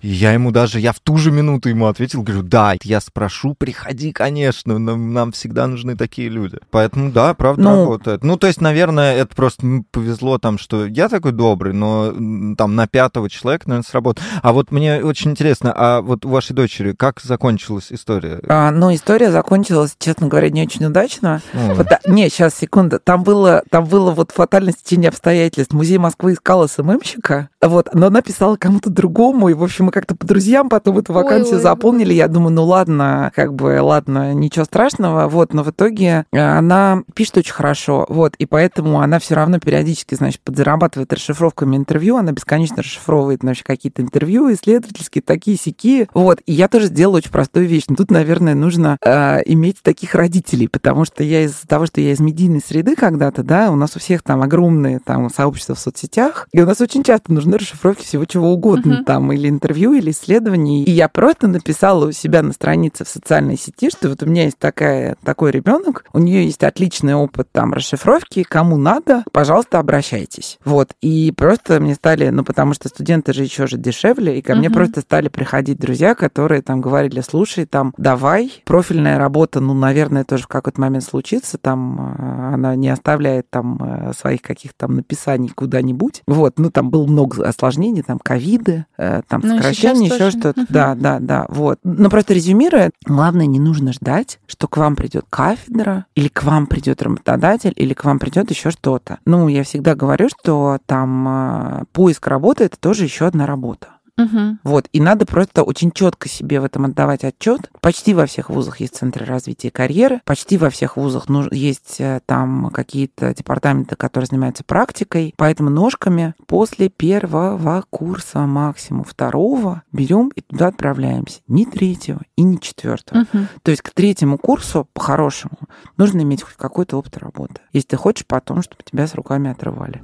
И 0.00 0.08
я 0.08 0.32
ему 0.32 0.50
даже, 0.50 0.80
я 0.80 0.92
в 0.92 1.00
ту 1.00 1.16
же 1.16 1.30
минуту 1.30 1.68
ему 1.68 1.86
ответил, 1.86 2.22
говорю, 2.22 2.42
да, 2.42 2.74
я 2.82 3.00
спрошу, 3.00 3.54
приходи, 3.54 4.12
конечно, 4.12 4.78
нам, 4.78 5.12
нам 5.12 5.32
всегда 5.32 5.66
нужны 5.66 5.96
такие 5.96 6.28
люди. 6.28 6.58
Поэтому, 6.70 7.10
да, 7.10 7.34
правда 7.34 7.62
ну, 7.62 7.70
работает. 7.84 8.22
Ну, 8.22 8.36
то 8.36 8.46
есть, 8.46 8.60
наверное, 8.60 9.16
это 9.16 9.34
просто 9.34 9.66
повезло 9.90 10.38
там, 10.38 10.58
что 10.58 10.86
я 10.86 11.08
такой 11.08 11.32
добрый, 11.32 11.72
но 11.72 12.12
там 12.56 12.76
на 12.76 12.86
пятого 12.86 13.28
человека, 13.28 13.68
наверное, 13.68 13.88
сработал. 13.88 14.24
А 14.42 14.52
вот 14.52 14.70
мне 14.70 15.02
очень 15.02 15.32
интересно, 15.32 15.72
а 15.76 16.00
вот 16.00 16.24
у 16.24 16.28
вашей 16.28 16.52
дочери 16.54 16.92
как 16.92 17.20
закончилась 17.20 17.88
история? 17.90 18.40
А, 18.48 18.70
ну, 18.70 18.94
история 18.94 19.32
закончилась, 19.32 19.96
честно 19.98 20.28
говоря, 20.28 20.50
не 20.50 20.62
очень 20.62 20.84
удачно. 20.84 21.42
Вот, 21.52 21.86
да, 21.88 22.00
не, 22.06 22.28
сейчас, 22.28 22.54
секунда. 22.54 22.98
Там 22.98 23.22
было, 23.24 23.62
там 23.70 23.84
было 23.84 24.12
вот 24.12 24.30
фатальное 24.30 24.72
стечение 24.72 25.08
обстоятельств. 25.08 25.72
Музей 25.72 25.98
Москвы 25.98 26.34
искал 26.34 26.68
СММщика, 26.68 27.48
вот, 27.60 27.92
но 27.94 28.06
она 28.06 28.22
писала 28.22 28.56
кому-то 28.56 28.90
другому, 28.90 29.48
и, 29.48 29.54
в 29.54 29.62
общем, 29.62 29.87
мы 29.88 29.92
как-то 29.92 30.14
по 30.14 30.26
друзьям 30.26 30.68
потом 30.68 30.98
эту 30.98 31.14
вакансию 31.14 31.54
ой, 31.54 31.56
ой, 31.56 31.62
заполнили. 31.62 32.12
Я 32.12 32.28
думаю, 32.28 32.52
ну 32.52 32.64
ладно, 32.64 33.32
как 33.34 33.54
бы, 33.54 33.80
ладно, 33.80 34.34
ничего 34.34 34.66
страшного. 34.66 35.28
Вот, 35.28 35.54
но 35.54 35.62
в 35.62 35.70
итоге 35.70 36.26
э, 36.30 36.38
она 36.38 37.02
пишет 37.14 37.38
очень 37.38 37.54
хорошо. 37.54 38.04
Вот, 38.10 38.34
и 38.36 38.44
поэтому 38.44 39.00
она 39.00 39.18
все 39.18 39.34
равно 39.34 39.58
периодически, 39.58 40.14
значит, 40.14 40.42
подзарабатывает 40.42 41.10
расшифровками 41.12 41.76
интервью. 41.76 42.16
Она 42.16 42.32
бесконечно 42.32 42.82
расшифровывает, 42.82 43.40
значит, 43.40 43.66
какие-то 43.66 44.02
интервью 44.02 44.52
исследовательские, 44.52 45.22
такие 45.22 45.56
сики. 45.56 46.06
Вот, 46.12 46.40
и 46.44 46.52
я 46.52 46.68
тоже 46.68 46.86
сделала 46.86 47.16
очень 47.16 47.30
простую 47.30 47.66
вещь. 47.66 47.84
Но 47.88 47.96
тут, 47.96 48.10
наверное, 48.10 48.54
нужно 48.54 48.98
э, 49.02 49.40
иметь 49.46 49.82
таких 49.82 50.14
родителей, 50.14 50.68
потому 50.68 51.06
что 51.06 51.24
я 51.24 51.44
из-за 51.44 51.66
того, 51.66 51.86
что 51.86 52.02
я 52.02 52.12
из 52.12 52.20
медийной 52.20 52.60
среды 52.60 52.94
когда-то, 52.94 53.42
да, 53.42 53.70
у 53.70 53.76
нас 53.76 53.96
у 53.96 54.00
всех 54.00 54.22
там 54.22 54.42
огромные 54.42 54.98
там 54.98 55.30
сообщества 55.30 55.74
в 55.74 55.78
соцсетях, 55.78 56.46
и 56.52 56.60
у 56.60 56.66
нас 56.66 56.82
очень 56.82 57.02
часто 57.02 57.32
нужны 57.32 57.56
расшифровки 57.56 58.04
всего 58.04 58.26
чего 58.26 58.52
угодно, 58.52 59.00
uh-huh. 59.00 59.04
там, 59.04 59.32
или 59.32 59.48
интервью 59.48 59.77
интервью 59.78 59.92
или 59.94 60.10
исследований, 60.10 60.84
и 60.84 60.90
я 60.90 61.08
просто 61.08 61.46
написала 61.46 62.08
у 62.08 62.12
себя 62.12 62.42
на 62.42 62.52
странице 62.52 63.04
в 63.04 63.08
социальной 63.08 63.56
сети, 63.56 63.90
что 63.90 64.08
вот 64.08 64.22
у 64.22 64.26
меня 64.26 64.44
есть 64.44 64.58
такая, 64.58 65.16
такой 65.24 65.52
ребенок, 65.52 66.04
у 66.12 66.18
нее 66.18 66.44
есть 66.44 66.64
отличный 66.64 67.14
опыт 67.14 67.48
там 67.52 67.72
расшифровки, 67.72 68.42
кому 68.42 68.76
надо, 68.76 69.24
пожалуйста, 69.32 69.78
обращайтесь. 69.78 70.58
Вот, 70.64 70.90
и 71.00 71.32
просто 71.36 71.80
мне 71.80 71.94
стали, 71.94 72.28
ну, 72.30 72.44
потому 72.44 72.74
что 72.74 72.88
студенты 72.88 73.32
же 73.32 73.44
еще 73.44 73.66
же 73.66 73.78
дешевле, 73.78 74.38
и 74.38 74.42
ко 74.42 74.54
мне 74.56 74.70
просто 74.70 75.00
стали 75.00 75.28
приходить 75.28 75.78
друзья, 75.78 76.14
которые 76.14 76.62
там 76.62 76.80
говорили, 76.80 77.20
слушай, 77.20 77.64
там, 77.64 77.94
давай, 77.96 78.62
профильная 78.64 79.18
работа, 79.18 79.60
ну, 79.60 79.74
наверное, 79.74 80.24
тоже 80.24 80.44
в 80.44 80.48
какой-то 80.48 80.80
момент 80.80 81.04
случится, 81.04 81.58
там, 81.58 82.14
э, 82.18 82.54
она 82.54 82.74
не 82.74 82.88
оставляет 82.88 83.48
там 83.50 83.78
э, 83.80 84.12
своих 84.12 84.42
каких-то 84.42 84.86
там 84.86 84.96
написаний 84.96 85.48
куда-нибудь. 85.48 86.22
Вот, 86.26 86.58
ну, 86.58 86.70
там 86.70 86.90
было 86.90 87.06
много 87.06 87.46
осложнений, 87.46 88.02
там, 88.02 88.18
ковиды, 88.18 88.86
э, 88.96 89.22
там, 89.28 89.40
ну, 89.44 89.58
сокращения, 89.74 90.06
еще 90.14 90.30
что-то. 90.30 90.66
Да, 90.68 90.94
да, 90.94 91.18
да, 91.20 91.46
вот. 91.48 91.78
Но 91.84 92.10
просто 92.10 92.34
резюмируя, 92.34 92.90
главное, 93.04 93.46
не 93.46 93.60
нужно 93.60 93.92
ждать, 93.92 94.38
что 94.46 94.68
к 94.68 94.76
вам 94.76 94.96
придет 94.96 95.24
кафедра, 95.30 96.06
или 96.14 96.28
к 96.28 96.42
вам 96.42 96.66
придет 96.66 97.02
работодатель, 97.02 97.72
или 97.76 97.94
к 97.94 98.04
вам 98.04 98.18
придет 98.18 98.50
еще 98.50 98.70
что-то. 98.70 99.18
Ну, 99.24 99.48
я 99.48 99.64
всегда 99.64 99.94
говорю, 99.94 100.28
что 100.28 100.78
там 100.86 101.86
поиск 101.92 102.26
работы 102.26 102.64
это 102.64 102.78
тоже 102.78 103.04
еще 103.04 103.26
одна 103.26 103.46
работа. 103.46 103.88
Угу. 104.18 104.58
Вот, 104.64 104.88
и 104.92 105.00
надо 105.00 105.24
просто 105.24 105.62
очень 105.62 105.92
четко 105.92 106.28
себе 106.28 106.60
в 106.60 106.64
этом 106.64 106.84
отдавать 106.84 107.24
отчет. 107.24 107.70
Почти 107.80 108.14
во 108.14 108.26
всех 108.26 108.50
вузах 108.50 108.80
есть 108.80 108.96
центры 108.96 109.24
развития 109.24 109.70
карьеры, 109.70 110.20
почти 110.24 110.58
во 110.58 110.70
всех 110.70 110.96
вузах 110.96 111.26
есть 111.52 112.00
э, 112.00 112.20
там 112.26 112.70
какие-то 112.70 113.34
департаменты, 113.34 113.96
которые 113.96 114.26
занимаются 114.26 114.64
практикой, 114.64 115.34
поэтому 115.36 115.70
ножками 115.70 116.34
после 116.46 116.88
первого 116.88 117.84
курса, 117.90 118.40
максимум 118.40 119.04
второго, 119.04 119.82
берем 119.92 120.30
и 120.34 120.40
туда 120.40 120.68
отправляемся. 120.68 121.40
Ни 121.46 121.64
третьего 121.64 122.20
и 122.36 122.42
ни 122.42 122.56
четвертого. 122.56 123.20
Угу. 123.20 123.38
То 123.62 123.70
есть 123.70 123.82
к 123.82 123.90
третьему 123.90 124.38
курсу, 124.38 124.88
по-хорошему, 124.92 125.58
нужно 125.96 126.22
иметь 126.22 126.42
хоть 126.42 126.56
какой-то 126.56 126.96
опыт 126.96 127.18
работы, 127.18 127.60
если 127.72 127.88
ты 127.88 127.96
хочешь 127.96 128.26
потом, 128.26 128.62
чтобы 128.62 128.82
тебя 128.82 129.06
с 129.06 129.14
руками 129.14 129.50
отрывали. 129.50 130.02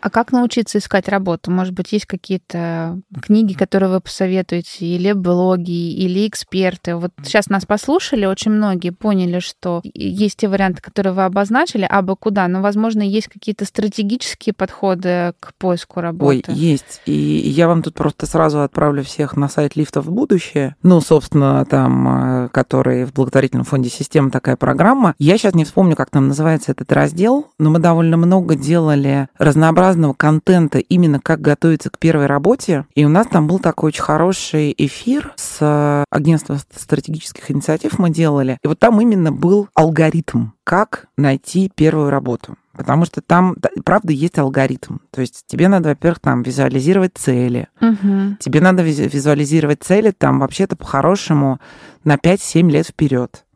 А 0.00 0.10
как 0.10 0.32
научиться 0.32 0.78
искать 0.78 1.08
работу? 1.08 1.50
Может 1.50 1.74
быть, 1.74 1.92
есть 1.92 2.06
какие-то 2.06 3.00
книги, 3.20 3.54
которые 3.54 3.90
вы 3.90 4.00
посоветуете, 4.00 4.86
или 4.86 5.12
блоги, 5.12 5.92
или 5.92 6.26
эксперты? 6.26 6.94
Вот 6.94 7.10
сейчас 7.22 7.48
нас 7.48 7.66
послушали, 7.66 8.26
очень 8.26 8.52
многие 8.52 8.90
поняли, 8.90 9.40
что 9.40 9.80
есть 9.82 10.38
те 10.38 10.48
варианты, 10.48 10.82
которые 10.82 11.12
вы 11.12 11.24
обозначили, 11.24 11.86
а 11.88 12.02
бы 12.02 12.16
куда. 12.16 12.46
Но, 12.48 12.62
возможно, 12.62 13.02
есть 13.02 13.28
какие-то 13.28 13.64
стратегические 13.64 14.52
подходы 14.52 15.32
к 15.40 15.52
поиску 15.58 16.00
работы. 16.00 16.50
Ой, 16.50 16.56
есть. 16.56 17.02
И 17.06 17.12
я 17.12 17.66
вам 17.66 17.82
тут 17.82 17.94
просто 17.94 18.26
сразу 18.26 18.60
отправлю 18.60 19.02
всех 19.02 19.36
на 19.36 19.48
сайт 19.48 19.74
«Лифтов 19.76 20.06
в 20.06 20.12
будущее». 20.12 20.76
Ну, 20.82 21.00
собственно, 21.00 21.64
там, 21.64 22.44
э, 22.44 22.48
который 22.50 23.04
в 23.04 23.12
благотворительном 23.12 23.64
фонде 23.64 23.88
«Система» 23.90 24.30
такая 24.30 24.56
программа. 24.56 25.14
Я 25.18 25.38
сейчас 25.38 25.54
не 25.54 25.64
вспомню, 25.64 25.96
как 25.96 26.10
там 26.10 26.28
называется 26.28 26.72
этот 26.72 26.92
раздел, 26.92 27.48
но 27.58 27.70
мы 27.70 27.78
довольно 27.78 28.16
много 28.16 28.54
делали 28.54 29.28
разнообразных 29.38 29.87
разного 29.88 30.12
контента 30.12 30.78
именно 30.78 31.18
как 31.18 31.40
готовиться 31.40 31.88
к 31.88 31.98
первой 31.98 32.26
работе. 32.26 32.84
И 32.94 33.06
у 33.06 33.08
нас 33.08 33.26
там 33.26 33.46
был 33.46 33.58
такой 33.58 33.88
очень 33.88 34.02
хороший 34.02 34.74
эфир 34.76 35.32
с 35.36 35.56
э, 35.60 36.04
агентством 36.10 36.58
стратегических 36.58 37.50
инициатив 37.50 37.98
мы 37.98 38.10
делали. 38.10 38.58
И 38.62 38.68
вот 38.68 38.78
там 38.78 39.00
именно 39.00 39.32
был 39.32 39.68
алгоритм, 39.72 40.48
как 40.62 41.06
найти 41.16 41.72
первую 41.74 42.10
работу. 42.10 42.56
Потому 42.72 43.06
что 43.06 43.22
там, 43.22 43.56
правда, 43.82 44.12
есть 44.12 44.38
алгоритм. 44.38 44.98
То 45.10 45.22
есть 45.22 45.44
тебе 45.46 45.68
надо, 45.68 45.88
во-первых, 45.88 46.20
там 46.20 46.42
визуализировать 46.42 47.12
цели. 47.14 47.68
Угу. 47.80 48.36
Тебе 48.40 48.60
надо 48.60 48.82
визуализировать 48.82 49.82
цели 49.82 50.10
там 50.10 50.40
вообще-то 50.40 50.76
по-хорошему 50.76 51.60
на 52.04 52.16
5-7 52.16 52.70
лет 52.70 52.86
вперед. 52.86 53.46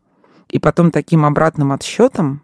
И 0.48 0.58
потом 0.58 0.90
таким 0.90 1.26
обратным 1.26 1.72
отсчетом 1.72 2.42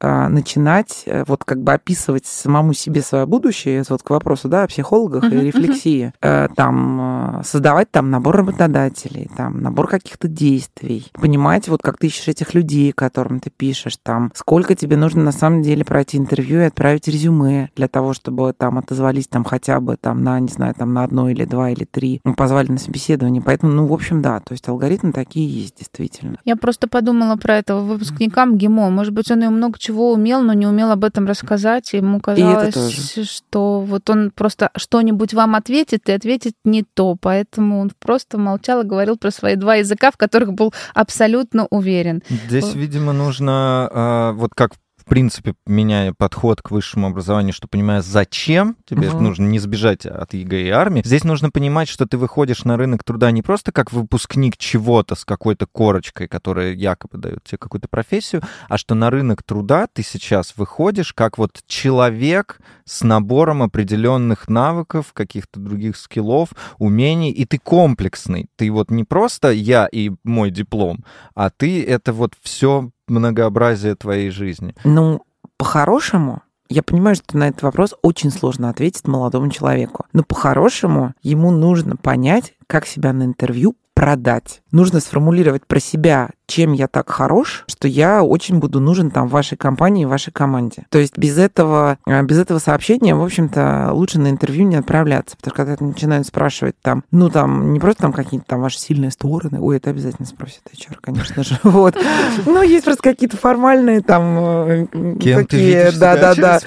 начинать 0.00 1.04
э, 1.06 1.24
вот 1.26 1.44
как 1.44 1.62
бы 1.62 1.72
описывать 1.72 2.26
самому 2.26 2.72
себе 2.72 3.02
свое 3.02 3.26
будущее, 3.26 3.82
вот 3.88 4.02
к 4.02 4.10
вопросу, 4.10 4.48
да, 4.48 4.64
о 4.64 4.66
психологах 4.66 5.24
uh-huh, 5.24 5.40
и 5.40 5.46
рефлексии, 5.46 6.12
uh-huh. 6.20 6.52
там 6.54 7.40
создавать 7.44 7.90
там 7.90 8.10
набор 8.10 8.36
работодателей, 8.36 9.30
там 9.36 9.60
набор 9.60 9.88
каких-то 9.88 10.28
действий, 10.28 11.10
понимать 11.14 11.68
вот 11.68 11.82
как 11.82 11.98
ты 11.98 12.08
ищешь 12.08 12.28
этих 12.28 12.54
людей, 12.54 12.92
которым 12.92 13.40
ты 13.40 13.50
пишешь, 13.50 13.96
там 14.02 14.32
сколько 14.34 14.74
тебе 14.74 14.96
нужно 14.96 15.22
на 15.22 15.32
самом 15.32 15.62
деле 15.62 15.84
пройти 15.84 16.18
интервью 16.18 16.60
и 16.60 16.64
отправить 16.64 17.08
резюме 17.08 17.70
для 17.76 17.88
того, 17.88 18.12
чтобы 18.12 18.52
там 18.56 18.78
отозвались 18.78 19.28
там 19.28 19.44
хотя 19.44 19.80
бы 19.80 19.96
там 19.96 20.22
на, 20.22 20.38
не 20.40 20.48
знаю, 20.48 20.74
там 20.74 20.92
на 20.92 21.04
одно 21.04 21.30
или 21.30 21.44
два 21.44 21.70
или 21.70 21.84
три, 21.84 22.20
ну, 22.24 22.34
позвали 22.34 22.70
на 22.70 22.78
собеседование, 22.78 23.42
поэтому, 23.42 23.72
ну, 23.72 23.86
в 23.86 23.92
общем, 23.92 24.22
да, 24.22 24.40
то 24.40 24.52
есть 24.52 24.68
алгоритмы 24.68 25.12
такие 25.12 25.48
есть 25.48 25.78
действительно. 25.78 26.38
Я 26.44 26.56
просто 26.56 26.88
подумала 26.88 27.36
про 27.36 27.56
этого 27.56 27.80
выпускника 27.80 28.44
МГИМО, 28.44 28.90
может 28.90 29.12
быть, 29.12 29.30
он 29.30 29.42
и 29.42 29.48
много 29.48 29.78
чего 29.86 30.12
умел, 30.12 30.42
но 30.42 30.52
не 30.52 30.66
умел 30.66 30.90
об 30.90 31.04
этом 31.04 31.26
рассказать. 31.26 31.94
И 31.94 31.98
ему 31.98 32.20
казалось, 32.20 33.16
и 33.16 33.24
что 33.24 33.80
вот 33.80 34.10
он 34.10 34.32
просто 34.34 34.70
что-нибудь 34.76 35.34
вам 35.34 35.54
ответит 35.54 36.08
и 36.08 36.12
ответит 36.12 36.54
не 36.64 36.82
то. 36.82 37.16
Поэтому 37.20 37.80
он 37.80 37.92
просто 37.98 38.38
молчал 38.38 38.82
и 38.82 38.86
говорил 38.86 39.16
про 39.16 39.30
свои 39.30 39.54
два 39.54 39.76
языка, 39.76 40.10
в 40.10 40.16
которых 40.16 40.52
был 40.52 40.74
абсолютно 40.94 41.66
уверен. 41.70 42.22
Здесь, 42.48 42.74
видимо, 42.74 43.12
нужно, 43.12 43.88
а, 43.92 44.32
вот 44.32 44.50
как 44.54 44.74
в 44.74 44.78
принципе, 45.06 45.54
меняя 45.66 46.12
подход 46.12 46.62
к 46.62 46.70
высшему 46.70 47.06
образованию, 47.06 47.52
что 47.52 47.68
понимая, 47.68 48.02
зачем 48.02 48.76
тебе 48.86 49.08
угу. 49.08 49.20
нужно 49.20 49.46
не 49.46 49.58
сбежать 49.58 50.04
от 50.04 50.34
ЕГЭ 50.34 50.62
и 50.62 50.68
армии, 50.70 51.02
здесь 51.04 51.24
нужно 51.24 51.50
понимать, 51.50 51.88
что 51.88 52.06
ты 52.06 52.18
выходишь 52.18 52.64
на 52.64 52.76
рынок 52.76 53.04
труда 53.04 53.30
не 53.30 53.42
просто 53.42 53.72
как 53.72 53.92
выпускник 53.92 54.56
чего-то 54.56 55.14
с 55.14 55.24
какой-то 55.24 55.66
корочкой, 55.66 56.28
которая 56.28 56.72
якобы 56.72 57.18
дает 57.18 57.44
тебе 57.44 57.58
какую-то 57.58 57.88
профессию, 57.88 58.42
а 58.68 58.76
что 58.78 58.94
на 58.94 59.10
рынок 59.10 59.42
труда 59.42 59.86
ты 59.92 60.02
сейчас 60.02 60.54
выходишь 60.56 61.12
как 61.12 61.38
вот 61.38 61.62
человек 61.66 62.60
с 62.84 63.02
набором 63.02 63.62
определенных 63.62 64.48
навыков, 64.48 65.12
каких-то 65.12 65.60
других 65.60 65.96
скиллов, 65.96 66.50
умений, 66.78 67.30
и 67.30 67.44
ты 67.44 67.58
комплексный. 67.58 68.46
Ты 68.56 68.70
вот 68.70 68.90
не 68.90 69.04
просто 69.04 69.50
я 69.52 69.86
и 69.86 70.10
мой 70.24 70.50
диплом, 70.50 71.04
а 71.34 71.50
ты 71.50 71.84
это 71.84 72.12
вот 72.12 72.34
все 72.42 72.90
многообразие 73.08 73.94
твоей 73.94 74.30
жизни? 74.30 74.74
Ну, 74.84 75.22
по-хорошему, 75.56 76.42
я 76.68 76.82
понимаю, 76.82 77.16
что 77.16 77.36
на 77.36 77.48
этот 77.48 77.62
вопрос 77.62 77.94
очень 78.02 78.30
сложно 78.30 78.68
ответить 78.68 79.06
молодому 79.06 79.50
человеку. 79.50 80.06
Но 80.12 80.22
по-хорошему 80.22 81.14
ему 81.22 81.50
нужно 81.50 81.96
понять, 81.96 82.54
как 82.66 82.86
себя 82.86 83.12
на 83.12 83.24
интервью 83.24 83.76
продать. 83.96 84.60
Нужно 84.72 85.00
сформулировать 85.00 85.66
про 85.66 85.80
себя, 85.80 86.28
чем 86.46 86.74
я 86.74 86.86
так 86.86 87.08
хорош, 87.08 87.64
что 87.66 87.88
я 87.88 88.22
очень 88.22 88.58
буду 88.58 88.78
нужен 88.78 89.10
там 89.10 89.26
вашей 89.26 89.56
компании, 89.56 90.04
вашей 90.04 90.34
команде. 90.34 90.84
То 90.90 90.98
есть 90.98 91.16
без 91.16 91.38
этого, 91.38 91.96
э, 92.06 92.22
без 92.22 92.38
этого 92.38 92.58
сообщения, 92.58 93.14
в 93.14 93.24
общем-то, 93.24 93.88
лучше 93.92 94.20
на 94.20 94.28
интервью 94.28 94.66
не 94.66 94.76
отправляться, 94.76 95.38
потому 95.38 95.54
что 95.54 95.64
когда 95.64 95.84
начинают 95.84 96.26
спрашивать 96.26 96.76
там, 96.82 97.04
ну 97.10 97.30
там, 97.30 97.72
не 97.72 97.80
просто 97.80 98.02
там 98.02 98.12
какие-то 98.12 98.44
там 98.46 98.60
ваши 98.60 98.78
сильные 98.78 99.10
стороны, 99.10 99.60
ой, 99.60 99.78
это 99.78 99.88
обязательно 99.88 100.26
спросит 100.26 100.60
HR, 100.74 100.98
конечно 101.00 101.42
же, 101.42 101.58
вот. 101.62 101.96
Ну, 102.44 102.62
есть 102.62 102.84
просто 102.84 103.02
какие-то 103.02 103.38
формальные 103.38 104.02
там 104.02 104.38
э, 104.38 104.86
такие, 105.22 105.90
да, 105.98 106.16
да, 106.16 106.34
да, 106.34 106.60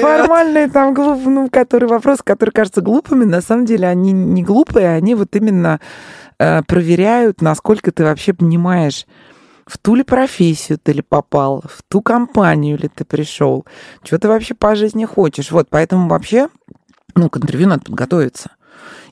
формальные 0.00 0.68
там 0.68 0.94
ну, 0.94 1.50
которые 1.50 1.88
вопросы, 1.88 2.22
которые 2.22 2.52
кажутся 2.52 2.82
глупыми, 2.82 3.24
на 3.24 3.40
самом 3.40 3.66
деле 3.66 3.88
они 3.88 4.12
не 4.12 4.44
глупые, 4.44 4.90
они 4.90 5.16
вот 5.16 5.34
именно 5.34 5.80
проверяют, 6.38 7.42
насколько 7.42 7.92
ты 7.92 8.04
вообще 8.04 8.32
понимаешь, 8.32 9.06
в 9.66 9.76
ту 9.76 9.94
ли 9.96 10.02
профессию 10.02 10.78
ты 10.82 10.92
ли 10.92 11.02
попал, 11.02 11.62
в 11.68 11.82
ту 11.88 12.00
компанию 12.00 12.78
ли 12.78 12.88
ты 12.88 13.04
пришел, 13.04 13.66
что 14.02 14.18
ты 14.18 14.28
вообще 14.28 14.54
по 14.54 14.74
жизни 14.74 15.04
хочешь. 15.04 15.50
Вот, 15.50 15.68
поэтому 15.68 16.08
вообще, 16.08 16.48
ну, 17.14 17.28
к 17.28 17.36
интервью 17.36 17.68
надо 17.68 17.82
подготовиться. 17.84 18.52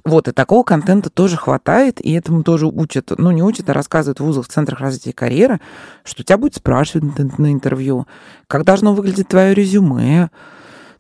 Вот, 0.04 0.28
и 0.28 0.32
такого 0.32 0.62
контента 0.62 1.10
тоже 1.10 1.36
хватает, 1.36 2.00
и 2.00 2.12
этому 2.12 2.44
тоже 2.44 2.66
учат, 2.66 3.10
ну, 3.18 3.32
не 3.32 3.42
учат, 3.42 3.68
а 3.68 3.72
рассказывают 3.72 4.20
в 4.20 4.24
вузах, 4.24 4.46
в 4.46 4.48
центрах 4.48 4.78
развития 4.78 5.12
карьеры, 5.12 5.60
что 6.04 6.22
тебя 6.22 6.38
будет 6.38 6.54
спрашивать 6.54 7.18
на 7.38 7.52
интервью, 7.52 8.06
как 8.46 8.64
должно 8.64 8.94
выглядеть 8.94 9.26
твое 9.28 9.52
резюме, 9.52 10.30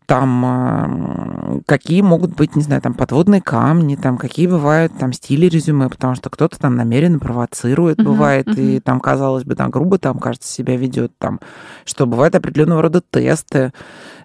там 0.06 0.44
а, 0.44 1.60
какие 1.66 2.00
могут 2.00 2.34
быть, 2.34 2.56
не 2.56 2.62
знаю, 2.62 2.80
там 2.80 2.94
подводные 2.94 3.40
камни, 3.40 3.96
там 3.96 4.16
какие 4.16 4.46
бывают 4.46 4.96
там 4.98 5.12
стили 5.12 5.46
резюме, 5.46 5.88
потому 5.88 6.14
что 6.14 6.30
кто-то 6.30 6.58
там 6.58 6.76
намеренно 6.76 7.18
провоцирует, 7.18 7.98
uh-huh, 7.98 8.04
бывает, 8.04 8.46
uh-huh. 8.46 8.76
и 8.76 8.80
там, 8.80 9.00
казалось 9.00 9.44
бы, 9.44 9.54
там 9.54 9.70
грубо 9.70 9.98
там, 9.98 10.18
кажется, 10.18 10.52
себя 10.52 10.76
ведет, 10.76 11.12
там, 11.18 11.40
что 11.84 12.06
бывают 12.06 12.34
определенного 12.34 12.82
рода 12.82 13.00
тесты. 13.00 13.72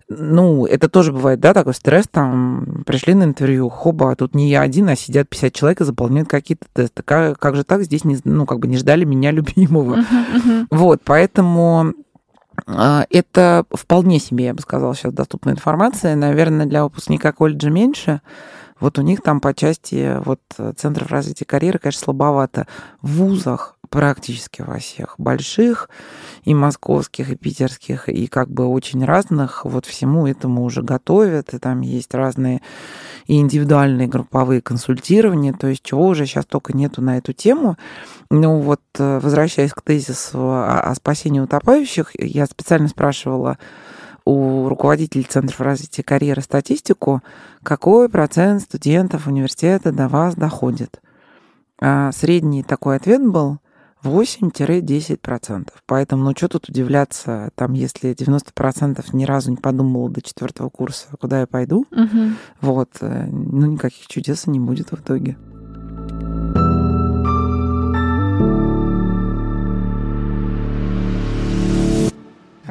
Ну, 0.09 0.65
это 0.65 0.89
тоже 0.89 1.13
бывает, 1.13 1.39
да, 1.39 1.53
такой 1.53 1.73
стресс, 1.73 2.05
там, 2.11 2.83
пришли 2.85 3.13
на 3.13 3.23
интервью, 3.23 3.69
хоба, 3.69 4.11
а 4.11 4.15
тут 4.15 4.35
не 4.35 4.49
я 4.49 4.61
один, 4.61 4.89
а 4.89 4.95
сидят 4.95 5.29
50 5.29 5.53
человек 5.53 5.81
и 5.81 5.85
заполняют 5.85 6.27
какие-то 6.27 6.65
тесты. 6.73 7.01
Как, 7.01 7.39
как 7.39 7.55
же 7.55 7.63
так 7.63 7.83
здесь, 7.83 8.03
не, 8.03 8.17
ну, 8.25 8.45
как 8.45 8.59
бы 8.59 8.67
не 8.67 8.77
ждали 8.77 9.05
меня 9.05 9.31
любимого. 9.31 9.95
Uh-huh, 9.95 10.35
uh-huh. 10.35 10.65
Вот, 10.69 11.01
поэтому 11.05 11.93
это 13.09 13.65
вполне 13.71 14.19
себе, 14.19 14.45
я 14.45 14.53
бы 14.53 14.61
сказала, 14.61 14.95
сейчас 14.95 15.13
доступная 15.13 15.53
информация. 15.53 16.15
Наверное, 16.15 16.65
для 16.65 16.83
выпускника 16.83 17.31
колледжа 17.31 17.69
меньше. 17.69 18.21
Вот 18.79 18.97
у 18.97 19.01
них 19.01 19.21
там 19.21 19.41
по 19.41 19.53
части 19.53 20.17
вот, 20.25 20.41
центров 20.75 21.11
развития 21.11 21.45
карьеры, 21.45 21.79
конечно, 21.79 22.05
слабовато. 22.05 22.67
В 23.01 23.17
вузах 23.17 23.77
практически 23.91 24.61
во 24.61 24.79
всех 24.79 25.15
больших, 25.17 25.89
и 26.45 26.55
московских, 26.55 27.29
и 27.29 27.35
питерских, 27.35 28.07
и 28.07 28.25
как 28.27 28.49
бы 28.49 28.65
очень 28.65 29.03
разных, 29.03 29.65
вот 29.65 29.85
всему 29.85 30.25
этому 30.25 30.63
уже 30.63 30.81
готовят, 30.81 31.53
и 31.53 31.59
там 31.59 31.81
есть 31.81 32.13
разные 32.15 32.61
и 33.27 33.37
индивидуальные 33.37 34.07
групповые 34.07 34.61
консультирования, 34.61 35.53
то 35.53 35.67
есть 35.67 35.83
чего 35.83 36.07
уже 36.07 36.25
сейчас 36.25 36.45
только 36.45 36.71
нету 36.75 37.01
на 37.01 37.17
эту 37.17 37.33
тему. 37.33 37.77
Ну 38.29 38.61
вот, 38.61 38.81
э, 38.97 39.19
возвращаясь 39.21 39.73
к 39.73 39.81
тезису 39.81 40.39
о, 40.39 40.79
о 40.79 40.95
спасении 40.95 41.41
утопающих, 41.41 42.11
я 42.17 42.45
специально 42.45 42.87
спрашивала 42.87 43.57
у 44.23 44.69
руководителей 44.69 45.25
Центров 45.25 45.59
развития 45.59 46.03
карьеры 46.03 46.41
статистику, 46.41 47.21
какой 47.61 48.07
процент 48.07 48.61
студентов 48.61 49.27
университета 49.27 49.91
до 49.91 50.07
вас 50.07 50.35
доходит. 50.35 51.01
А 51.81 52.11
средний 52.13 52.63
такой 52.63 52.95
ответ 52.95 53.25
был 53.25 53.57
8-10%. 54.03 55.69
Поэтому, 55.85 56.23
ну 56.23 56.33
что 56.35 56.47
тут 56.47 56.69
удивляться, 56.69 57.51
там, 57.55 57.73
если 57.73 58.13
90% 58.13 59.03
ни 59.13 59.25
разу 59.25 59.51
не 59.51 59.57
подумала 59.57 60.09
до 60.09 60.21
четвертого 60.21 60.69
курса, 60.69 61.07
куда 61.19 61.41
я 61.41 61.47
пойду, 61.47 61.85
угу. 61.91 62.31
вот, 62.61 62.89
э, 63.01 63.27
ну 63.31 63.67
никаких 63.67 64.07
чудес 64.07 64.47
не 64.47 64.59
будет 64.59 64.91
в 64.91 64.95
итоге. 64.95 65.37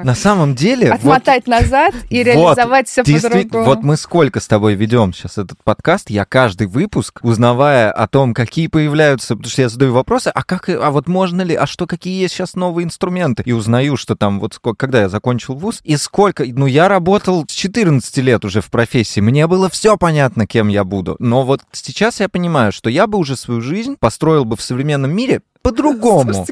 На 0.05 0.15
самом 0.15 0.55
деле... 0.55 0.93
Отмотать 0.93 1.47
вот, 1.47 1.61
назад 1.61 1.95
и 2.09 2.23
реализовать 2.23 2.91
вот, 2.97 3.07
все 3.07 3.21
по-другому. 3.21 3.65
Вот 3.65 3.83
мы 3.83 3.97
сколько 3.97 4.41
с 4.41 4.47
тобой 4.47 4.75
ведем 4.75 5.13
сейчас 5.13 5.39
этот 5.39 5.63
подкаст, 5.63 6.11
я 6.11 6.25
каждый 6.25 6.67
выпуск, 6.67 7.21
узнавая 7.23 7.91
о 7.91 8.09
том, 8.09 8.35
какие 8.35 8.67
появляются, 8.67 9.37
потому 9.37 9.51
что 9.51 9.63
я 9.63 9.69
задаю 9.69 9.93
вопросы, 9.93 10.29
а 10.29 10.43
как, 10.43 10.69
а 10.69 10.91
вот 10.91 11.09
можно 11.09 11.43
ли, 11.43 11.55
а 11.55 11.67
что, 11.67 11.87
какие 11.87 12.21
есть 12.21 12.35
сейчас 12.35 12.55
новые 12.55 12.85
инструменты, 12.85 13.43
и 13.45 13.53
узнаю, 13.53 13.97
что 13.97 14.17
там, 14.17 14.41
вот 14.41 14.55
сколько, 14.55 14.77
когда 14.77 15.03
я 15.03 15.09
закончил 15.09 15.55
вуз, 15.55 15.81
и 15.85 15.97
сколько, 15.97 16.45
ну, 16.47 16.67
я 16.67 16.89
работал 16.89 17.45
с 17.49 17.53
14 17.53 18.17
лет 18.19 18.45
уже 18.45 18.61
в 18.61 18.71
профессии, 18.71 19.21
мне 19.21 19.47
было 19.47 19.69
все 19.69 19.97
понятно, 19.97 20.47
кем 20.47 20.69
я 20.69 20.85
буду, 20.85 21.17
но 21.19 21.45
вот 21.45 21.63
сейчас 21.73 22.21
я 22.21 22.29
понимаю, 22.29 22.73
что 22.73 22.91
я 22.91 23.07
бы 23.07 23.19
уже 23.19 23.37
свою 23.37 23.61
жизнь 23.61 23.97
построил 23.99 24.45
бы 24.45 24.57
в 24.57 24.63
современном 24.63 25.13
мире 25.13 25.41
по-другому. 25.63 26.47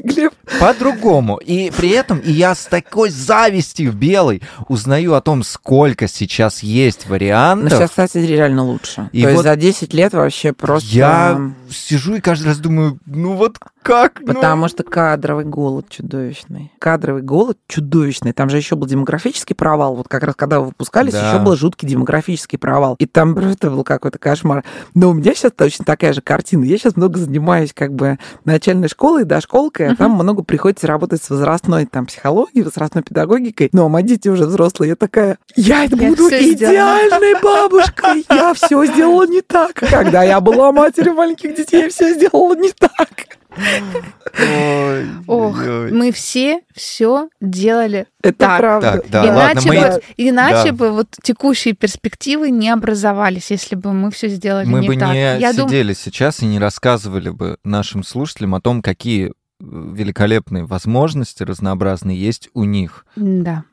По-другому. 0.59 1.37
И 1.37 1.71
при 1.71 1.89
этом 1.89 2.19
и 2.19 2.31
я 2.31 2.53
с 2.53 2.65
такой 2.65 3.09
завистью 3.09 3.91
белой 3.91 4.41
узнаю 4.67 5.15
о 5.15 5.21
том, 5.21 5.43
сколько 5.43 6.07
сейчас 6.07 6.61
есть 6.61 7.07
вариантов. 7.07 7.71
Но 7.71 7.77
сейчас, 7.77 7.89
кстати, 7.89 8.19
реально 8.19 8.63
лучше. 8.63 9.09
И 9.11 9.23
То 9.23 9.29
вот 9.29 9.33
есть 9.33 9.43
за 9.43 9.55
10 9.55 9.93
лет 9.93 10.13
вообще 10.13 10.53
просто... 10.53 10.87
Я 10.89 11.51
сижу 11.71 12.15
и 12.15 12.21
каждый 12.21 12.47
раз 12.47 12.57
думаю, 12.59 12.99
ну 13.05 13.33
вот 13.33 13.57
как? 13.81 14.19
Ну? 14.19 14.33
Потому 14.33 14.67
что 14.67 14.83
кадровый 14.83 15.45
голод 15.45 15.89
чудовищный. 15.89 16.71
Кадровый 16.79 17.21
голод 17.21 17.57
чудовищный. 17.67 18.33
Там 18.33 18.49
же 18.49 18.57
еще 18.57 18.75
был 18.75 18.85
демографический 18.87 19.55
провал. 19.55 19.95
Вот 19.95 20.07
как 20.07 20.23
раз 20.23 20.35
когда 20.35 20.59
вы 20.59 20.67
выпускались, 20.67 21.13
да. 21.13 21.27
еще 21.31 21.43
был 21.43 21.55
жуткий 21.55 21.87
демографический 21.87 22.59
провал. 22.59 22.95
И 22.99 23.05
там 23.05 23.37
это 23.37 23.71
был 23.71 23.83
какой-то 23.83 24.19
кошмар. 24.19 24.63
Но 24.93 25.09
у 25.09 25.13
меня 25.13 25.33
сейчас 25.33 25.53
точно 25.55 25.85
такая 25.85 26.13
же 26.13 26.21
картина. 26.21 26.65
Я 26.65 26.77
сейчас 26.77 26.97
много 26.97 27.17
занимаюсь 27.17 27.73
как 27.73 27.93
бы 27.93 28.19
начальной 28.43 28.89
школой, 28.89 28.98
дошколкой, 29.25 29.87
а 29.87 29.91
uh-huh. 29.91 29.97
там 29.97 30.11
много 30.11 30.43
приходится 30.43 30.87
работать 30.87 31.23
с 31.23 31.29
возрастной 31.29 31.85
там 31.85 32.05
психологией, 32.05 32.63
возрастной 32.63 33.03
педагогикой. 33.03 33.69
Но 33.71 33.89
мои 33.89 34.03
дети 34.03 34.27
уже 34.27 34.45
взрослые. 34.45 34.89
Я 34.89 34.95
такая, 34.95 35.37
я, 35.55 35.83
я 35.83 35.89
буду 35.89 36.27
идеальной 36.29 37.35
сделала. 37.35 37.41
бабушкой. 37.41 38.25
Я 38.29 38.53
все 38.53 38.85
сделала 38.85 39.25
не 39.25 39.41
так. 39.41 39.73
Когда 39.73 40.23
я 40.23 40.39
была 40.41 40.71
матерью 40.71 41.13
маленьких 41.13 41.55
детей, 41.55 41.83
я 41.83 41.89
все 41.89 42.13
сделала 42.13 42.55
не 42.55 42.71
так. 42.71 43.39
Ой, 43.51 45.07
Ох, 45.27 45.57
ой. 45.59 45.91
мы 45.91 46.11
все 46.11 46.61
все 46.75 47.29
делали 47.41 48.05
Это 48.21 48.37
так. 48.37 48.59
правда. 48.59 48.91
Так, 48.93 49.09
да, 49.09 49.27
иначе 49.27 49.69
ладно, 49.69 49.71
бы, 49.71 49.75
мы... 49.75 50.01
иначе 50.17 50.71
да. 50.71 50.73
бы 50.73 50.91
вот 50.91 51.07
текущие 51.23 51.73
перспективы 51.73 52.51
не 52.51 52.69
образовались, 52.69 53.49
если 53.51 53.75
бы 53.75 53.91
мы 53.91 54.11
все 54.11 54.27
сделали 54.29 54.65
мы 54.65 54.81
не 54.81 54.87
бы 54.87 54.97
так. 54.97 55.13
не 55.13 55.39
Я 55.39 55.53
сидели 55.53 55.93
дум... 55.93 55.95
сейчас 55.95 56.41
и 56.41 56.45
не 56.45 56.59
рассказывали 56.59 57.29
бы 57.29 57.57
нашим 57.63 58.03
слушателям 58.03 58.55
о 58.55 58.61
том, 58.61 58.81
какие 58.81 59.33
великолепные 59.59 60.65
возможности 60.65 61.43
разнообразные 61.43 62.17
есть 62.19 62.49
у 62.53 62.63
них. 62.63 63.05
Да. 63.15 63.63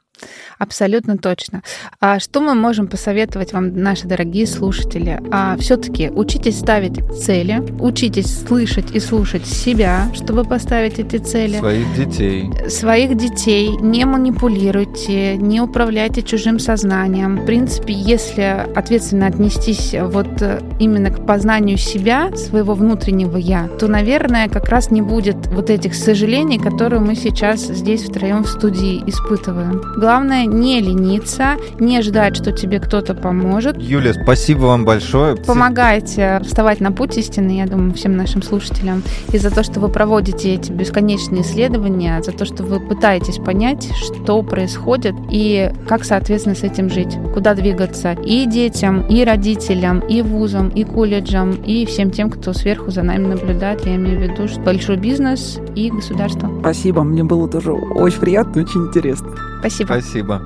Абсолютно 0.59 1.19
точно. 1.19 1.63
А 2.01 2.19
что 2.19 2.41
мы 2.41 2.55
можем 2.55 2.87
посоветовать 2.87 3.53
вам, 3.53 3.79
наши 3.79 4.07
дорогие 4.07 4.47
слушатели? 4.47 5.21
А, 5.31 5.57
Все-таки 5.59 6.09
учитесь 6.09 6.59
ставить 6.59 6.99
цели, 7.15 7.63
учитесь 7.79 8.41
слышать 8.47 8.93
и 8.93 9.01
слушать 9.01 9.47
себя, 9.47 10.09
чтобы 10.15 10.45
поставить 10.45 10.99
эти 10.99 11.19
цели. 11.19 11.59
Своих 11.59 11.95
детей. 11.95 12.51
Своих 12.69 13.17
детей. 13.17 13.69
Не 13.81 14.05
манипулируйте, 14.07 15.37
не 15.37 15.61
управляйте 15.61 16.23
чужим 16.23 16.59
сознанием. 16.59 17.37
В 17.37 17.47
принципе, 17.47 17.93
если 17.93 18.67
ответственно 18.75 19.27
отнестись 19.27 19.95
вот 19.99 20.41
э, 20.41 20.61
именно 20.81 21.11
к 21.11 21.27
познанию 21.27 21.77
себя, 21.77 22.35
своего 22.37 22.75
внутреннего 22.75 23.37
я, 23.37 23.69
то, 23.69 23.89
наверное, 23.89 24.49
как 24.49 24.69
раз 24.69 24.91
не 24.91 25.03
будет 25.03 25.37
вот 25.49 25.69
этих 25.69 25.95
сожалений, 25.95 26.59
которые 26.59 27.01
мы 27.01 27.15
сейчас 27.15 27.61
здесь 27.61 28.05
втроем 28.05 28.45
в 28.45 28.49
студии 28.49 29.03
испытываем. 29.07 29.83
Главное 30.07 30.47
не 30.47 30.81
лениться, 30.81 31.57
не 31.81 32.01
ждать, 32.01 32.37
что 32.37 32.53
тебе 32.53 32.79
кто-то 32.79 33.13
поможет. 33.13 33.77
Юлия, 33.77 34.15
спасибо 34.15 34.67
вам 34.67 34.85
большое. 34.85 35.35
Помогайте 35.35 36.41
вставать 36.45 36.79
на 36.79 36.93
путь 36.93 37.19
истины, 37.19 37.59
я 37.59 37.67
думаю, 37.67 37.93
всем 37.93 38.17
нашим 38.17 38.41
слушателям. 38.41 39.03
И 39.33 39.39
за 39.39 39.51
то, 39.51 39.65
что 39.65 39.81
вы 39.81 39.89
проводите 39.89 40.55
эти 40.55 40.71
бесконечные 40.71 41.43
исследования, 41.43 42.23
за 42.23 42.31
то, 42.31 42.45
что 42.45 42.63
вы 42.63 42.79
пытаетесь 42.79 43.39
понять, 43.39 43.91
что 43.97 44.45
происходит 44.45 45.17
и 45.29 45.73
как, 45.89 46.05
соответственно, 46.05 46.55
с 46.55 46.63
этим 46.63 46.89
жить. 46.89 47.19
Куда 47.35 47.55
двигаться 47.55 48.13
и 48.13 48.47
детям, 48.47 49.05
и 49.09 49.25
родителям, 49.25 49.99
и 49.99 50.23
вузам, 50.23 50.69
и 50.69 50.85
колледжам, 50.85 51.51
и 51.51 51.85
всем 51.85 52.13
тем, 52.13 52.31
кто 52.31 52.53
сверху 52.53 52.93
за 52.93 53.03
нами 53.03 53.27
наблюдает. 53.27 53.85
Я 53.85 53.97
имею 53.97 54.21
в 54.21 54.23
виду 54.23 54.47
что 54.47 54.61
большой 54.61 54.99
бизнес 54.99 55.59
и 55.75 55.91
государство. 55.91 56.49
Спасибо, 56.61 57.03
мне 57.03 57.25
было 57.25 57.49
тоже 57.49 57.73
очень 57.73 58.21
приятно, 58.21 58.63
очень 58.63 58.87
интересно. 58.87 59.35
Спасибо. 59.61 59.95
Спасибо. 59.95 60.43